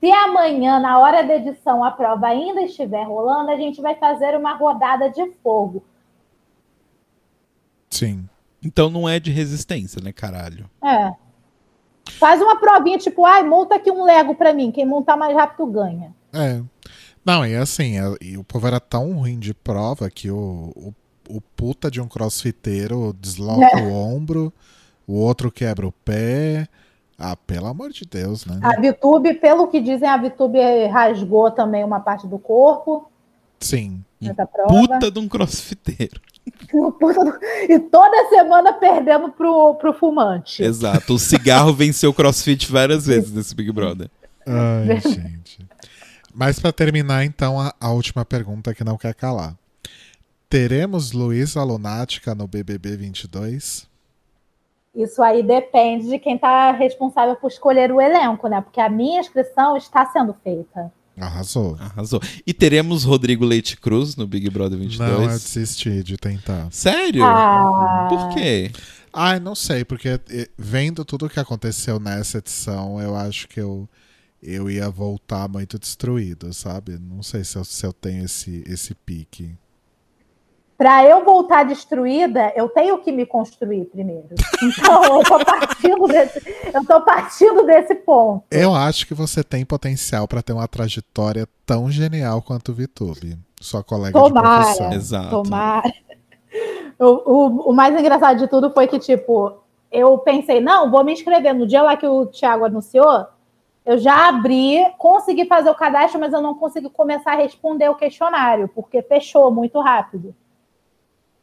[0.00, 4.36] se amanhã, na hora da edição, a prova ainda estiver rolando, a gente vai fazer
[4.36, 5.82] uma rodada de fogo.
[7.90, 8.28] Sim.
[8.62, 10.68] Então não é de resistência, né, caralho?
[10.82, 11.27] É.
[12.12, 14.70] Faz uma provinha, tipo, ai, monta aqui um Lego pra mim.
[14.72, 16.14] Quem montar mais rápido ganha.
[16.32, 16.60] É.
[17.24, 20.94] Não, e assim, é- e o povo era tão ruim de prova que o, o,
[21.28, 24.52] o puta de um crossfiteiro desloca o ombro,
[25.06, 26.66] o outro quebra o pé.
[27.18, 28.60] Ah, pelo amor de Deus, né?
[28.62, 33.07] A Vitube, pelo que dizem, a Vitube rasgou também uma parte do corpo
[33.60, 34.04] Sim.
[34.20, 34.68] nessa prova.
[34.68, 36.20] Puta de um crossfiteiro.
[37.68, 40.62] E toda semana perdendo pro, pro fumante.
[40.62, 41.14] Exato.
[41.14, 44.08] O cigarro venceu o crossfit várias vezes nesse Big Brother.
[44.46, 45.66] Ai, gente.
[46.34, 49.54] Mas pra terminar, então, a, a última pergunta que não quer calar.
[50.48, 53.86] Teremos Luísa Lunática no BBB 22?
[54.94, 58.60] Isso aí depende de quem está responsável por escolher o elenco, né?
[58.60, 60.90] Porque a minha inscrição está sendo feita.
[61.20, 61.76] Arrasou.
[61.78, 62.20] Arrasou.
[62.46, 65.10] E teremos Rodrigo Leite Cruz no Big Brother 22?
[65.10, 66.68] Não, eu desisti de tentar.
[66.70, 67.24] Sério?
[67.24, 68.70] Ah, Por quê?
[69.12, 73.60] Ai, não sei, porque eh, vendo tudo o que aconteceu nessa edição, eu acho que
[73.60, 73.88] eu,
[74.42, 76.98] eu ia voltar muito destruído, sabe?
[76.98, 79.56] Não sei se eu, se eu tenho esse, esse pique.
[80.78, 84.28] Pra eu voltar destruída, eu tenho que me construir primeiro.
[84.62, 88.44] Então, eu tô partindo desse, eu tô partindo desse ponto.
[88.48, 93.36] Eu acho que você tem potencial pra ter uma trajetória tão genial quanto o VTube,
[93.60, 94.62] sua colega de Tomara.
[94.62, 94.92] profissão.
[94.92, 95.30] Exato.
[95.30, 95.92] Tomara.
[96.96, 99.58] O, o, o mais engraçado de tudo foi que, tipo,
[99.90, 101.54] eu pensei, não, vou me inscrever.
[101.54, 103.26] No dia lá que o Thiago anunciou,
[103.84, 107.96] eu já abri, consegui fazer o cadastro, mas eu não consegui começar a responder o
[107.96, 110.34] questionário, porque fechou muito rápido.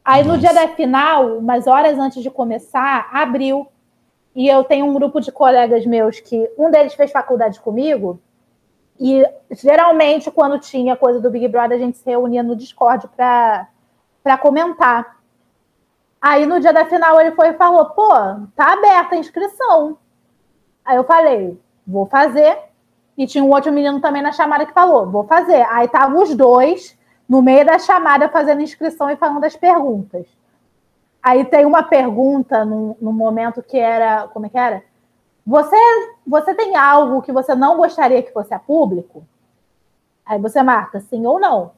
[0.06, 0.40] Aí no Nossa.
[0.40, 3.66] dia da final, umas horas antes de começar, abriu.
[4.36, 8.20] E eu tenho um grupo de colegas meus que um deles fez faculdade comigo.
[9.00, 13.68] E geralmente, quando tinha coisa do Big Brother, a gente se reunia no Discord para
[14.40, 15.16] comentar.
[16.22, 18.10] Aí no dia da final ele foi e falou: pô,
[18.54, 19.98] tá aberta a inscrição.
[20.84, 22.56] Aí eu falei: vou fazer.
[23.18, 25.66] E tinha um outro menino também na chamada que falou: vou fazer.
[25.68, 26.95] Aí estavam os dois
[27.28, 30.26] no meio da chamada fazendo inscrição e falando das perguntas.
[31.22, 34.28] Aí tem uma pergunta no, momento que era.
[34.28, 34.82] Como é que era?
[35.44, 35.76] Você,
[36.26, 39.26] você tem algo que você não gostaria que fosse a público?
[40.24, 41.72] Aí você marca sim ou não.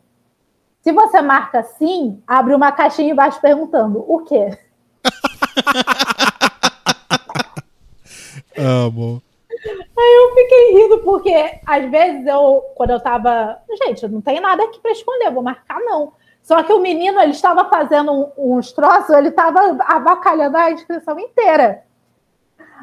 [0.80, 4.58] Se você marca sim, abre uma caixinha embaixo perguntando o quê?
[8.56, 9.22] Amo.
[9.70, 14.80] Eu fiquei rindo porque às vezes eu, quando eu tava, gente, não tenho nada aqui
[14.80, 16.12] para esconder, vou marcar não.
[16.42, 21.84] Só que o menino, ele estava fazendo uns troços, ele estava abacalhando a inscrição inteira.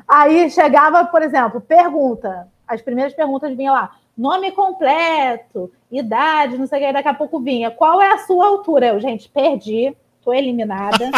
[0.08, 2.48] Aí chegava, por exemplo, pergunta.
[2.68, 6.86] As primeiras perguntas vinham lá: nome completo, idade, não sei o que.
[6.86, 8.88] Aí daqui a pouco vinha: qual é a sua altura?
[8.88, 9.96] Eu, gente, perdi,
[10.26, 11.12] tô eliminada.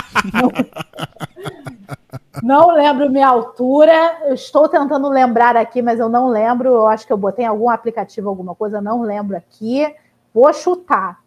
[2.43, 4.19] Não, não lembro minha altura.
[4.25, 6.69] Eu estou tentando lembrar aqui, mas eu não lembro.
[6.69, 9.95] Eu acho que eu botei algum aplicativo, alguma coisa, não lembro aqui.
[10.33, 11.21] Vou chutar.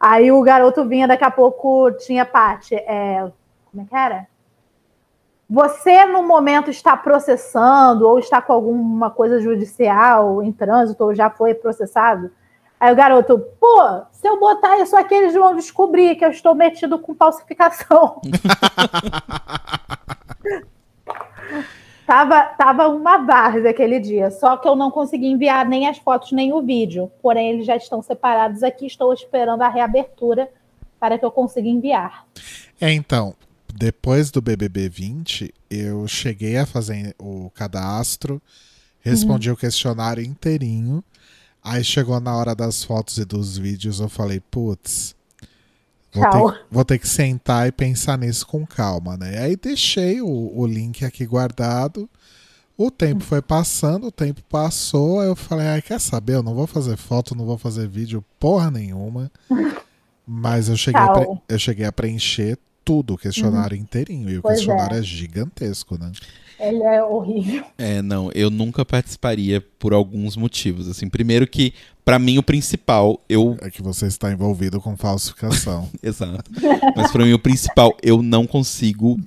[0.00, 2.74] Aí o garoto vinha, daqui a pouco tinha parte.
[2.74, 3.30] É,
[3.70, 4.26] como é que era?
[5.50, 11.30] Você, no momento, está processando ou está com alguma coisa judicial em trânsito ou já
[11.30, 12.30] foi processado?
[12.80, 16.54] Aí o garoto, pô, se eu botar isso aqui, eles vão descobrir que eu estou
[16.54, 18.20] metido com falsificação.
[22.06, 26.32] tava, tava uma várzea aquele dia, só que eu não consegui enviar nem as fotos
[26.32, 27.10] nem o vídeo.
[27.20, 30.48] Porém, eles já estão separados aqui, estou esperando a reabertura
[31.00, 32.26] para que eu consiga enviar.
[32.80, 33.34] É, então,
[33.74, 38.40] depois do BBB 20, eu cheguei a fazer o cadastro,
[39.00, 41.04] respondi o questionário inteirinho.
[41.68, 45.14] Aí chegou na hora das fotos e dos vídeos, eu falei, putz,
[46.12, 49.38] vou ter, vou ter que sentar e pensar nisso com calma, né?
[49.38, 52.08] Aí deixei o, o link aqui guardado.
[52.74, 56.36] O tempo foi passando, o tempo passou, aí eu falei, ai, quer saber?
[56.36, 59.30] Eu não vou fazer foto, não vou fazer vídeo porra nenhuma.
[60.26, 61.12] Mas eu cheguei, a,
[61.48, 64.30] eu cheguei a preencher tudo, o questionário inteirinho.
[64.30, 65.00] E o Pois questionário é.
[65.00, 66.12] é gigantesco, né?
[66.58, 67.64] Ele é horrível.
[67.76, 70.88] É, não, eu nunca participaria por alguns motivos.
[70.88, 71.72] Assim, primeiro que,
[72.04, 73.56] pra mim, o principal, eu.
[73.60, 75.88] É que você está envolvido com falsificação.
[76.02, 76.50] Exato.
[76.96, 79.18] Mas pra mim, o principal, eu não consigo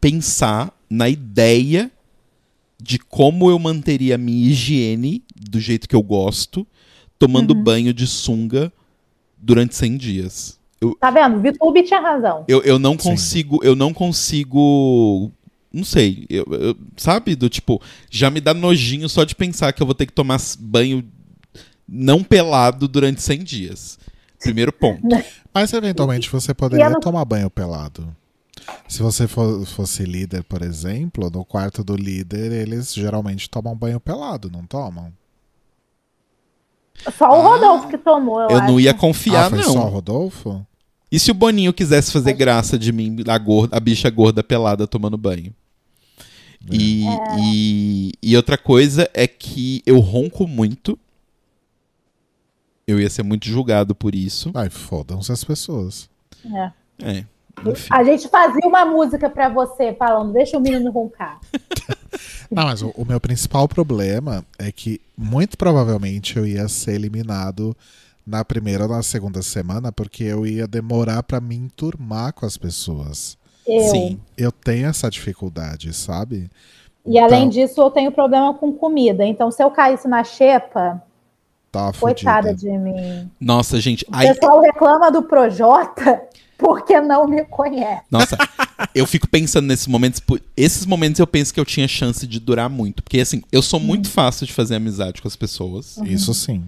[0.00, 1.90] pensar na ideia
[2.82, 6.66] de como eu manteria a minha higiene do jeito que eu gosto,
[7.18, 8.72] tomando banho de sunga
[9.36, 10.60] durante 100 dias.
[10.98, 11.40] Tá vendo?
[11.40, 12.44] Vitube tinha razão.
[12.48, 13.10] Eu, eu não Sim.
[13.10, 15.30] consigo, eu não consigo.
[15.72, 17.36] Não sei, eu, eu- sabe?
[17.36, 17.80] Do tipo,
[18.10, 21.04] já me dá nojinho só de pensar que eu vou ter que tomar banho
[21.88, 23.98] não pelado durante 100 dias.
[24.42, 25.00] Primeiro ponto.
[25.52, 28.14] Mas eventualmente você poderia não- tomar banho pelado.
[28.88, 33.98] Se você fo- fosse líder, por exemplo, no quarto do líder, eles geralmente tomam banho
[34.00, 35.12] pelado, não tomam?
[37.16, 39.72] Só o Rodolfo que tomou, eu, Eu não ia confiar, ah, foi não.
[39.72, 40.66] só o Rodolfo?
[41.10, 44.86] E se o Boninho quisesse fazer graça de mim, a, gorda, a bicha gorda pelada
[44.86, 45.54] tomando banho?
[46.68, 47.04] E,
[47.38, 50.98] e, e outra coisa é que eu ronco muito.
[52.86, 54.50] Eu ia ser muito julgado por isso.
[54.54, 56.08] Ai, fodam-se as pessoas.
[56.44, 56.72] É.
[57.02, 57.24] É.
[57.66, 57.88] Enfim.
[57.90, 61.40] A gente fazia uma música pra você falando, deixa o menino roncar.
[62.50, 67.76] Não, mas o, o meu principal problema é que muito provavelmente eu ia ser eliminado
[68.26, 72.56] na primeira ou na segunda semana, porque eu ia demorar pra me enturmar com as
[72.56, 73.38] pessoas.
[73.66, 73.82] Eu.
[73.84, 74.20] Sim.
[74.36, 76.50] Eu tenho essa dificuldade, sabe?
[77.06, 79.24] E além Então- disso, eu tenho problema com comida.
[79.24, 81.02] Então, se eu caísse na xepa,
[81.72, 83.30] Tá coitada de mim.
[83.40, 84.04] Nossa, gente.
[84.04, 86.20] O Aí, pessoal reclama do Projota
[86.58, 88.02] porque não me conhece.
[88.10, 88.36] nossa,
[88.92, 90.18] eu fico pensando nesses momentos.
[90.18, 93.02] por- Esses momentos eu penso que eu tinha chance de durar muito.
[93.04, 95.96] Porque, assim, eu sou muito fácil de fazer amizade com as pessoas.
[95.98, 96.64] Isso sim.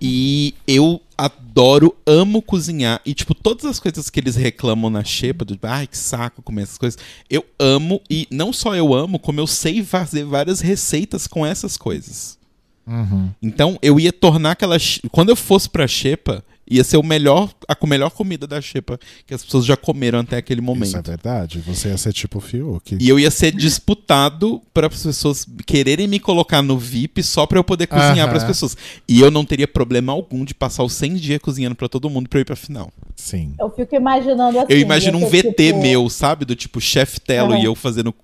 [0.00, 3.00] E eu adoro, amo cozinhar.
[3.04, 6.62] E, tipo, todas as coisas que eles reclamam na xepa, do ai, que saco comer
[6.62, 6.98] essas coisas,
[7.28, 8.00] eu amo.
[8.08, 12.38] E não só eu amo, como eu sei fazer várias receitas com essas coisas.
[12.86, 13.30] Uhum.
[13.42, 14.76] Então, eu ia tornar aquela.
[15.10, 19.34] Quando eu fosse pra xepa, ia ser o melhor, a melhor comida da xepa que
[19.34, 21.06] as pessoas já comeram até aquele Isso é momento.
[21.08, 21.58] verdade.
[21.66, 22.96] Você ia ser tipo o Fiuk.
[23.00, 27.58] E eu ia ser disputado para as pessoas quererem me colocar no VIP só para
[27.58, 28.76] eu poder cozinhar para as pessoas.
[29.08, 32.28] E eu não teria problema algum de passar os 100 dias cozinhando para todo mundo
[32.28, 32.92] para eu ir pra final.
[33.16, 33.54] Sim.
[33.58, 34.72] Eu fico imaginando assim.
[34.72, 36.44] Eu imagino um VT tipo- meu, sabe?
[36.44, 38.14] Do tipo chef Telo e eu fazendo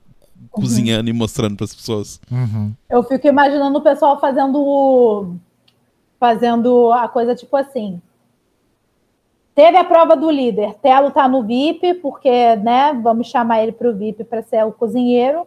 [0.51, 2.21] cozinhando e mostrando para as pessoas.
[2.31, 2.73] Uhum.
[2.89, 5.35] Eu fico imaginando o pessoal fazendo
[6.19, 8.01] fazendo a coisa tipo assim.
[9.57, 10.75] Teve a prova do líder.
[10.83, 14.71] Telo tá no VIP, porque, né, vamos chamar ele para o VIP para ser o
[14.71, 15.47] cozinheiro.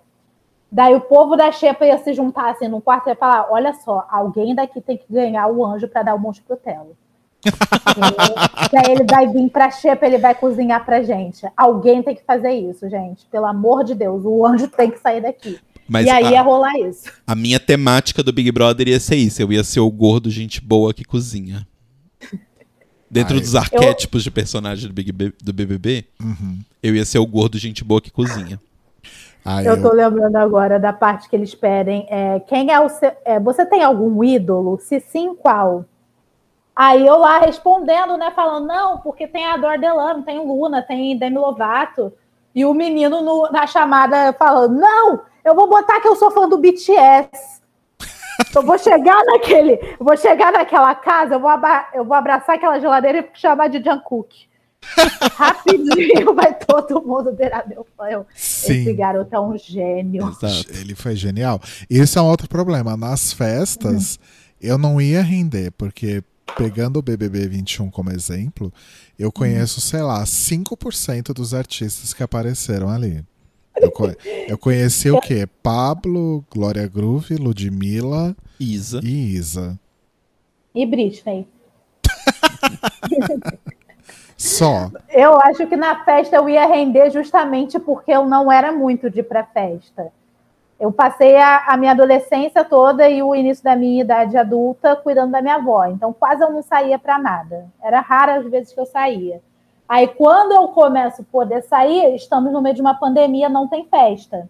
[0.71, 3.71] Daí o povo da Xepa ia se juntar assim no quarto e ia falar: olha
[3.71, 6.97] só, alguém daqui tem que ganhar o anjo para dar o monte pro Telo.
[7.95, 11.47] E Daí ele vai vir pra Xepa, ele vai cozinhar pra gente.
[11.55, 13.25] Alguém tem que fazer isso, gente.
[13.27, 15.59] Pelo amor de Deus, o anjo tem que sair daqui.
[15.87, 17.11] Mas e aí a, ia rolar isso.
[17.25, 19.41] a minha temática do Big Brother ia ser isso.
[19.41, 21.65] Eu ia ser o gordo, gente boa que cozinha.
[23.09, 23.41] Dentro Ai.
[23.41, 26.59] dos arquétipos de personagem do, Big B- do BBB, Uhum.
[26.83, 28.59] eu ia ser o gordo, gente boa que cozinha.
[29.43, 32.05] Ah, Eu eu, tô lembrando agora da parte que eles pedem.
[32.09, 33.11] É, quem é o seu.
[33.25, 34.77] é, você tem algum ídolo?
[34.79, 35.85] Se sim, qual?
[36.75, 38.31] Aí eu lá respondendo, né?
[38.31, 42.13] Falando, não, porque tem a Dor Delano, tem o Luna, tem Demi Lovato.
[42.53, 46.47] E o menino no- na chamada falando, não, eu vou botar que eu sou fã
[46.47, 47.58] do BTS.
[48.55, 51.51] Eu vou chegar naquele, vou chegar naquela casa, eu vou,
[51.93, 54.49] eu vou abraçar aquela geladeira e chamar de Jungkook.
[55.35, 58.05] Rapidinho vai todo mundo virar meu fã.
[58.09, 60.29] Eu, Esse garoto é um gênio.
[60.29, 60.71] Exato.
[60.71, 61.59] Ele foi genial.
[61.89, 62.95] Isso é um outro problema.
[62.95, 64.19] Nas festas,
[64.61, 66.23] eu não ia render, porque
[66.57, 68.73] pegando o BBB 21 como exemplo,
[69.17, 73.23] eu conheço, sei lá, 5% dos artistas que apareceram ali.
[73.81, 74.11] Eu, co-
[74.47, 75.47] eu conheci o quê?
[75.63, 78.99] Pablo, Glória Groove, Ludmilla Isa.
[79.03, 79.79] e Isa.
[80.75, 81.47] E Britney.
[84.37, 84.89] Só.
[85.09, 89.19] Eu acho que na festa eu ia render justamente porque eu não era muito de
[89.19, 90.11] ir pra festa.
[90.79, 95.31] Eu passei a, a minha adolescência toda e o início da minha idade adulta cuidando
[95.31, 95.85] da minha avó.
[95.87, 97.67] Então quase eu não saía para nada.
[97.83, 99.41] Era rara as vezes que eu saía.
[99.89, 103.87] Aí quando eu começo a poder sair, estamos no meio de uma pandemia, não tem
[103.89, 104.47] festa.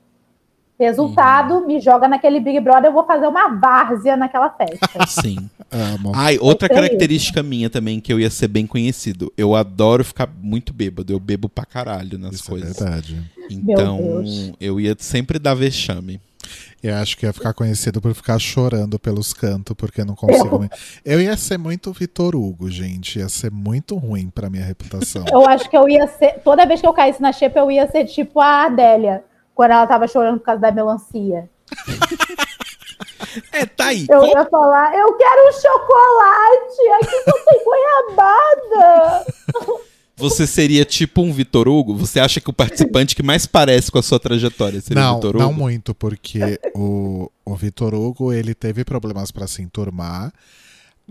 [0.78, 4.88] Resultado, me joga naquele Big Brother, eu vou fazer uma várzea naquela festa.
[5.08, 5.50] Sim.
[5.70, 6.14] Amo.
[6.16, 6.82] Ai, outra É isso.
[6.82, 9.32] característica minha também que eu ia ser bem conhecido.
[9.38, 11.12] Eu adoro ficar muito bêbado.
[11.12, 12.80] Eu bebo pra caralho nas Isso coisas.
[12.80, 13.22] é verdade.
[13.50, 14.54] Então, Deus.
[14.60, 16.22] eu ia sempre dar vexame.
[16.82, 20.68] Eu acho que ia ficar conhecido por ficar chorando pelos cantos, porque não consigo.
[21.04, 23.20] Eu ia ser muito Vitor Hugo, gente.
[23.20, 25.26] Ia ser muito ruim pra minha reputação.
[25.32, 26.40] Eu acho que eu ia ser.
[26.44, 29.24] Toda vez que eu caísse na xepa, eu ia ser tipo a Adélia,
[29.54, 31.50] quando ela tava chorando por causa da melancia.
[33.52, 34.08] É, tá aí.
[34.10, 39.26] Eu ia falar, eu quero um chocolate, aqui só tem goiabada.
[40.20, 41.96] Você seria tipo um Vitor Hugo?
[41.98, 45.16] Você acha que o participante que mais parece com a sua trajetória seria o Não,
[45.16, 45.44] Vitor Hugo?
[45.44, 50.32] não muito, porque o, o Vitor Hugo ele teve problemas pra se enturmar.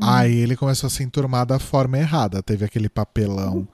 [0.01, 2.41] Aí ele começou a se enturmar da forma errada.
[2.43, 3.67] Teve aquele papelão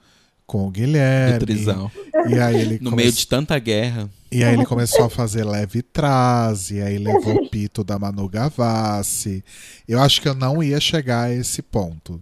[0.47, 1.39] com o Do Guilherme.
[1.39, 1.91] trisal.
[2.27, 4.09] E aí ele No come- meio de tanta guerra.
[4.31, 8.27] E aí ele começou a fazer leve trás, e aí levou o pito da Manu
[8.27, 9.43] Gavassi.
[9.87, 12.21] Eu acho que eu não ia chegar a esse ponto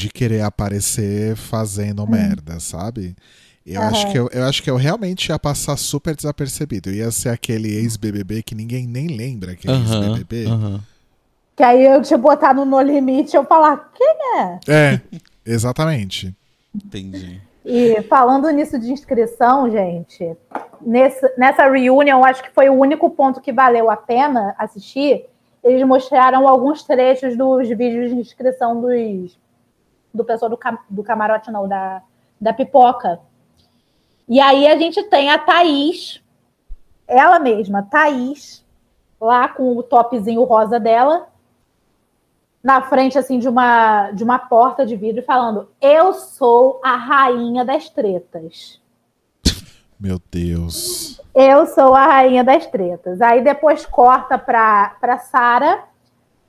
[0.00, 3.14] de querer aparecer fazendo merda, sabe?
[3.66, 3.90] Eu, Aham.
[3.90, 6.88] acho que eu, eu acho que eu realmente ia passar super desapercebido.
[6.88, 10.46] Eu ia ser aquele ex-BBB que ninguém nem lembra que é Aham, ex-BBB.
[10.46, 10.80] aham.
[11.54, 14.58] Que aí eu te botar no No Limite, eu falar, quem é?
[14.66, 15.00] É,
[15.44, 16.34] exatamente.
[16.74, 17.38] Entendi.
[17.64, 20.34] E falando nisso de inscrição, gente,
[20.80, 25.26] nesse, nessa reunião, eu acho que foi o único ponto que valeu a pena assistir.
[25.62, 29.38] Eles mostraram alguns trechos dos vídeos de inscrição dos,
[30.12, 32.02] do pessoal do, cam- do camarote, não, da,
[32.40, 33.20] da pipoca.
[34.28, 36.22] E aí a gente tem a Thaís,
[37.06, 38.64] ela mesma, Thaís,
[39.20, 41.28] lá com o topzinho rosa dela,
[42.62, 47.64] na frente assim de uma de uma porta de vidro falando: "Eu sou a rainha
[47.64, 48.80] das tretas.
[49.98, 51.20] Meu Deus.
[51.34, 53.20] Eu sou a rainha das tretas".
[53.20, 55.84] Aí depois corta para para Sara.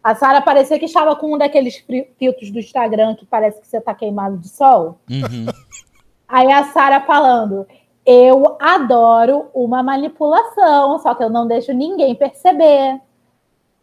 [0.04, 1.84] A Sara parecia que estava com um daqueles
[2.18, 5.00] filtros do Instagram que parece que você tá queimado de sol.
[5.10, 5.46] Uhum.
[6.28, 7.68] Aí a Sara falando:
[8.06, 13.00] Eu adoro uma manipulação, só que eu não deixo ninguém perceber.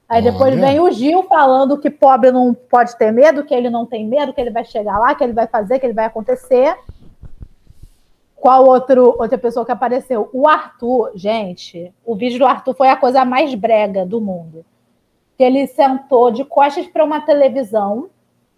[0.09, 0.67] Aí depois Olha.
[0.67, 4.33] vem o Gil falando que pobre não pode ter medo, que ele não tem medo,
[4.33, 6.75] que ele vai chegar lá, que ele vai fazer, que ele vai acontecer.
[8.35, 10.31] Qual outro, outra pessoa que apareceu?
[10.33, 11.93] O Arthur, gente.
[12.05, 14.65] O vídeo do Arthur foi a coisa mais brega do mundo.
[15.39, 18.11] Que ele sentou de costas para uma televisão.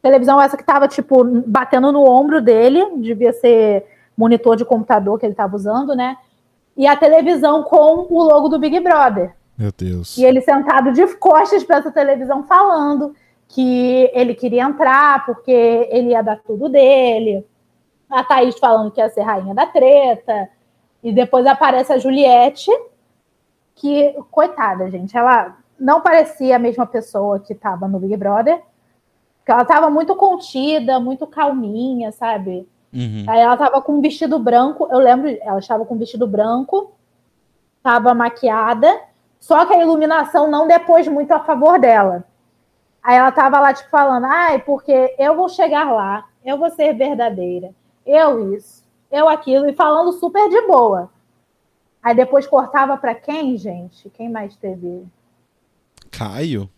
[0.02, 3.86] Televisão essa que estava tipo batendo no ombro dele, devia ser
[4.16, 6.16] monitor de computador que ele estava usando, né?
[6.77, 9.35] E a televisão com o logo do Big Brother.
[9.57, 10.16] Meu Deus.
[10.16, 13.15] E ele sentado de costas para essa televisão falando
[13.47, 17.47] que ele queria entrar porque ele ia dar tudo dele.
[18.09, 20.48] A Thaís falando que ia ser rainha da treta.
[21.02, 22.70] E depois aparece a Juliette,
[23.74, 28.62] que, coitada, gente, ela não parecia a mesma pessoa que estava no Big Brother.
[29.39, 32.69] Porque ela estava muito contida, muito calminha, sabe?
[32.93, 33.24] Uhum.
[33.27, 36.93] Aí ela tava com um vestido branco, eu lembro, ela estava com um vestido branco,
[37.82, 39.01] tava maquiada,
[39.39, 42.24] só que a iluminação não depôs muito a favor dela.
[43.02, 46.93] Aí ela tava lá, tipo, falando, ai, porque eu vou chegar lá, eu vou ser
[46.93, 47.70] verdadeira,
[48.05, 51.11] eu isso, eu aquilo, e falando super de boa.
[52.02, 54.11] Aí depois cortava pra quem, gente?
[54.11, 55.07] Quem mais teve?
[56.21, 56.69] Caio?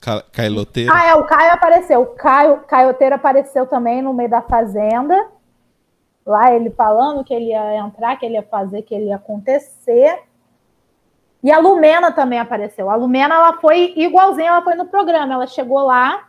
[0.00, 0.92] Ca Cailoteiro?
[0.94, 2.02] Ah, é, o Caio apareceu.
[2.02, 5.28] O Caio, Caioteiro apareceu também no meio da fazenda.
[6.24, 10.20] Lá ele falando que ele ia entrar, que ele ia fazer, que ele ia acontecer.
[11.42, 12.88] E a Lumena também apareceu.
[12.88, 15.34] A Lumena, ela foi igualzinha, ela foi no programa.
[15.34, 16.28] Ela chegou lá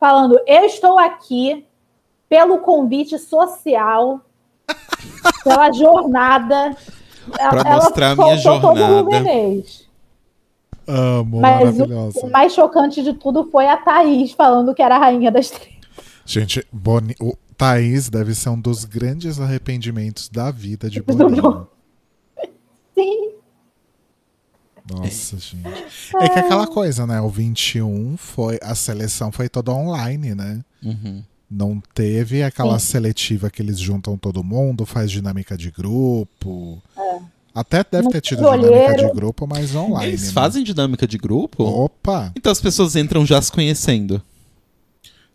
[0.00, 1.64] falando: Eu estou aqui
[2.28, 4.20] pelo convite social,
[5.44, 6.76] pela jornada.
[7.24, 9.83] Pra mostrar a minha soltou todo o jornada.
[10.86, 12.20] Amo, Mas o, maravilhosa.
[12.20, 15.74] o mais chocante de tudo foi a Thaís falando que era a rainha das trevas.
[16.26, 17.14] Gente, Boni...
[17.20, 21.68] o Thaís deve ser um dos grandes arrependimentos da vida de Do Boninho.
[22.94, 23.30] Sim.
[24.90, 26.14] Nossa, gente.
[26.20, 27.20] É que aquela coisa, né?
[27.20, 28.58] O 21 foi.
[28.62, 30.62] A seleção foi toda online, né?
[30.82, 31.22] Uhum.
[31.50, 32.86] Não teve aquela Sim.
[32.92, 36.82] seletiva que eles juntam todo mundo, faz dinâmica de grupo.
[37.54, 40.08] Até deve ter tido dinâmica de grupo, mas online.
[40.08, 40.32] Eles né?
[40.32, 41.62] fazem dinâmica de grupo?
[41.62, 42.32] Opa!
[42.36, 44.20] Então as pessoas entram já se conhecendo.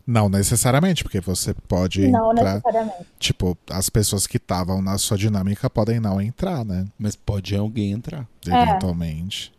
[0.06, 2.54] Não necessariamente, porque você pode Não entrar.
[2.54, 3.06] necessariamente.
[3.18, 6.84] Tipo, as pessoas que estavam na sua dinâmica podem não entrar, né?
[6.98, 8.26] Mas pode alguém entrar.
[8.46, 8.62] É.
[8.62, 9.52] Eventualmente.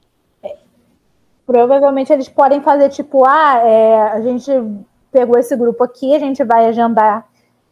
[1.47, 4.51] Provavelmente eles podem fazer tipo, ah, é, a gente
[5.11, 7.27] pegou esse grupo aqui, a gente vai agendar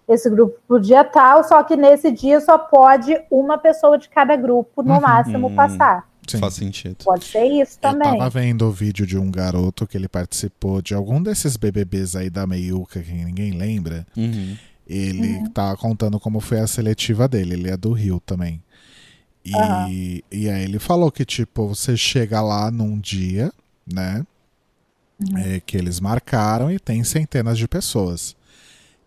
[0.10, 4.36] esse grupo pro dia tal, só que nesse dia só pode uma pessoa de cada
[4.36, 5.02] grupo, no Uhum.
[5.02, 6.10] máximo, passar.
[6.28, 6.40] Sim.
[6.40, 6.98] Faz sentido.
[7.06, 8.12] Pode ser isso Eu também.
[8.18, 12.30] tava vendo o vídeo de um garoto que ele participou de algum desses BBBs aí
[12.30, 14.06] da Meiuca que ninguém lembra.
[14.18, 14.56] Uhum.
[14.88, 17.54] Ele tava contando como foi a seletiva dele.
[17.54, 18.62] Ele é do Rio também.
[19.46, 19.88] E, Aham.
[19.90, 23.52] e aí ele falou que, tipo, você chega lá num dia,
[23.92, 24.24] né?
[25.46, 28.36] é, que eles marcaram e tem centenas de pessoas.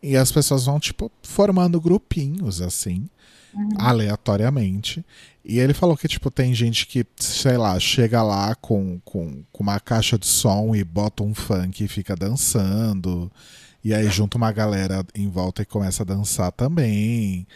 [0.02, 3.08] E as pessoas vão, tipo, formando grupinhos, assim,
[3.76, 5.04] aleatoriamente.
[5.44, 9.62] E ele falou que, tipo, tem gente que, sei lá, chega lá com, com, com
[9.62, 13.30] uma caixa de som e bota um funk e fica dançando.
[13.84, 17.46] E aí junta uma galera em volta e começa a dançar também.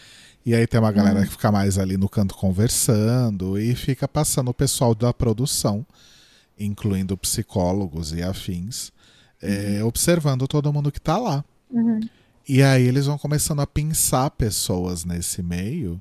[0.44, 4.48] E aí tem uma galera que fica mais ali no canto conversando e fica passando
[4.48, 5.84] o pessoal da produção,
[6.58, 8.92] incluindo psicólogos e afins,
[9.42, 11.44] é, observando todo mundo que tá lá.
[11.68, 12.00] Uhum.
[12.48, 16.00] E aí eles vão começando a pensar pessoas nesse meio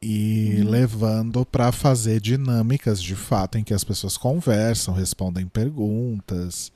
[0.00, 6.72] e levando para fazer dinâmicas de fato em que as pessoas conversam, respondem perguntas.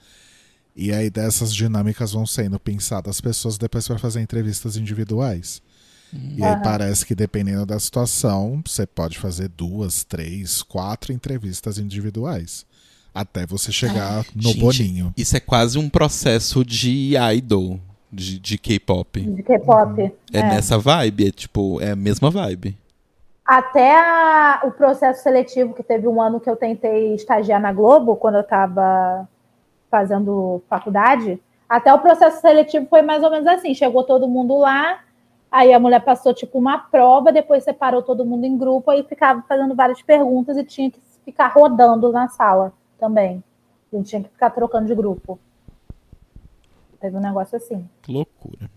[0.75, 5.63] E aí dessas dinâmicas vão sendo pensadas pessoas depois para fazer entrevistas individuais.
[6.13, 6.63] E aí Aham.
[6.63, 12.67] parece que dependendo da situação, você pode fazer duas, três, quatro entrevistas individuais.
[13.15, 15.15] Até você chegar no Gente, boninho.
[15.17, 17.81] Isso é quase um processo de idol,
[18.13, 19.21] de, de K-pop.
[19.21, 20.01] De K-pop.
[20.33, 20.43] É, É.
[20.43, 22.77] nessa vibe, é tipo, é a mesma vibe.
[23.45, 28.15] Até a- o processo seletivo, que teve um ano que eu tentei estagiar na Globo,
[28.17, 29.29] quando eu estava
[29.91, 35.01] fazendo faculdade, até o processo seletivo foi mais ou menos assim: chegou todo mundo lá,
[35.51, 39.43] aí a mulher passou tipo uma prova, depois separou todo mundo em grupo, aí ficava
[39.49, 43.43] fazendo várias perguntas e tinha que ficar rodando na sala também.
[43.93, 45.39] A gente tinha que ficar trocando de grupo.
[47.03, 47.85] Teve um negócio assim.
[48.01, 48.71] Que loucura.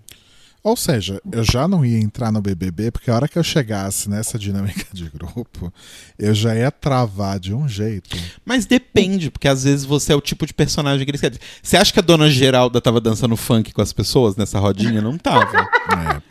[0.64, 4.10] Ou seja, eu já não ia entrar no BBB, porque a hora que eu chegasse
[4.10, 5.72] nessa dinâmica de grupo,
[6.18, 8.18] eu já ia travar de um jeito.
[8.44, 11.38] Mas depende, porque às vezes você é o tipo de personagem que eles querem.
[11.62, 15.02] Você acha que a dona Geralda tava dançando funk com as pessoas nessa rodinha?
[15.02, 15.46] Não tava.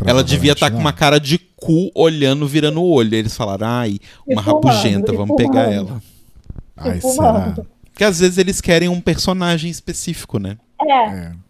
[0.04, 0.80] É, Ela devia estar com não.
[0.80, 3.14] uma cara de cu olhando, virando o olho.
[3.14, 6.02] Aí Eles falaram, ai, uma E fumando, rabugenta, e vamos pegar ela.
[6.76, 7.54] Ai, será?
[7.84, 10.58] Porque às vezes eles querem um personagem específico, né?
[10.82, 11.43] É, É.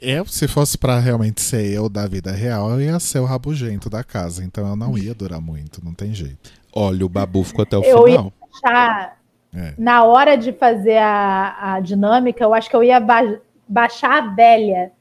[0.00, 3.88] Eu, se fosse pra realmente ser eu da vida real, eu ia ser o rabugento
[3.88, 4.44] da casa.
[4.44, 6.50] Então eu não ia durar muito, não tem jeito.
[6.74, 8.32] Olha, o Babu ficou até o Eu ia- final.
[8.62, 9.16] achar,
[9.54, 9.72] É.
[9.78, 14.26] na hora de fazer a, a dinâmica, eu acho que eu ia ba- baixar a
[14.34, 14.92] velha.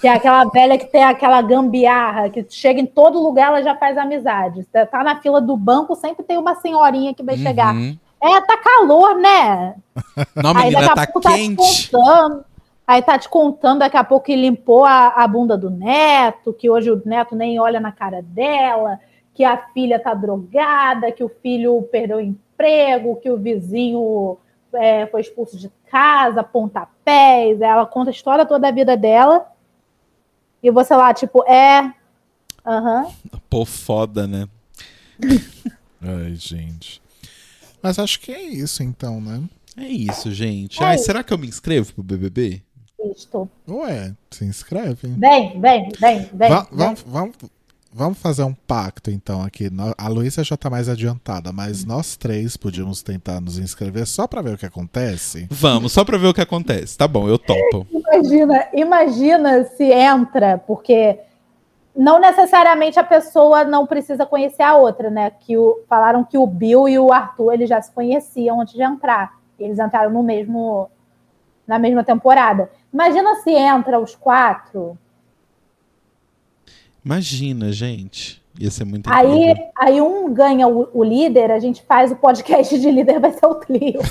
[0.00, 3.76] Que é aquela velha que tem aquela gambiarra, que chega em todo lugar, ela já
[3.76, 4.66] faz amizade.
[4.72, 7.74] Você tá na fila do banco, sempre tem uma senhorinha que vai chegar.
[7.74, 7.96] Uhum.
[8.20, 9.74] É, tá calor, né?
[10.34, 11.90] Não, Aí menina, daqui a tá pouco tá te quente.
[11.90, 12.44] contando.
[12.88, 16.70] Aí tá te contando daqui a pouco que limpou a, a bunda do neto, que
[16.70, 18.98] hoje o neto nem olha na cara dela,
[19.34, 24.38] que a filha tá drogada, que o filho perdeu o emprego, que o vizinho
[24.72, 27.60] é, foi expulso de casa, pontapés.
[27.60, 29.52] Ela conta a história toda da vida dela.
[30.62, 31.92] E você lá, tipo, é.
[32.64, 33.12] Aham.
[33.50, 34.48] Pô, foda, né?
[36.00, 37.02] Ai, gente.
[37.82, 39.42] Mas acho que é isso então, né?
[39.76, 40.82] É isso, gente.
[40.82, 41.04] É Ai, isso.
[41.04, 42.62] será que eu me inscrevo pro BBB?
[43.16, 43.48] Isto.
[43.68, 45.08] Ué, se inscreve.
[45.08, 46.50] Vem, vem, vem, vem.
[46.50, 46.78] Va- vem.
[46.78, 47.36] vamos, vamos,
[47.92, 49.70] vamos fazer um pacto então aqui.
[49.96, 54.42] A Luísa já tá mais adiantada, mas nós três podíamos tentar nos inscrever só pra
[54.42, 55.46] ver o que acontece.
[55.50, 56.96] Vamos, só pra ver o que acontece.
[56.96, 57.86] Tá bom, eu topo.
[57.90, 61.18] Imagina, imagina se entra, porque
[61.96, 65.30] não necessariamente a pessoa não precisa conhecer a outra, né?
[65.30, 68.82] Que o, falaram que o Bill e o Arthur eles já se conheciam antes de
[68.82, 69.36] entrar.
[69.58, 70.88] Eles entraram no mesmo
[71.66, 72.70] na mesma temporada.
[72.92, 74.96] Imagina se entra os quatro.
[77.04, 78.42] Imagina, gente.
[78.58, 79.70] Ia ser muito Aí, incrível.
[79.76, 83.46] aí um ganha o, o líder, a gente faz o podcast de líder, vai ser
[83.46, 84.00] o trio.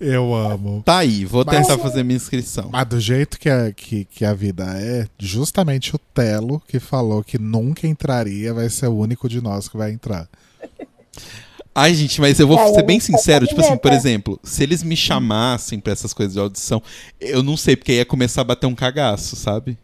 [0.00, 0.82] Eu amo.
[0.84, 2.68] Tá aí, vou Mas- tentar fazer minha inscrição.
[2.72, 7.22] Mas do jeito que a, que, que a vida é, justamente o Telo que falou
[7.22, 10.28] que nunca entraria vai ser o único de nós que vai entrar.
[11.74, 13.46] Ai, gente, mas eu vou É, ser bem sincero.
[13.46, 16.82] Tipo assim, por exemplo, se eles me chamassem pra essas coisas de audição,
[17.20, 19.78] eu não sei, porque aí ia começar a bater um cagaço, sabe?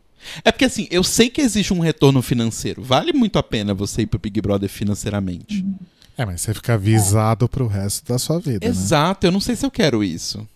[0.44, 2.82] É porque assim, eu sei que existe um retorno financeiro.
[2.82, 5.64] Vale muito a pena você ir pro Big Brother financeiramente.
[6.16, 8.70] É, mas você fica avisado pro resto da sua vida, né?
[8.70, 10.46] Exato, eu não sei se eu quero isso.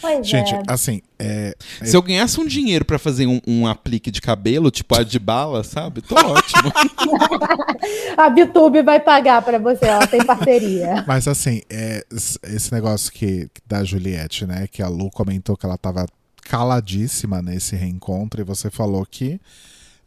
[0.00, 0.62] Pois Gente, é.
[0.66, 1.54] assim, é,
[1.84, 5.18] Se eu ganhasse um dinheiro pra fazer um, um aplique de cabelo, tipo a de
[5.18, 6.00] bala, sabe?
[6.02, 6.72] Tô ótimo.
[8.16, 11.04] A Bitube vai pagar para você, ela tem parceria.
[11.06, 14.66] Mas assim, é, esse negócio que da Juliette, né?
[14.70, 16.06] Que a Lu comentou que ela tava
[16.42, 19.40] caladíssima nesse reencontro e você falou que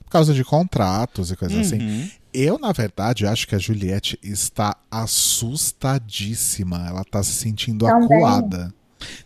[0.03, 1.79] por causa de contratos e coisas assim.
[1.79, 2.09] Uhum.
[2.33, 6.85] Eu, na verdade, acho que a Juliette está assustadíssima.
[6.87, 8.17] Ela tá se sentindo Também.
[8.17, 8.73] acuada.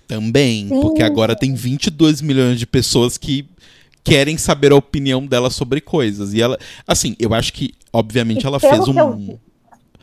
[0.08, 0.82] Também, Sim.
[0.82, 3.48] porque agora tem 22 milhões de pessoas que
[4.04, 6.34] querem saber a opinião dela sobre coisas.
[6.34, 9.16] E ela, assim, eu acho que, obviamente, E ela fez eu um.
[9.18, 9.40] vi-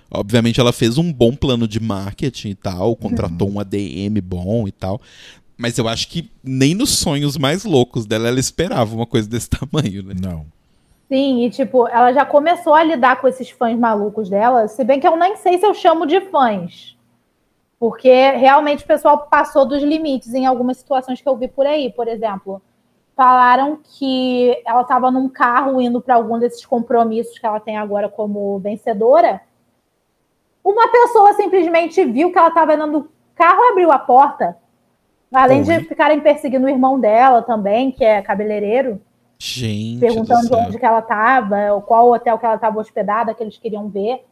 [0.09, 2.95] Obviamente, ela fez um bom plano de marketing e tal, Uhum.
[2.95, 5.01] contratou um ADM bom e tal.
[5.59, 9.49] Mas eu acho que nem nos sonhos mais loucos dela ela esperava uma coisa desse
[9.51, 10.15] tamanho, né?
[10.23, 10.47] Não.
[11.09, 15.01] Sim, e tipo, ela já começou a lidar com esses fãs malucos dela, se bem
[15.01, 16.96] que eu nem sei se eu chamo de fãs.
[17.79, 21.93] Porque realmente o pessoal passou dos limites em algumas situações que eu vi por aí.
[21.93, 22.63] Por exemplo,
[23.15, 28.09] falaram que ela estava num carro indo para algum desses compromissos que ela tem agora
[28.09, 29.41] como vencedora.
[30.65, 34.57] Uma pessoa simplesmente viu que ela estava dentro do carro e abriu a porta.
[35.33, 35.65] Além Oi.
[35.65, 39.01] de ficarem perseguindo o irmão dela também, que é cabeleireiro
[39.39, 40.01] Gente.
[40.01, 44.25] perguntando onde que ela estava, qual hotel que ela estava hospedada, que eles queriam ver.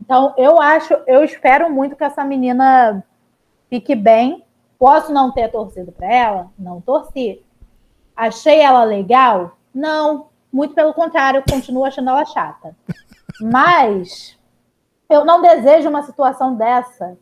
[0.00, 3.04] Então, eu acho, eu espero muito que essa menina
[3.68, 4.44] fique bem.
[4.78, 6.50] Posso não ter torcido para ela?
[6.58, 7.42] Não torci.
[8.16, 9.58] Achei ela legal?
[9.74, 10.28] Não.
[10.52, 12.74] Muito pelo contrário, eu continuo achando ela chata.
[13.40, 14.36] Mas
[15.10, 17.16] eu não desejo uma situação dessa.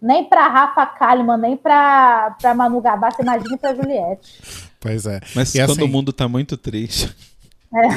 [0.00, 4.70] Nem para Rafa Kalimann, nem para Manu Gavassi, imagine para Juliette.
[4.80, 5.20] Pois é.
[5.34, 7.14] Mas E quando assim- o mundo tá muito triste.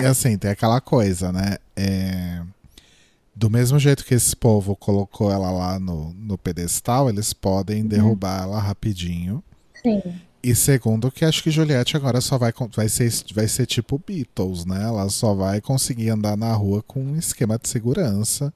[0.02, 1.58] E assim, tem aquela coisa, né?
[1.76, 2.42] É,
[3.38, 8.42] Do mesmo jeito que esse povo colocou ela lá no, no pedestal, eles podem derrubar
[8.42, 9.44] ela rapidinho.
[9.80, 10.02] Sim.
[10.42, 14.66] E segundo, que acho que Juliette agora só vai, vai, ser, vai ser tipo Beatles,
[14.66, 14.82] né?
[14.82, 18.52] Ela só vai conseguir andar na rua com um esquema de segurança.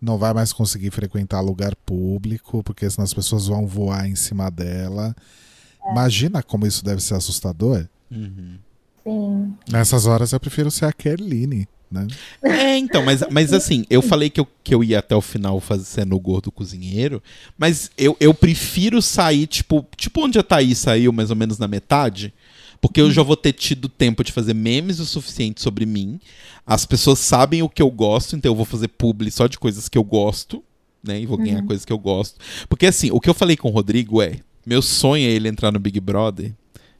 [0.00, 4.48] Não vai mais conseguir frequentar lugar público, porque senão as pessoas vão voar em cima
[4.48, 5.12] dela.
[5.90, 7.88] Imagina como isso deve ser assustador.
[8.08, 8.58] Uhum.
[9.02, 9.54] Sim.
[9.68, 12.08] Nessas horas eu prefiro ser a Kerline, né?
[12.42, 15.60] É, então, mas, mas assim, eu falei que eu, que eu ia até o final
[15.60, 17.22] fazendo o gordo cozinheiro,
[17.56, 21.68] mas eu, eu prefiro sair, tipo, tipo onde a Thaís saiu, mais ou menos na
[21.68, 22.34] metade,
[22.80, 26.20] porque eu já vou ter tido tempo de fazer memes o suficiente sobre mim.
[26.66, 29.88] As pessoas sabem o que eu gosto, então eu vou fazer publi só de coisas
[29.88, 30.62] que eu gosto,
[31.02, 31.20] né?
[31.20, 32.38] E vou ganhar coisas que eu gosto.
[32.68, 35.70] Porque assim, o que eu falei com o Rodrigo é: meu sonho é ele entrar
[35.70, 36.52] no Big Brother.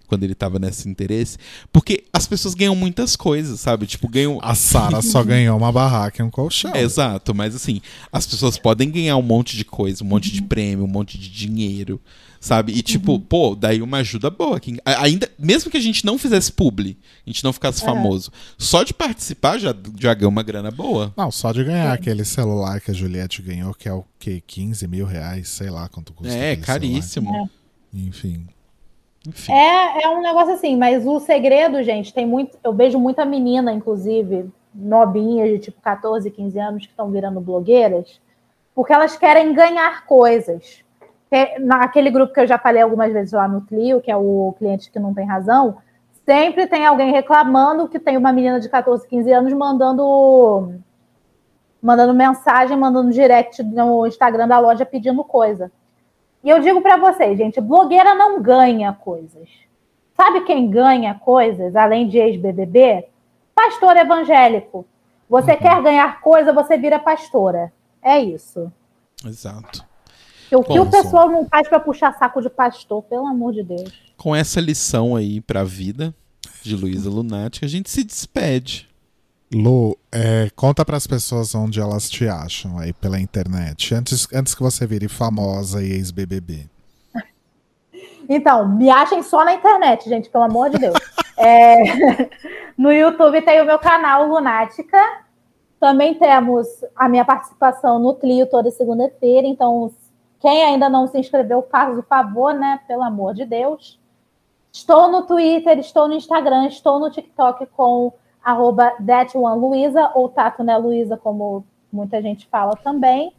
[0.07, 1.39] Quando ele tava nesse interesse.
[1.73, 3.87] Porque as pessoas ganham muitas coisas, sabe?
[3.87, 4.39] Tipo, ganham.
[4.43, 6.73] A Sara só ganhou uma barraca e um colchão.
[6.75, 7.81] É, Exato, mas assim,
[8.13, 11.31] as pessoas podem ganhar um monte de coisa, um monte de prêmio, um monte de
[11.31, 12.01] dinheiro,
[12.39, 12.73] sabe?
[12.73, 14.61] E tipo, pô, daí uma ajuda boa.
[14.85, 18.83] A- ainda, mesmo que a gente não fizesse publi, a gente não ficasse famoso, só
[18.85, 21.13] de participar já, já ganha uma grana boa.
[21.17, 24.43] Não, só de ganhar aquele celular que a Juliette ganhou, que é o quê?
[24.47, 26.33] 15 mil reais, sei lá quanto custa.
[26.35, 27.31] É, caríssimo.
[27.31, 27.49] celular.
[27.93, 28.47] Enfim.
[29.51, 32.59] É, é um negócio assim, mas o segredo, gente, tem muito.
[32.63, 38.21] Eu vejo muita menina, inclusive, nobinhas de tipo 14, 15 anos, que estão virando blogueiras,
[38.75, 40.83] porque elas querem ganhar coisas.
[41.59, 44.91] Naquele grupo que eu já falei algumas vezes lá no Clio, que é o cliente
[44.91, 45.79] que não tem razão,
[46.25, 50.75] sempre tem alguém reclamando que tem uma menina de 14, 15 anos mandando
[51.83, 55.71] mandando mensagem, mandando direct no Instagram da loja pedindo coisa.
[56.45, 59.49] E eu digo para vocês, gente, blogueira não ganha coisas.
[60.15, 63.07] Sabe quem ganha coisas, além de ex-BBB?
[63.55, 64.87] Pastor evangélico.
[65.29, 67.73] Você quer ganhar coisa, você vira pastora.
[68.03, 68.71] É isso.
[69.25, 69.83] Exato.
[70.51, 73.55] Porque o que Bom, o pessoal não faz para puxar saco de pastor, pelo amor
[73.55, 73.93] de Deus.
[74.19, 76.15] Com essa lição aí pra vida
[76.63, 78.89] de Luísa Lunática, a gente se despede.
[79.55, 84.63] Lu, é, conta pras pessoas onde elas te acham aí pela internet, antes, antes que
[84.63, 86.69] você vire famosa e ex-BBB.
[88.29, 90.95] Então, me achem só na internet, gente, pelo amor de Deus.
[91.37, 91.77] É,
[92.77, 94.99] no YouTube tem o meu canal Lunática.
[95.79, 96.67] Também temos
[96.97, 99.47] a minha participação no Clio toda segunda-feira.
[99.47, 99.93] Então,
[100.41, 102.81] quem ainda não se inscreveu, faz o favor, né?
[102.89, 104.01] Pelo amor de Deus.
[104.73, 108.13] Estou no Twitter, estou no Instagram, estou no TikTok com
[108.45, 113.33] arroba ThatOneLuiza, ou Tato né, Luiza, como muita gente fala também.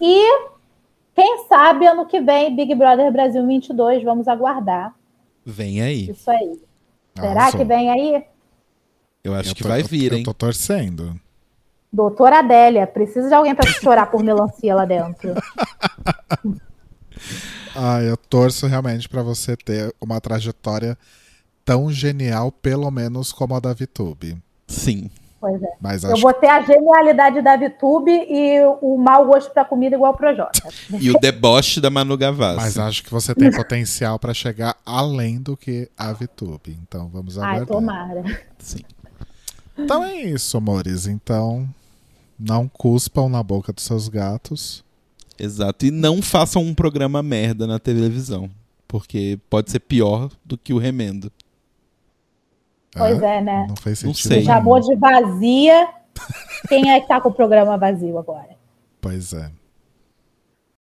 [0.00, 0.22] E
[1.14, 4.94] quem sabe ano que vem, Big Brother Brasil 22, vamos aguardar.
[5.44, 6.10] Vem aí.
[6.10, 6.60] Isso aí.
[7.18, 7.58] Será Arrasou.
[7.58, 8.24] que vem aí?
[9.24, 10.18] Eu acho Eu que tô- vai eu- vir, hein?
[10.20, 11.18] Eu tô torcendo.
[11.92, 15.34] Doutora Adélia, precisa de alguém para chorar por melancia lá dentro.
[17.74, 20.96] Ah, eu torço realmente pra você ter uma trajetória
[21.70, 24.36] tão genial, pelo menos como a da VTube.
[24.66, 25.08] Sim.
[25.40, 25.68] Pois é.
[25.80, 29.94] Mas Eu acho vou ter a genialidade da VTube e o mau gosto para comida
[29.94, 30.68] igual pro Jota.
[31.00, 32.56] E o deboche da Manu Gavassi.
[32.56, 36.76] Mas acho que você tem potencial pra chegar além do que a VTube.
[36.82, 37.68] Então vamos Ai, aguardar.
[37.68, 38.42] tomara.
[38.58, 38.80] Sim.
[39.78, 41.06] Então é isso, amores.
[41.06, 41.68] Então
[42.36, 44.84] não cuspam na boca dos seus gatos.
[45.38, 45.86] Exato.
[45.86, 48.50] E não façam um programa merda na televisão.
[48.88, 51.30] Porque pode ser pior do que o remendo.
[52.96, 53.26] Pois Hã?
[53.26, 53.66] é, né?
[53.68, 54.28] Não fez Não sentido.
[54.28, 54.36] sei.
[54.38, 54.52] nenhum.
[54.52, 55.88] Chamou de vazia.
[56.68, 58.50] Quem é que tá com o programa vazio agora?
[59.00, 59.50] Pois é.